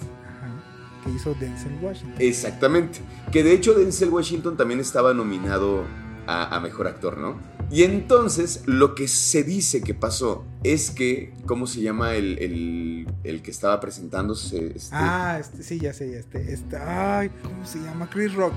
que 1.04 1.10
hizo 1.10 1.34
Denzel 1.34 1.76
Washington. 1.82 2.14
Exactamente. 2.20 3.00
Que 3.32 3.42
de 3.42 3.52
hecho 3.52 3.74
Denzel 3.74 4.10
Washington 4.10 4.56
también 4.56 4.78
estaba 4.78 5.14
nominado 5.14 5.82
a, 6.28 6.60
Mejor 6.60 6.86
Actor, 6.86 7.18
¿no? 7.18 7.40
Y 7.70 7.82
entonces 7.82 8.62
lo 8.66 8.94
que 8.94 9.08
se 9.08 9.42
dice 9.42 9.82
que 9.82 9.94
pasó 9.94 10.44
es 10.62 10.90
que, 10.90 11.34
¿cómo 11.46 11.66
se 11.66 11.80
llama 11.80 12.14
el, 12.14 13.06
que 13.22 13.50
estaba 13.50 13.80
presentándose? 13.80 14.72
Este? 14.76 14.90
Ah, 14.92 15.38
este, 15.40 15.62
sí, 15.62 15.80
ya 15.80 15.92
sé, 15.92 16.16
este, 16.18 16.52
este, 16.52 16.76
ay, 16.76 17.30
¿cómo 17.42 17.66
se 17.66 17.78
llama? 17.80 18.08
Chris 18.08 18.34
Rock. 18.34 18.54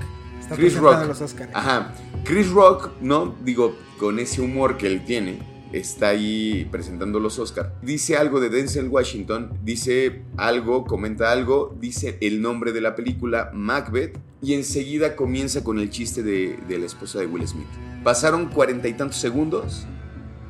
Chris 0.54 0.76
Rock. 0.76 1.06
Los. 1.06 1.22
Ajá. 1.52 1.94
Chris 2.24 2.50
Rock, 2.50 2.90
¿no? 3.00 3.36
Digo, 3.44 3.76
con 3.98 4.18
ese 4.18 4.40
humor 4.40 4.78
que 4.78 4.86
él 4.86 5.04
tiene, 5.04 5.38
está 5.72 6.08
ahí 6.08 6.68
presentando 6.70 7.20
los 7.20 7.38
Oscars. 7.38 7.70
Dice 7.82 8.16
algo 8.16 8.40
de 8.40 8.48
Denzel 8.48 8.88
Washington, 8.88 9.58
dice 9.62 10.22
algo, 10.36 10.84
comenta 10.84 11.32
algo, 11.32 11.76
dice 11.80 12.18
el 12.20 12.42
nombre 12.42 12.72
de 12.72 12.80
la 12.80 12.94
película, 12.96 13.50
Macbeth, 13.54 14.18
y 14.42 14.54
enseguida 14.54 15.16
comienza 15.16 15.62
con 15.62 15.78
el 15.78 15.90
chiste 15.90 16.22
de, 16.22 16.58
la 16.68 16.86
esposa 16.86 17.20
de 17.20 17.26
Will 17.26 17.46
Smith. 17.46 17.68
Pasaron 18.02 18.46
cuarenta 18.48 18.88
y 18.88 18.94
tantos 18.94 19.18
segundos 19.18 19.86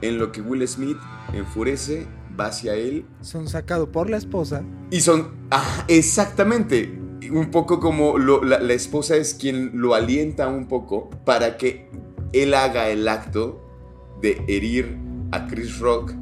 en 0.01 0.19
lo 0.19 0.33
que 0.33 0.41
Will 0.41 0.67
Smith 0.67 0.99
enfurece, 1.33 2.07
va 2.39 2.47
hacia 2.47 2.75
él. 2.75 3.05
Son 3.21 3.49
sacados 3.49 3.89
por 3.89 4.09
la 4.09 4.17
esposa. 4.17 4.63
Y 4.91 5.01
son, 5.01 5.33
ah, 5.51 5.85
exactamente, 5.89 6.99
un 7.31 7.51
poco 7.51 7.81
como 7.81 8.19
la, 8.19 8.73
esposa 8.73 9.17
es 9.17 9.35
quien 9.35 9.73
lo 9.75 9.95
alienta 9.95 10.49
un 10.49 10.69
poco 10.69 11.11
para 11.25 11.57
que 11.57 11.91
él 12.33 12.55
haga 12.55 12.89
el 12.89 13.09
acto 13.09 13.61
de 14.23 14.43
herir 14.49 14.97
a 15.33 15.47
Chris 15.47 15.79
Rock, 15.79 16.13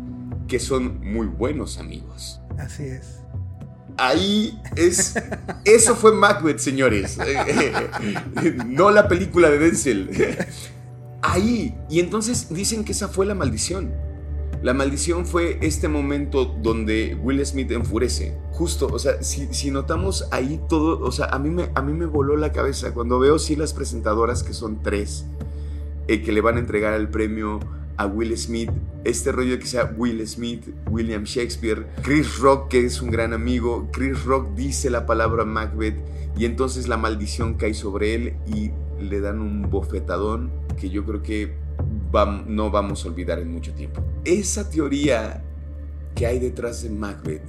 que 0.46 0.59
son 0.59 1.00
muy 1.00 1.26
buenos 1.26 1.78
amigos. 1.78 2.40
Así 2.59 2.84
es. 2.84 3.20
Ahí 3.96 4.61
es. 4.76 5.14
Eso 5.64 5.96
fue 5.96 6.12
Macbeth, 6.12 6.59
señores. 6.59 7.18
no 8.66 8.90
la 8.90 9.09
película 9.09 9.50
de 9.50 9.59
Denzel. 9.59 10.11
Ahí. 11.22 11.76
Y 11.90 12.00
entonces 12.00 12.48
dicen 12.50 12.84
que 12.84 12.92
esa 12.92 13.09
fue 13.09 13.26
la 13.26 13.34
maldición. 13.34 13.92
La 14.62 14.74
maldición 14.74 15.24
fue 15.24 15.59
este 15.62 15.86
momento 15.86 16.44
donde 16.44 17.16
Will 17.22 17.44
Smith 17.44 17.70
enfurece. 17.70 18.36
Justo, 18.52 18.88
o 18.88 18.98
sea, 18.98 19.22
si, 19.22 19.70
notamos 19.70 20.26
ahí 20.32 20.61
todo, 20.68 21.00
o 21.00 21.12
sea, 21.12 21.26
a 21.26 21.38
mí, 21.38 21.48
me, 21.48 21.70
a 21.74 21.82
mí 21.82 21.92
me 21.92 22.06
voló 22.06 22.36
la 22.36 22.50
cabeza 22.50 22.92
cuando 22.92 23.20
veo 23.20 23.38
sí 23.38 23.54
las 23.54 23.72
presentadoras, 23.72 24.42
que 24.42 24.52
son 24.52 24.82
tres, 24.82 25.26
eh, 26.09 26.22
que 26.22 26.32
le 26.32 26.40
van 26.40 26.56
a 26.56 26.59
entregar 26.59 26.94
el 26.94 27.09
premio 27.09 27.61
a 27.99 28.07
Will 28.07 28.36
Smith, 28.38 28.70
este 29.05 29.32
rollo 29.32 29.59
que 29.59 29.66
sea 29.66 29.92
Will 29.96 30.26
Smith, 30.26 30.68
William 30.88 31.24
Shakespeare, 31.24 31.86
Chris 32.03 32.38
Rock, 32.38 32.68
que 32.68 32.84
es 32.86 33.03
un 33.03 33.11
gran 33.11 33.32
amigo, 33.32 33.88
Chris 33.92 34.24
Rock 34.24 34.55
dice 34.55 34.88
la 34.88 35.05
palabra 35.05 35.44
Macbeth 35.44 35.96
y 36.38 36.44
entonces 36.44 36.86
la 36.88 36.96
maldición 36.96 37.55
cae 37.55 37.74
sobre 37.74 38.14
él 38.14 38.36
y 38.46 38.70
le 39.03 39.20
dan 39.20 39.40
un 39.40 39.68
bofetadón 39.68 40.53
que 40.78 40.90
yo 40.90 41.05
creo 41.05 41.22
que 41.22 41.55
no 42.46 42.70
vamos 42.70 43.05
a 43.05 43.09
olvidar 43.09 43.40
en 43.40 43.53
mucho 43.53 43.72
tiempo. 43.74 44.03
Esa 44.24 44.70
teoría 44.70 45.42
que 46.14 46.26
hay 46.26 46.38
detrás 46.38 46.82
de 46.82 46.90
Macbeth, 46.90 47.42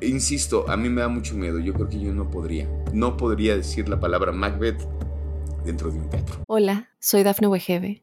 insisto, 0.00 0.68
a 0.68 0.76
mí 0.76 0.88
me 0.88 1.00
da 1.00 1.08
mucho 1.08 1.34
miedo. 1.34 1.58
Yo 1.60 1.72
creo 1.74 1.88
que 1.88 2.00
yo 2.00 2.12
no 2.12 2.30
podría. 2.30 2.68
No 2.92 3.16
podría 3.16 3.56
decir 3.56 3.88
la 3.88 4.00
palabra 4.00 4.32
Macbeth 4.32 4.80
dentro 5.64 5.90
de 5.90 5.98
un 5.98 6.10
teatro. 6.10 6.36
Hola, 6.46 6.90
soy 6.98 7.22
Dafne 7.22 7.46
Wegebe 7.46 8.02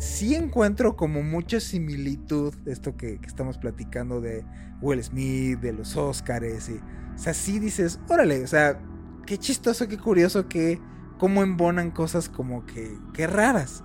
Sí 0.00 0.34
encuentro 0.34 0.96
como 0.96 1.22
mucha 1.22 1.60
similitud 1.60 2.54
esto 2.64 2.96
que, 2.96 3.20
estamos 3.26 3.58
platicando 3.58 4.22
de 4.22 4.46
Will 4.80 5.04
Smith, 5.04 5.60
de 5.60 5.74
los 5.74 5.94
Oscars, 5.94 6.70
y, 6.70 6.80
o 7.14 7.18
sea, 7.18 7.34
sí 7.34 7.58
dices, 7.58 8.00
órale, 8.08 8.42
o 8.42 8.46
sea, 8.46 8.80
qué 9.26 9.36
chistoso, 9.36 9.88
qué 9.88 9.98
curioso, 9.98 10.48
que 10.48 10.80
cómo 11.18 11.42
embonan 11.42 11.90
cosas 11.90 12.30
como 12.30 12.64
que, 12.64 12.96
qué 13.12 13.26
raras. 13.26 13.84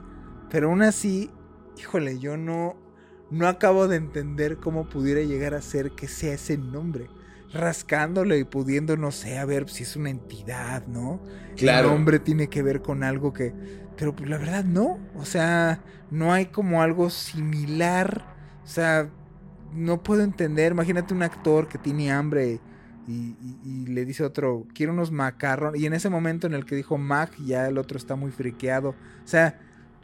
Pero 0.50 0.70
aún 0.70 0.84
así, 0.84 1.32
híjole, 1.78 2.18
yo 2.18 2.38
no, 2.38 2.78
no 3.30 3.50
acabo 3.50 3.90
de 3.90 3.98
entender 3.98 4.56
cómo 4.56 4.88
pudiera 4.88 5.20
llegar 5.20 5.54
a 5.54 5.62
ser 5.62 5.92
que 5.92 6.08
sea 6.08 6.36
ese 6.36 6.58
nombre. 6.58 7.10
Rascándole 7.54 8.40
y 8.40 8.44
pudiendo, 8.44 8.98
no 8.98 9.12
sé, 9.12 9.38
a 9.38 9.46
ver 9.46 9.70
si 9.70 9.84
es 9.84 9.96
una 9.96 10.10
entidad, 10.10 10.86
¿no? 10.88 11.22
Claro. 11.56 11.90
El 11.90 11.96
nombre 11.96 12.20
tiene 12.20 12.48
que 12.48 12.62
ver 12.62 12.82
con 12.82 13.04
algo 13.04 13.34
que. 13.34 13.54
Pero 13.98 14.16
pues 14.16 14.30
la 14.30 14.38
verdad 14.38 14.64
no. 14.64 15.00
O 15.16 15.26
sea, 15.26 15.82
no 16.12 16.34
hay 16.34 16.48
como 16.48 16.82
algo 16.82 17.10
similar. 17.10 18.26
O 18.64 18.68
sea, 18.68 19.10
no 19.74 20.04
puedo 20.04 20.22
entender. 20.22 20.74
Imagínate 20.74 21.14
un 21.14 21.24
actor 21.24 21.68
que 21.68 21.78
tiene 21.78 22.12
hambre 22.12 22.60
y, 23.08 23.36
y, 23.64 23.86
le 23.86 24.04
dice 24.04 24.24
a 24.24 24.28
otro, 24.28 24.66
quiero 24.74 24.92
unos 24.92 25.12
macarrones. 25.12 25.80
Y 25.80 25.86
en 25.86 25.94
ese 25.94 26.10
momento 26.10 26.48
en 26.48 26.54
el 26.54 26.66
que 26.66 26.76
dijo 26.76 26.98
Mac, 26.98 27.32
ya 27.46 27.68
el 27.68 27.78
otro 27.78 27.98
está 27.98 28.16
muy 28.16 28.32
friqueado. 28.32 28.90
O 28.90 29.28
sea, 29.28 29.60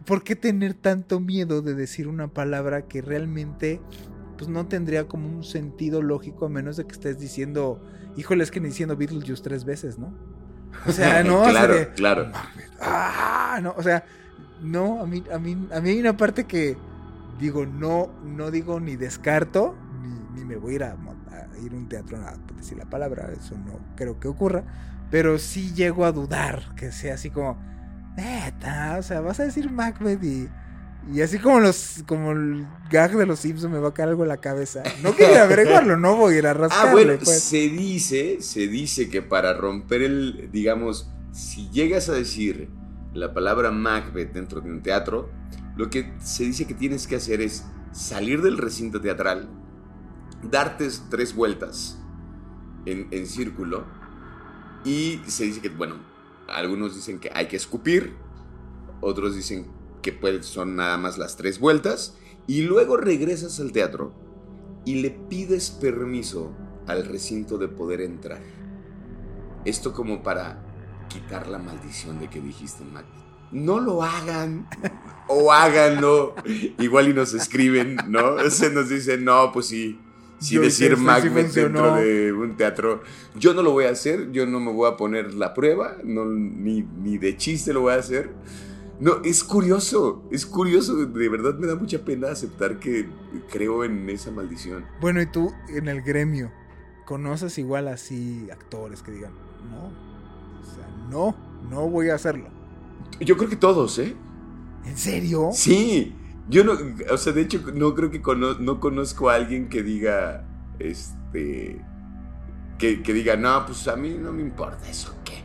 ¿Por 0.06 0.24
qué 0.24 0.36
tener 0.36 0.74
tanto 0.74 1.20
miedo 1.20 1.62
de 1.62 1.76
decir 1.76 2.08
una 2.08 2.28
palabra 2.28 2.88
que 2.88 3.02
realmente 3.02 3.80
pues 4.42 4.50
no 4.50 4.66
tendría 4.66 5.08
como 5.08 5.28
un 5.28 5.44
sentido 5.44 6.02
lógico 6.02 6.48
a 6.48 6.50
menos 6.50 6.76
de 6.76 6.86
que 6.88 6.94
estés 6.94 7.20
diciendo, 7.20 7.80
híjole, 8.18 8.44
es 8.44 8.50
que 8.50 8.60
ni 8.60 8.70
diciendo 8.70 8.98
Beetlejuice 8.98 9.44
tres 9.44 9.66
veces, 9.66 10.00
¿no? 10.00 10.16
O 10.88 10.92
sea, 10.92 11.24
no, 11.24 11.44
claro, 11.44 11.74
o 11.74 11.78
sea, 11.78 11.86
de, 11.86 11.94
claro. 11.94 12.32
ah, 12.82 13.60
no, 13.62 13.76
o 13.78 13.84
sea, 13.84 14.04
no, 14.60 15.00
a 15.00 15.06
mí, 15.06 15.24
a 15.32 15.38
mí, 15.38 15.68
a 15.72 15.80
mí 15.80 15.90
hay 15.92 16.00
una 16.00 16.18
parte 16.18 16.46
que 16.46 16.76
digo, 17.40 17.68
no, 17.68 18.10
no 18.24 18.50
digo 18.50 18.80
ni 18.80 18.96
descarto, 18.96 19.76
ni, 20.02 20.40
ni 20.40 20.44
me 20.44 20.56
voy 20.56 20.74
a 20.74 20.76
ir 20.78 20.84
a, 20.86 20.94
a 20.94 21.60
ir 21.64 21.74
a 21.74 21.76
un 21.76 21.88
teatro 21.88 22.18
a 22.18 22.34
decir 22.58 22.80
la 22.80 22.90
palabra, 22.90 23.30
eso 23.40 23.56
no 23.60 23.80
creo 23.96 24.20
que 24.20 24.28
ocurra, 24.28 24.64
pero 25.12 25.38
sí 25.38 25.72
llego 25.76 26.04
a 26.04 26.12
dudar 26.12 26.74
que 26.76 26.92
sea 26.92 27.14
así 27.14 27.30
como, 27.30 27.60
neta, 28.18 28.96
o 28.98 29.04
sea, 29.04 29.22
vas 29.22 29.40
a 29.40 29.44
decir 29.44 29.72
Macbeth 29.72 30.24
y, 30.24 30.50
y 31.14 31.22
así 31.22 31.40
como 31.40 31.60
los, 31.60 32.04
como 32.08 32.32
el 32.32 32.68
gag 32.92 33.16
de 33.18 33.26
los 33.26 33.40
Simpsons 33.40 33.74
me 33.74 33.80
va 33.80 33.90
a 33.90 33.94
caer 33.94 34.10
algo 34.10 34.24
en 34.24 34.30
la 34.30 34.38
cabeza. 34.38 34.84
No 35.02 35.14
quiero 35.14 35.42
averiguarlo, 35.42 35.98
no 35.98 36.16
voy 36.16 36.36
a 36.36 36.38
ir 36.38 36.48
a 36.48 36.54
rascarle, 36.54 36.90
Ah, 36.90 36.92
bueno, 36.92 37.14
pues. 37.24 37.42
se 37.44 37.70
dice, 37.70 38.38
se 38.42 38.68
dice 38.68 39.10
que 39.10 39.22
para 39.22 39.54
romper 39.54 40.04
el, 40.04 40.50
digamos, 40.52 41.10
si 41.32 41.70
llegas 41.70 42.10
a 42.10 42.14
decir 42.14 42.70
la 43.14 43.34
palabra 43.34 43.72
Macbeth 43.72 44.32
dentro 44.34 44.62
de 44.62 44.70
un 44.70 44.82
teatro, 44.84 45.30
lo 45.76 45.90
que 45.90 46.14
se 46.22 46.44
dice 46.44 46.66
que 46.68 46.74
tienes 46.76 47.08
que 47.08 47.16
hacer 47.16 47.42
es 47.42 47.66
salir 47.92 48.42
del 48.42 48.58
recinto 48.58 49.02
teatral, 49.02 49.50
darte 50.44 50.88
tres 51.10 51.36
vueltas 51.36 51.98
en, 52.86 53.08
en 53.12 53.26
círculo 53.28 53.86
y 54.86 55.20
se 55.28 55.46
dice 55.46 55.62
que, 55.62 55.70
bueno, 55.70 55.96
algunos 56.48 56.96
dicen 56.96 57.20
que 57.20 57.32
hay 57.34 57.48
que 57.48 57.56
escupir, 57.56 58.16
otros 59.02 59.36
dicen 59.36 59.68
que 60.02 60.14
pues, 60.14 60.46
son 60.46 60.76
nada 60.76 60.98
más 60.98 61.18
las 61.18 61.38
tres 61.38 61.60
vueltas 61.60 62.16
y 62.48 62.64
luego 62.64 62.98
regresas 62.98 63.60
al 63.60 63.72
teatro 63.72 64.14
y 64.86 65.02
le 65.02 65.12
pides 65.12 65.70
permiso 65.70 66.52
al 66.88 67.06
recinto 67.06 67.58
de 67.58 67.68
poder 67.68 68.02
entrar. 68.02 68.42
Esto 69.66 69.94
como 69.94 70.24
para 70.24 70.64
quitar 71.08 71.48
la 71.48 71.60
maldición 71.60 72.20
de 72.20 72.30
que 72.30 72.42
dijiste, 72.42 72.84
Mac. 72.84 73.06
No 73.52 73.80
lo 73.80 74.02
hagan. 74.02 74.68
O 75.28 75.52
háganlo. 75.52 76.36
Igual 76.80 77.10
y 77.10 77.14
nos 77.14 77.34
escriben, 77.34 77.98
¿no? 78.08 78.50
Se 78.50 78.70
nos 78.72 78.90
dicen, 78.90 79.24
no, 79.24 79.52
pues 79.52 79.68
sí. 79.68 80.00
Sí 80.40 80.58
decir 80.58 80.98
Macbeth 80.98 81.54
dentro 81.54 81.96
de 81.96 82.34
un 82.34 82.58
teatro. 82.58 83.04
Yo 83.36 83.54
no 83.54 83.62
lo 83.62 83.72
voy 83.72 83.86
a 83.86 83.92
hacer. 83.92 84.32
Yo 84.32 84.48
no 84.48 84.60
me 84.60 84.72
voy 84.72 84.90
a 84.90 84.98
poner 84.98 85.36
la 85.36 85.54
prueba. 85.54 85.98
No, 86.04 86.26
ni, 86.26 86.82
ni 86.82 87.20
de 87.20 87.38
chiste 87.38 87.74
lo 87.74 87.82
voy 87.82 87.94
a 87.94 87.98
hacer. 87.98 88.32
No, 89.02 89.16
es 89.24 89.44
curioso. 89.44 90.24
Es 90.32 90.46
curioso. 90.46 90.96
De 90.96 91.28
verdad 91.28 91.56
me 91.58 91.66
da 91.68 91.76
mucha 91.76 92.06
pena 92.06 92.30
aceptar 92.30 92.80
que 92.80 93.10
creo 93.52 93.84
en 93.84 94.08
esa 94.10 94.32
maldición. 94.32 94.86
Bueno, 95.02 95.20
y 95.22 95.26
tú 95.26 95.52
en 95.70 95.88
el 95.88 96.02
gremio, 96.04 96.52
¿conoces 97.06 97.58
igual 97.58 97.88
así 97.88 98.48
actores 98.52 99.02
que 99.02 99.12
digan, 99.12 99.34
no? 99.70 99.88
O 100.62 100.76
sea, 100.76 100.88
no, 101.10 101.36
no 101.70 101.90
voy 101.90 102.10
a 102.10 102.16
hacerlo. 102.16 102.48
Yo 103.20 103.36
creo 103.38 103.50
que 103.50 103.56
todos, 103.56 103.98
¿eh? 103.98 104.16
¿En 104.86 104.98
serio? 104.98 105.50
Sí, 105.52 106.16
yo 106.48 106.64
no, 106.64 106.74
o 107.12 107.18
sea, 107.18 107.34
de 107.34 107.42
hecho 107.42 107.60
no 107.74 107.96
creo 107.96 108.12
que 108.12 108.22
cono- 108.22 108.60
no 108.60 108.80
conozco 108.80 109.30
a 109.32 109.36
alguien 109.36 109.68
que 109.68 109.82
diga, 109.84 110.48
este, 110.80 111.84
que, 112.78 113.02
que 113.02 113.14
diga, 113.14 113.36
no, 113.36 113.66
pues 113.66 113.88
a 113.88 113.96
mí 113.96 114.16
no 114.20 114.32
me 114.32 114.42
importa 114.44 114.88
eso, 114.90 115.14
¿qué? 115.26 115.44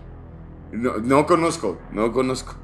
No, 0.76 0.98
no 0.98 1.24
conozco, 1.26 1.78
no 1.92 2.12
conozco. 2.12 2.54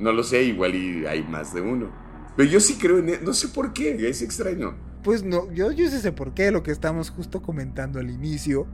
No 0.00 0.12
lo 0.12 0.22
sé, 0.22 0.42
igual 0.44 0.74
y 0.74 1.06
hay 1.06 1.22
más 1.22 1.54
de 1.54 1.60
uno. 1.60 1.90
Pero 2.36 2.48
yo 2.48 2.60
sí 2.60 2.76
creo 2.78 2.98
en, 2.98 3.08
e- 3.10 3.20
no 3.20 3.34
sé 3.34 3.48
por 3.48 3.72
qué, 3.72 4.08
es 4.08 4.22
extraño. 4.22 4.74
Pues 5.02 5.22
no, 5.22 5.50
yo, 5.52 5.72
yo 5.72 5.88
sí 5.88 5.98
sé 5.98 6.12
por 6.12 6.34
qué. 6.34 6.50
Lo 6.50 6.62
que 6.62 6.70
estamos 6.72 7.10
justo 7.10 7.42
comentando 7.42 8.00
al 8.00 8.10
inicio, 8.10 8.66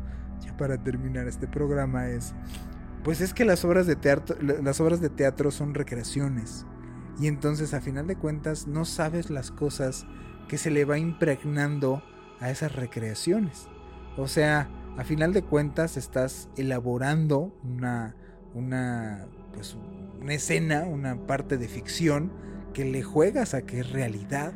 ya 0.45 0.57
para 0.57 0.83
terminar 0.83 1.27
este 1.27 1.47
programa, 1.47 2.09
es. 2.09 2.35
Pues 3.05 3.21
es 3.21 3.35
que 3.35 3.45
las 3.45 3.65
obras 3.65 3.87
de 3.87 3.97
teatro, 3.97 4.37
las 4.41 4.81
obras 4.81 5.01
de 5.01 5.09
teatro 5.11 5.51
son 5.51 5.75
recreaciones. 5.75 6.67
Y 7.21 7.29
entonces, 7.29 7.75
a 7.75 7.81
final 7.81 8.07
de 8.07 8.17
cuentas, 8.17 8.67
no 8.67 8.85
sabes 8.85 9.31
las 9.31 9.51
cosas 9.51 10.07
que 10.49 10.59
se 10.59 10.71
le 10.71 10.85
va 10.85 10.99
impregnando 10.99 12.03
a 12.41 12.51
esas 12.51 12.75
recreaciones. 12.75 13.69
O 14.17 14.29
sea, 14.29 14.69
a 14.97 15.05
final 15.05 15.33
de 15.33 15.43
cuentas, 15.43 15.97
estás 15.97 16.49
elaborando 16.57 17.55
una. 17.63 18.17
Una. 18.57 19.27
pues 19.55 19.77
una 20.21 20.35
escena, 20.35 20.85
una 20.85 21.27
parte 21.27 21.57
de 21.59 21.69
ficción 21.69 22.33
que 22.73 22.85
le 22.85 23.03
juegas 23.03 23.55
a 23.55 23.63
que 23.63 23.81
es 23.81 23.93
realidad 23.93 24.53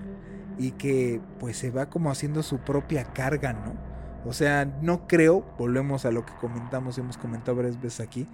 y 0.58 0.72
que 0.72 1.20
pues 1.38 1.56
se 1.56 1.70
va 1.70 1.88
como 1.88 2.10
haciendo 2.10 2.42
su 2.42 2.58
propia 2.58 3.04
carga, 3.04 3.52
¿no? 3.52 3.74
O 4.24 4.32
sea, 4.32 4.64
no 4.82 5.06
creo, 5.06 5.46
volvemos 5.58 6.04
a 6.04 6.10
lo 6.10 6.26
que 6.26 6.32
comentamos 6.40 6.98
y 6.98 7.00
hemos 7.00 7.16
comentado 7.16 7.56
varias 7.56 7.80
veces 7.80 8.00
aquí, 8.00 8.26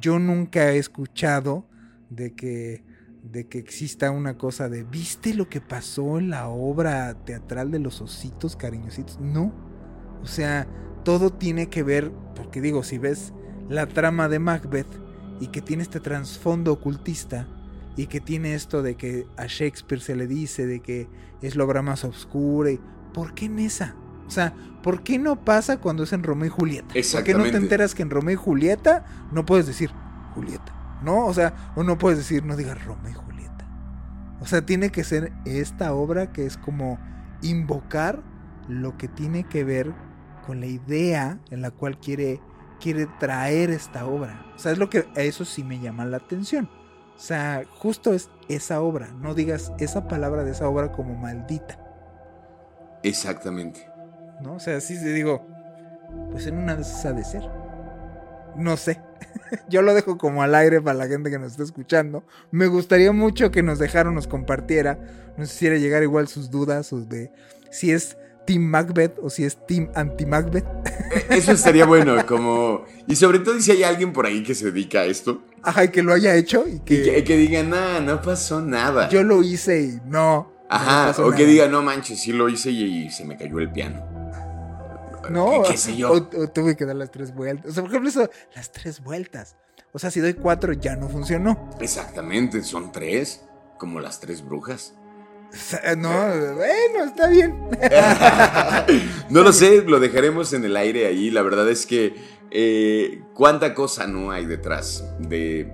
yo 0.00 0.18
nunca 0.18 0.70
he 0.70 0.78
escuchado 0.78 1.66
de 2.10 2.34
que 2.34 2.84
de 3.22 3.46
que 3.46 3.58
exista 3.58 4.10
una 4.10 4.36
cosa 4.36 4.68
de 4.68 4.82
¿viste 4.82 5.32
lo 5.34 5.48
que 5.48 5.60
pasó 5.60 6.18
en 6.18 6.30
la 6.30 6.48
obra 6.48 7.14
teatral 7.24 7.70
de 7.70 7.78
los 7.78 8.00
ositos 8.00 8.56
cariñositos? 8.56 9.18
No. 9.20 9.52
O 10.22 10.26
sea, 10.26 10.66
todo 11.04 11.30
tiene 11.30 11.68
que 11.68 11.82
ver, 11.82 12.12
porque 12.34 12.60
digo, 12.60 12.82
si 12.82 12.98
ves 12.98 13.32
la 13.68 13.86
trama 13.86 14.28
de 14.28 14.38
Macbeth 14.38 15.01
y 15.42 15.48
que 15.48 15.60
tiene 15.60 15.82
este 15.82 15.98
trasfondo 15.98 16.72
ocultista 16.72 17.48
y 17.96 18.06
que 18.06 18.20
tiene 18.20 18.54
esto 18.54 18.80
de 18.80 18.94
que 18.94 19.26
a 19.36 19.46
Shakespeare 19.46 20.00
se 20.00 20.14
le 20.14 20.28
dice 20.28 20.66
de 20.66 20.78
que 20.78 21.08
es 21.42 21.56
la 21.56 21.64
obra 21.64 21.82
más 21.82 22.04
oscura. 22.04 22.70
Y, 22.70 22.80
¿Por 23.12 23.34
qué 23.34 23.46
en 23.46 23.58
esa? 23.58 23.96
O 24.24 24.30
sea, 24.30 24.54
¿por 24.84 25.02
qué 25.02 25.18
no 25.18 25.44
pasa 25.44 25.78
cuando 25.78 26.04
es 26.04 26.12
en 26.12 26.22
Romeo 26.22 26.46
y 26.46 26.50
Julieta? 26.50 26.94
¿Por 27.12 27.24
qué 27.24 27.34
no 27.34 27.42
te 27.42 27.56
enteras 27.56 27.92
que 27.92 28.02
en 28.02 28.10
Romeo 28.10 28.34
y 28.34 28.36
Julieta 28.36 29.04
no 29.32 29.44
puedes 29.44 29.66
decir 29.66 29.90
Julieta? 30.36 31.00
¿No? 31.02 31.26
O 31.26 31.34
sea, 31.34 31.72
o 31.74 31.82
no 31.82 31.98
puedes 31.98 32.18
decir, 32.18 32.44
no 32.44 32.54
digas 32.54 32.84
Romeo 32.84 33.10
y 33.10 33.14
Julieta. 33.14 33.66
O 34.40 34.46
sea, 34.46 34.64
tiene 34.64 34.90
que 34.90 35.02
ser 35.02 35.32
esta 35.44 35.92
obra 35.92 36.32
que 36.32 36.46
es 36.46 36.56
como 36.56 37.00
invocar 37.42 38.22
lo 38.68 38.96
que 38.96 39.08
tiene 39.08 39.42
que 39.42 39.64
ver 39.64 39.92
con 40.46 40.60
la 40.60 40.66
idea 40.66 41.40
en 41.50 41.62
la 41.62 41.72
cual 41.72 41.98
quiere, 41.98 42.40
quiere 42.82 43.06
traer 43.20 43.70
esta 43.70 44.06
obra. 44.06 44.44
O 44.56 44.58
sea, 44.58 44.72
es 44.72 44.78
lo 44.78 44.90
que 44.90 45.06
a 45.14 45.20
eso 45.20 45.44
sí 45.44 45.62
me 45.62 45.78
llama 45.80 46.04
la 46.04 46.16
atención. 46.16 46.68
O 47.16 47.20
sea, 47.20 47.62
justo 47.78 48.12
es 48.12 48.30
esa 48.48 48.80
obra. 48.80 49.08
No 49.20 49.34
digas 49.34 49.72
esa 49.78 50.08
palabra 50.08 50.42
de 50.42 50.50
esa 50.50 50.68
obra 50.68 50.90
como 50.90 51.14
maldita. 51.14 51.78
Exactamente. 53.02 53.88
¿No? 54.40 54.54
O 54.54 54.60
sea, 54.60 54.80
sí 54.80 54.96
se 54.96 55.12
digo, 55.12 55.46
pues 56.32 56.46
en 56.46 56.58
una 56.58 56.74
de 56.74 56.82
esas 56.82 57.04
ha 57.06 57.12
de 57.12 57.24
ser. 57.24 57.48
No 58.56 58.76
sé. 58.76 59.00
Yo 59.68 59.82
lo 59.82 59.94
dejo 59.94 60.18
como 60.18 60.42
al 60.42 60.54
aire 60.54 60.80
para 60.80 60.98
la 60.98 61.06
gente 61.06 61.30
que 61.30 61.38
nos 61.38 61.52
está 61.52 61.62
escuchando. 61.62 62.24
Me 62.50 62.66
gustaría 62.66 63.12
mucho 63.12 63.50
que 63.52 63.62
nos 63.62 63.78
dejara, 63.78 64.10
nos 64.10 64.26
compartiera, 64.26 64.98
nos 65.36 65.54
hiciera 65.54 65.76
llegar 65.76 66.02
igual 66.02 66.26
sus 66.26 66.50
dudas, 66.50 66.86
sus 66.86 67.08
de 67.08 67.32
si 67.70 67.92
es 67.92 68.16
Team 68.46 68.62
Macbeth 68.62 69.18
o 69.22 69.30
si 69.30 69.44
es 69.44 69.64
Team 69.66 69.90
Anti-Macbeth. 69.94 70.66
E- 71.10 71.36
Eso 71.36 71.52
estaría 71.52 71.84
bueno, 71.86 72.24
como... 72.26 72.84
Y 73.06 73.16
sobre 73.16 73.38
todo 73.40 73.60
si 73.60 73.70
hay 73.72 73.82
alguien 73.82 74.12
por 74.12 74.26
ahí 74.26 74.42
que 74.42 74.54
se 74.54 74.70
dedica 74.70 75.00
a 75.00 75.04
esto 75.04 75.42
Ajá, 75.62 75.84
y 75.84 75.88
que 75.90 76.02
lo 76.02 76.12
haya 76.12 76.34
hecho 76.34 76.64
y 76.66 76.76
y 76.76 76.80
que, 76.80 77.02
que, 77.02 77.24
que 77.24 77.36
diga, 77.36 77.62
no, 77.62 78.00
no 78.00 78.20
pasó 78.22 78.60
nada. 78.60 79.08
yo 79.08 79.22
lo 79.22 79.42
hice 79.42 79.80
y 79.82 80.00
no. 80.06 80.10
no 80.10 80.52
Ajá, 80.68 81.06
pasó 81.08 81.26
o 81.26 81.30
que 81.30 81.38
nada". 81.42 81.46
diga, 81.46 81.68
no 81.68 81.82
manches, 81.82 82.20
sí 82.20 82.32
lo 82.32 82.48
hice 82.48 82.70
y, 82.70 83.06
y 83.06 83.10
se 83.10 83.24
me 83.24 83.36
cayó 83.36 83.58
el 83.58 83.70
piano. 83.70 84.04
No, 85.30 85.62
¿Qué, 85.62 85.70
qué 85.72 85.76
sé 85.76 85.96
yo? 85.96 86.10
O, 86.12 86.16
o 86.16 86.48
tuve 86.48 86.76
que 86.76 86.84
dar 86.84 86.96
las 86.96 87.10
tres 87.12 87.32
vueltas. 87.34 87.70
O 87.70 87.74
sea, 87.74 87.82
por 87.82 87.90
ejemplo, 87.90 88.10
eso, 88.10 88.28
las 88.56 88.72
tres 88.72 89.00
vueltas. 89.00 89.56
O 89.92 89.98
sea, 89.98 90.10
si 90.10 90.18
doy 90.20 90.34
cuatro 90.34 90.72
ya 90.72 90.96
no 90.96 91.08
funcionó. 91.08 91.70
Exactamente, 91.80 92.62
son 92.64 92.90
tres, 92.90 93.44
como 93.78 94.00
las 94.00 94.18
tres 94.18 94.44
brujas. 94.44 94.94
Sea, 95.52 95.94
no, 95.96 96.08
bueno, 96.54 97.04
está 97.04 97.28
bien. 97.28 97.54
no 99.30 99.42
lo 99.42 99.52
sé, 99.52 99.82
lo 99.82 100.00
dejaremos 100.00 100.52
en 100.52 100.64
el 100.64 100.76
aire 100.76 101.06
ahí. 101.06 101.30
La 101.30 101.42
verdad 101.42 101.68
es 101.68 101.86
que 101.86 102.14
eh, 102.50 103.22
cuánta 103.34 103.74
cosa 103.74 104.06
no 104.06 104.30
hay 104.30 104.46
detrás 104.46 105.04
de... 105.18 105.72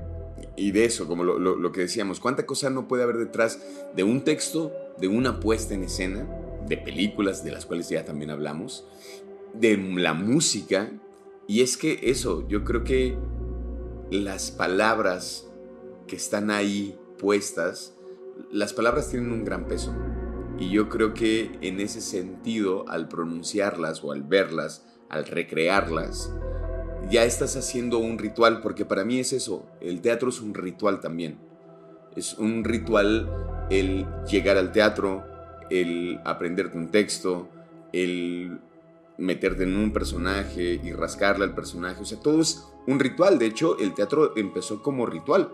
Y 0.57 0.73
de 0.73 0.85
eso, 0.87 1.07
como 1.07 1.23
lo, 1.23 1.39
lo- 1.39 1.55
lo 1.57 1.71
que 1.71 1.83
decíamos, 1.83 2.19
cuánta 2.19 2.45
cosa 2.45 2.69
no 2.71 2.89
puede 2.89 3.05
haber 3.05 3.17
detrás 3.19 3.61
de 3.95 4.03
un 4.03 4.25
texto, 4.25 4.73
de 4.99 5.07
una 5.07 5.39
puesta 5.39 5.75
en 5.75 5.85
escena, 5.85 6.27
de 6.67 6.77
películas 6.77 7.45
de 7.45 7.53
las 7.53 7.65
cuales 7.65 7.89
ya 7.89 8.05
también 8.05 8.31
hablamos, 8.33 8.85
de 9.55 9.77
la 9.77 10.15
música. 10.15 10.91
Y 11.47 11.63
es 11.63 11.77
que 11.77 12.01
eso, 12.03 12.47
yo 12.49 12.65
creo 12.65 12.83
que 12.83 13.17
las 14.11 14.51
palabras 14.51 15.47
que 16.09 16.17
están 16.17 16.51
ahí 16.51 16.99
puestas, 17.19 17.95
las 18.51 18.73
palabras 18.73 19.11
tienen 19.11 19.33
un 19.33 19.45
gran 19.45 19.67
peso. 19.67 19.95
Y 20.59 20.71
yo 20.71 20.89
creo 20.89 21.15
que 21.15 21.59
en 21.61 21.81
ese 21.81 22.01
sentido, 22.01 22.89
al 22.89 23.09
pronunciarlas 23.09 24.03
o 24.03 24.13
al 24.13 24.23
verlas, 24.23 24.85
al 25.09 25.27
recrearlas, 25.27 26.33
ya 27.11 27.25
estás 27.25 27.57
haciendo 27.57 27.99
un 27.99 28.19
ritual, 28.19 28.61
porque 28.61 28.85
para 28.85 29.05
mí 29.05 29.21
es 29.21 29.33
eso, 29.33 29.67
el 29.81 30.01
teatro 30.01 30.29
es 30.29 30.41
un 30.41 30.55
ritual 30.55 31.01
también. 31.01 31.39
Es 32.17 32.37
un 32.39 32.65
ritual 32.65 33.31
el 33.71 34.07
llegar 34.29 34.57
al 34.57 34.73
teatro, 34.73 35.25
el 35.71 36.21
aprenderte 36.25 36.77
un 36.77 36.91
texto, 36.91 37.49
el 37.93 38.59
meterte 39.19 39.65
en 39.65 39.77
un 39.77 39.93
personaje 39.93 40.81
y 40.83 40.93
rascarle 40.93 41.45
al 41.45 41.55
personaje. 41.55 42.03
O 42.03 42.05
sea, 42.05 42.19
todo 42.21 42.41
es 42.41 42.67
un 42.87 42.99
ritual. 42.99 43.39
De 43.39 43.47
hecho, 43.47 43.79
el 43.79 43.95
teatro 43.95 44.37
empezó 44.37 44.83
como 44.83 45.07
ritual. 45.07 45.53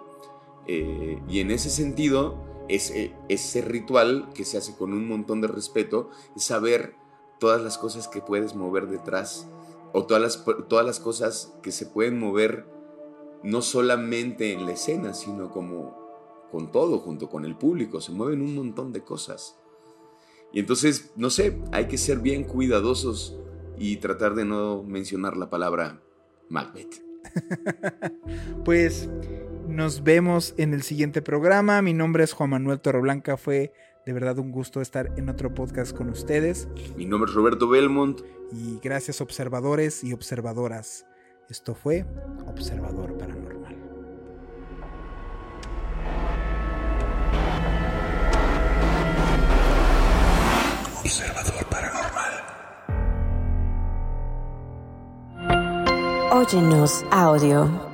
Eh, 0.66 1.18
y 1.28 1.40
en 1.40 1.50
ese 1.50 1.68
sentido, 1.70 2.53
ese, 2.68 3.14
ese 3.28 3.60
ritual 3.60 4.30
que 4.34 4.44
se 4.44 4.58
hace 4.58 4.74
con 4.74 4.92
un 4.92 5.08
montón 5.08 5.40
de 5.40 5.48
respeto 5.48 6.10
es 6.36 6.44
saber 6.44 6.96
todas 7.38 7.62
las 7.62 7.78
cosas 7.78 8.08
que 8.08 8.20
puedes 8.20 8.54
mover 8.54 8.86
detrás 8.88 9.46
o 9.92 10.06
todas 10.06 10.22
las, 10.22 10.44
todas 10.68 10.84
las 10.84 11.00
cosas 11.00 11.52
que 11.62 11.72
se 11.72 11.86
pueden 11.86 12.18
mover 12.18 12.66
no 13.42 13.62
solamente 13.62 14.52
en 14.52 14.66
la 14.66 14.72
escena, 14.72 15.14
sino 15.14 15.50
como 15.50 16.04
con 16.50 16.72
todo, 16.72 16.98
junto 16.98 17.28
con 17.28 17.44
el 17.44 17.56
público. 17.56 18.00
Se 18.00 18.10
mueven 18.10 18.40
un 18.40 18.54
montón 18.54 18.92
de 18.92 19.02
cosas. 19.02 19.56
Y 20.52 20.60
entonces, 20.60 21.12
no 21.16 21.30
sé, 21.30 21.60
hay 21.72 21.86
que 21.86 21.98
ser 21.98 22.20
bien 22.20 22.44
cuidadosos 22.44 23.36
y 23.76 23.96
tratar 23.98 24.34
de 24.34 24.44
no 24.44 24.82
mencionar 24.82 25.36
la 25.36 25.50
palabra 25.50 26.00
Macbeth. 26.48 27.02
pues 28.64 29.08
nos 29.66 30.02
vemos 30.02 30.54
en 30.56 30.74
el 30.74 30.82
siguiente 30.82 31.22
programa. 31.22 31.82
Mi 31.82 31.92
nombre 31.92 32.24
es 32.24 32.32
Juan 32.32 32.50
Manuel 32.50 32.80
Torreblanca. 32.80 33.36
Fue 33.36 33.72
de 34.04 34.12
verdad 34.12 34.38
un 34.38 34.50
gusto 34.50 34.80
estar 34.80 35.12
en 35.16 35.28
otro 35.28 35.54
podcast 35.54 35.96
con 35.96 36.08
ustedes. 36.10 36.68
Mi 36.96 37.06
nombre 37.06 37.30
es 37.30 37.34
Roberto 37.34 37.68
Belmont. 37.68 38.20
Y 38.52 38.78
gracias 38.82 39.20
observadores 39.20 40.04
y 40.04 40.12
observadoras. 40.12 41.06
Esto 41.48 41.74
fue 41.74 42.04
Observador 42.46 43.16
Paranormal. 43.18 43.76
Observador 51.02 51.64
Óyenos 56.30 57.04
audio. 57.12 57.93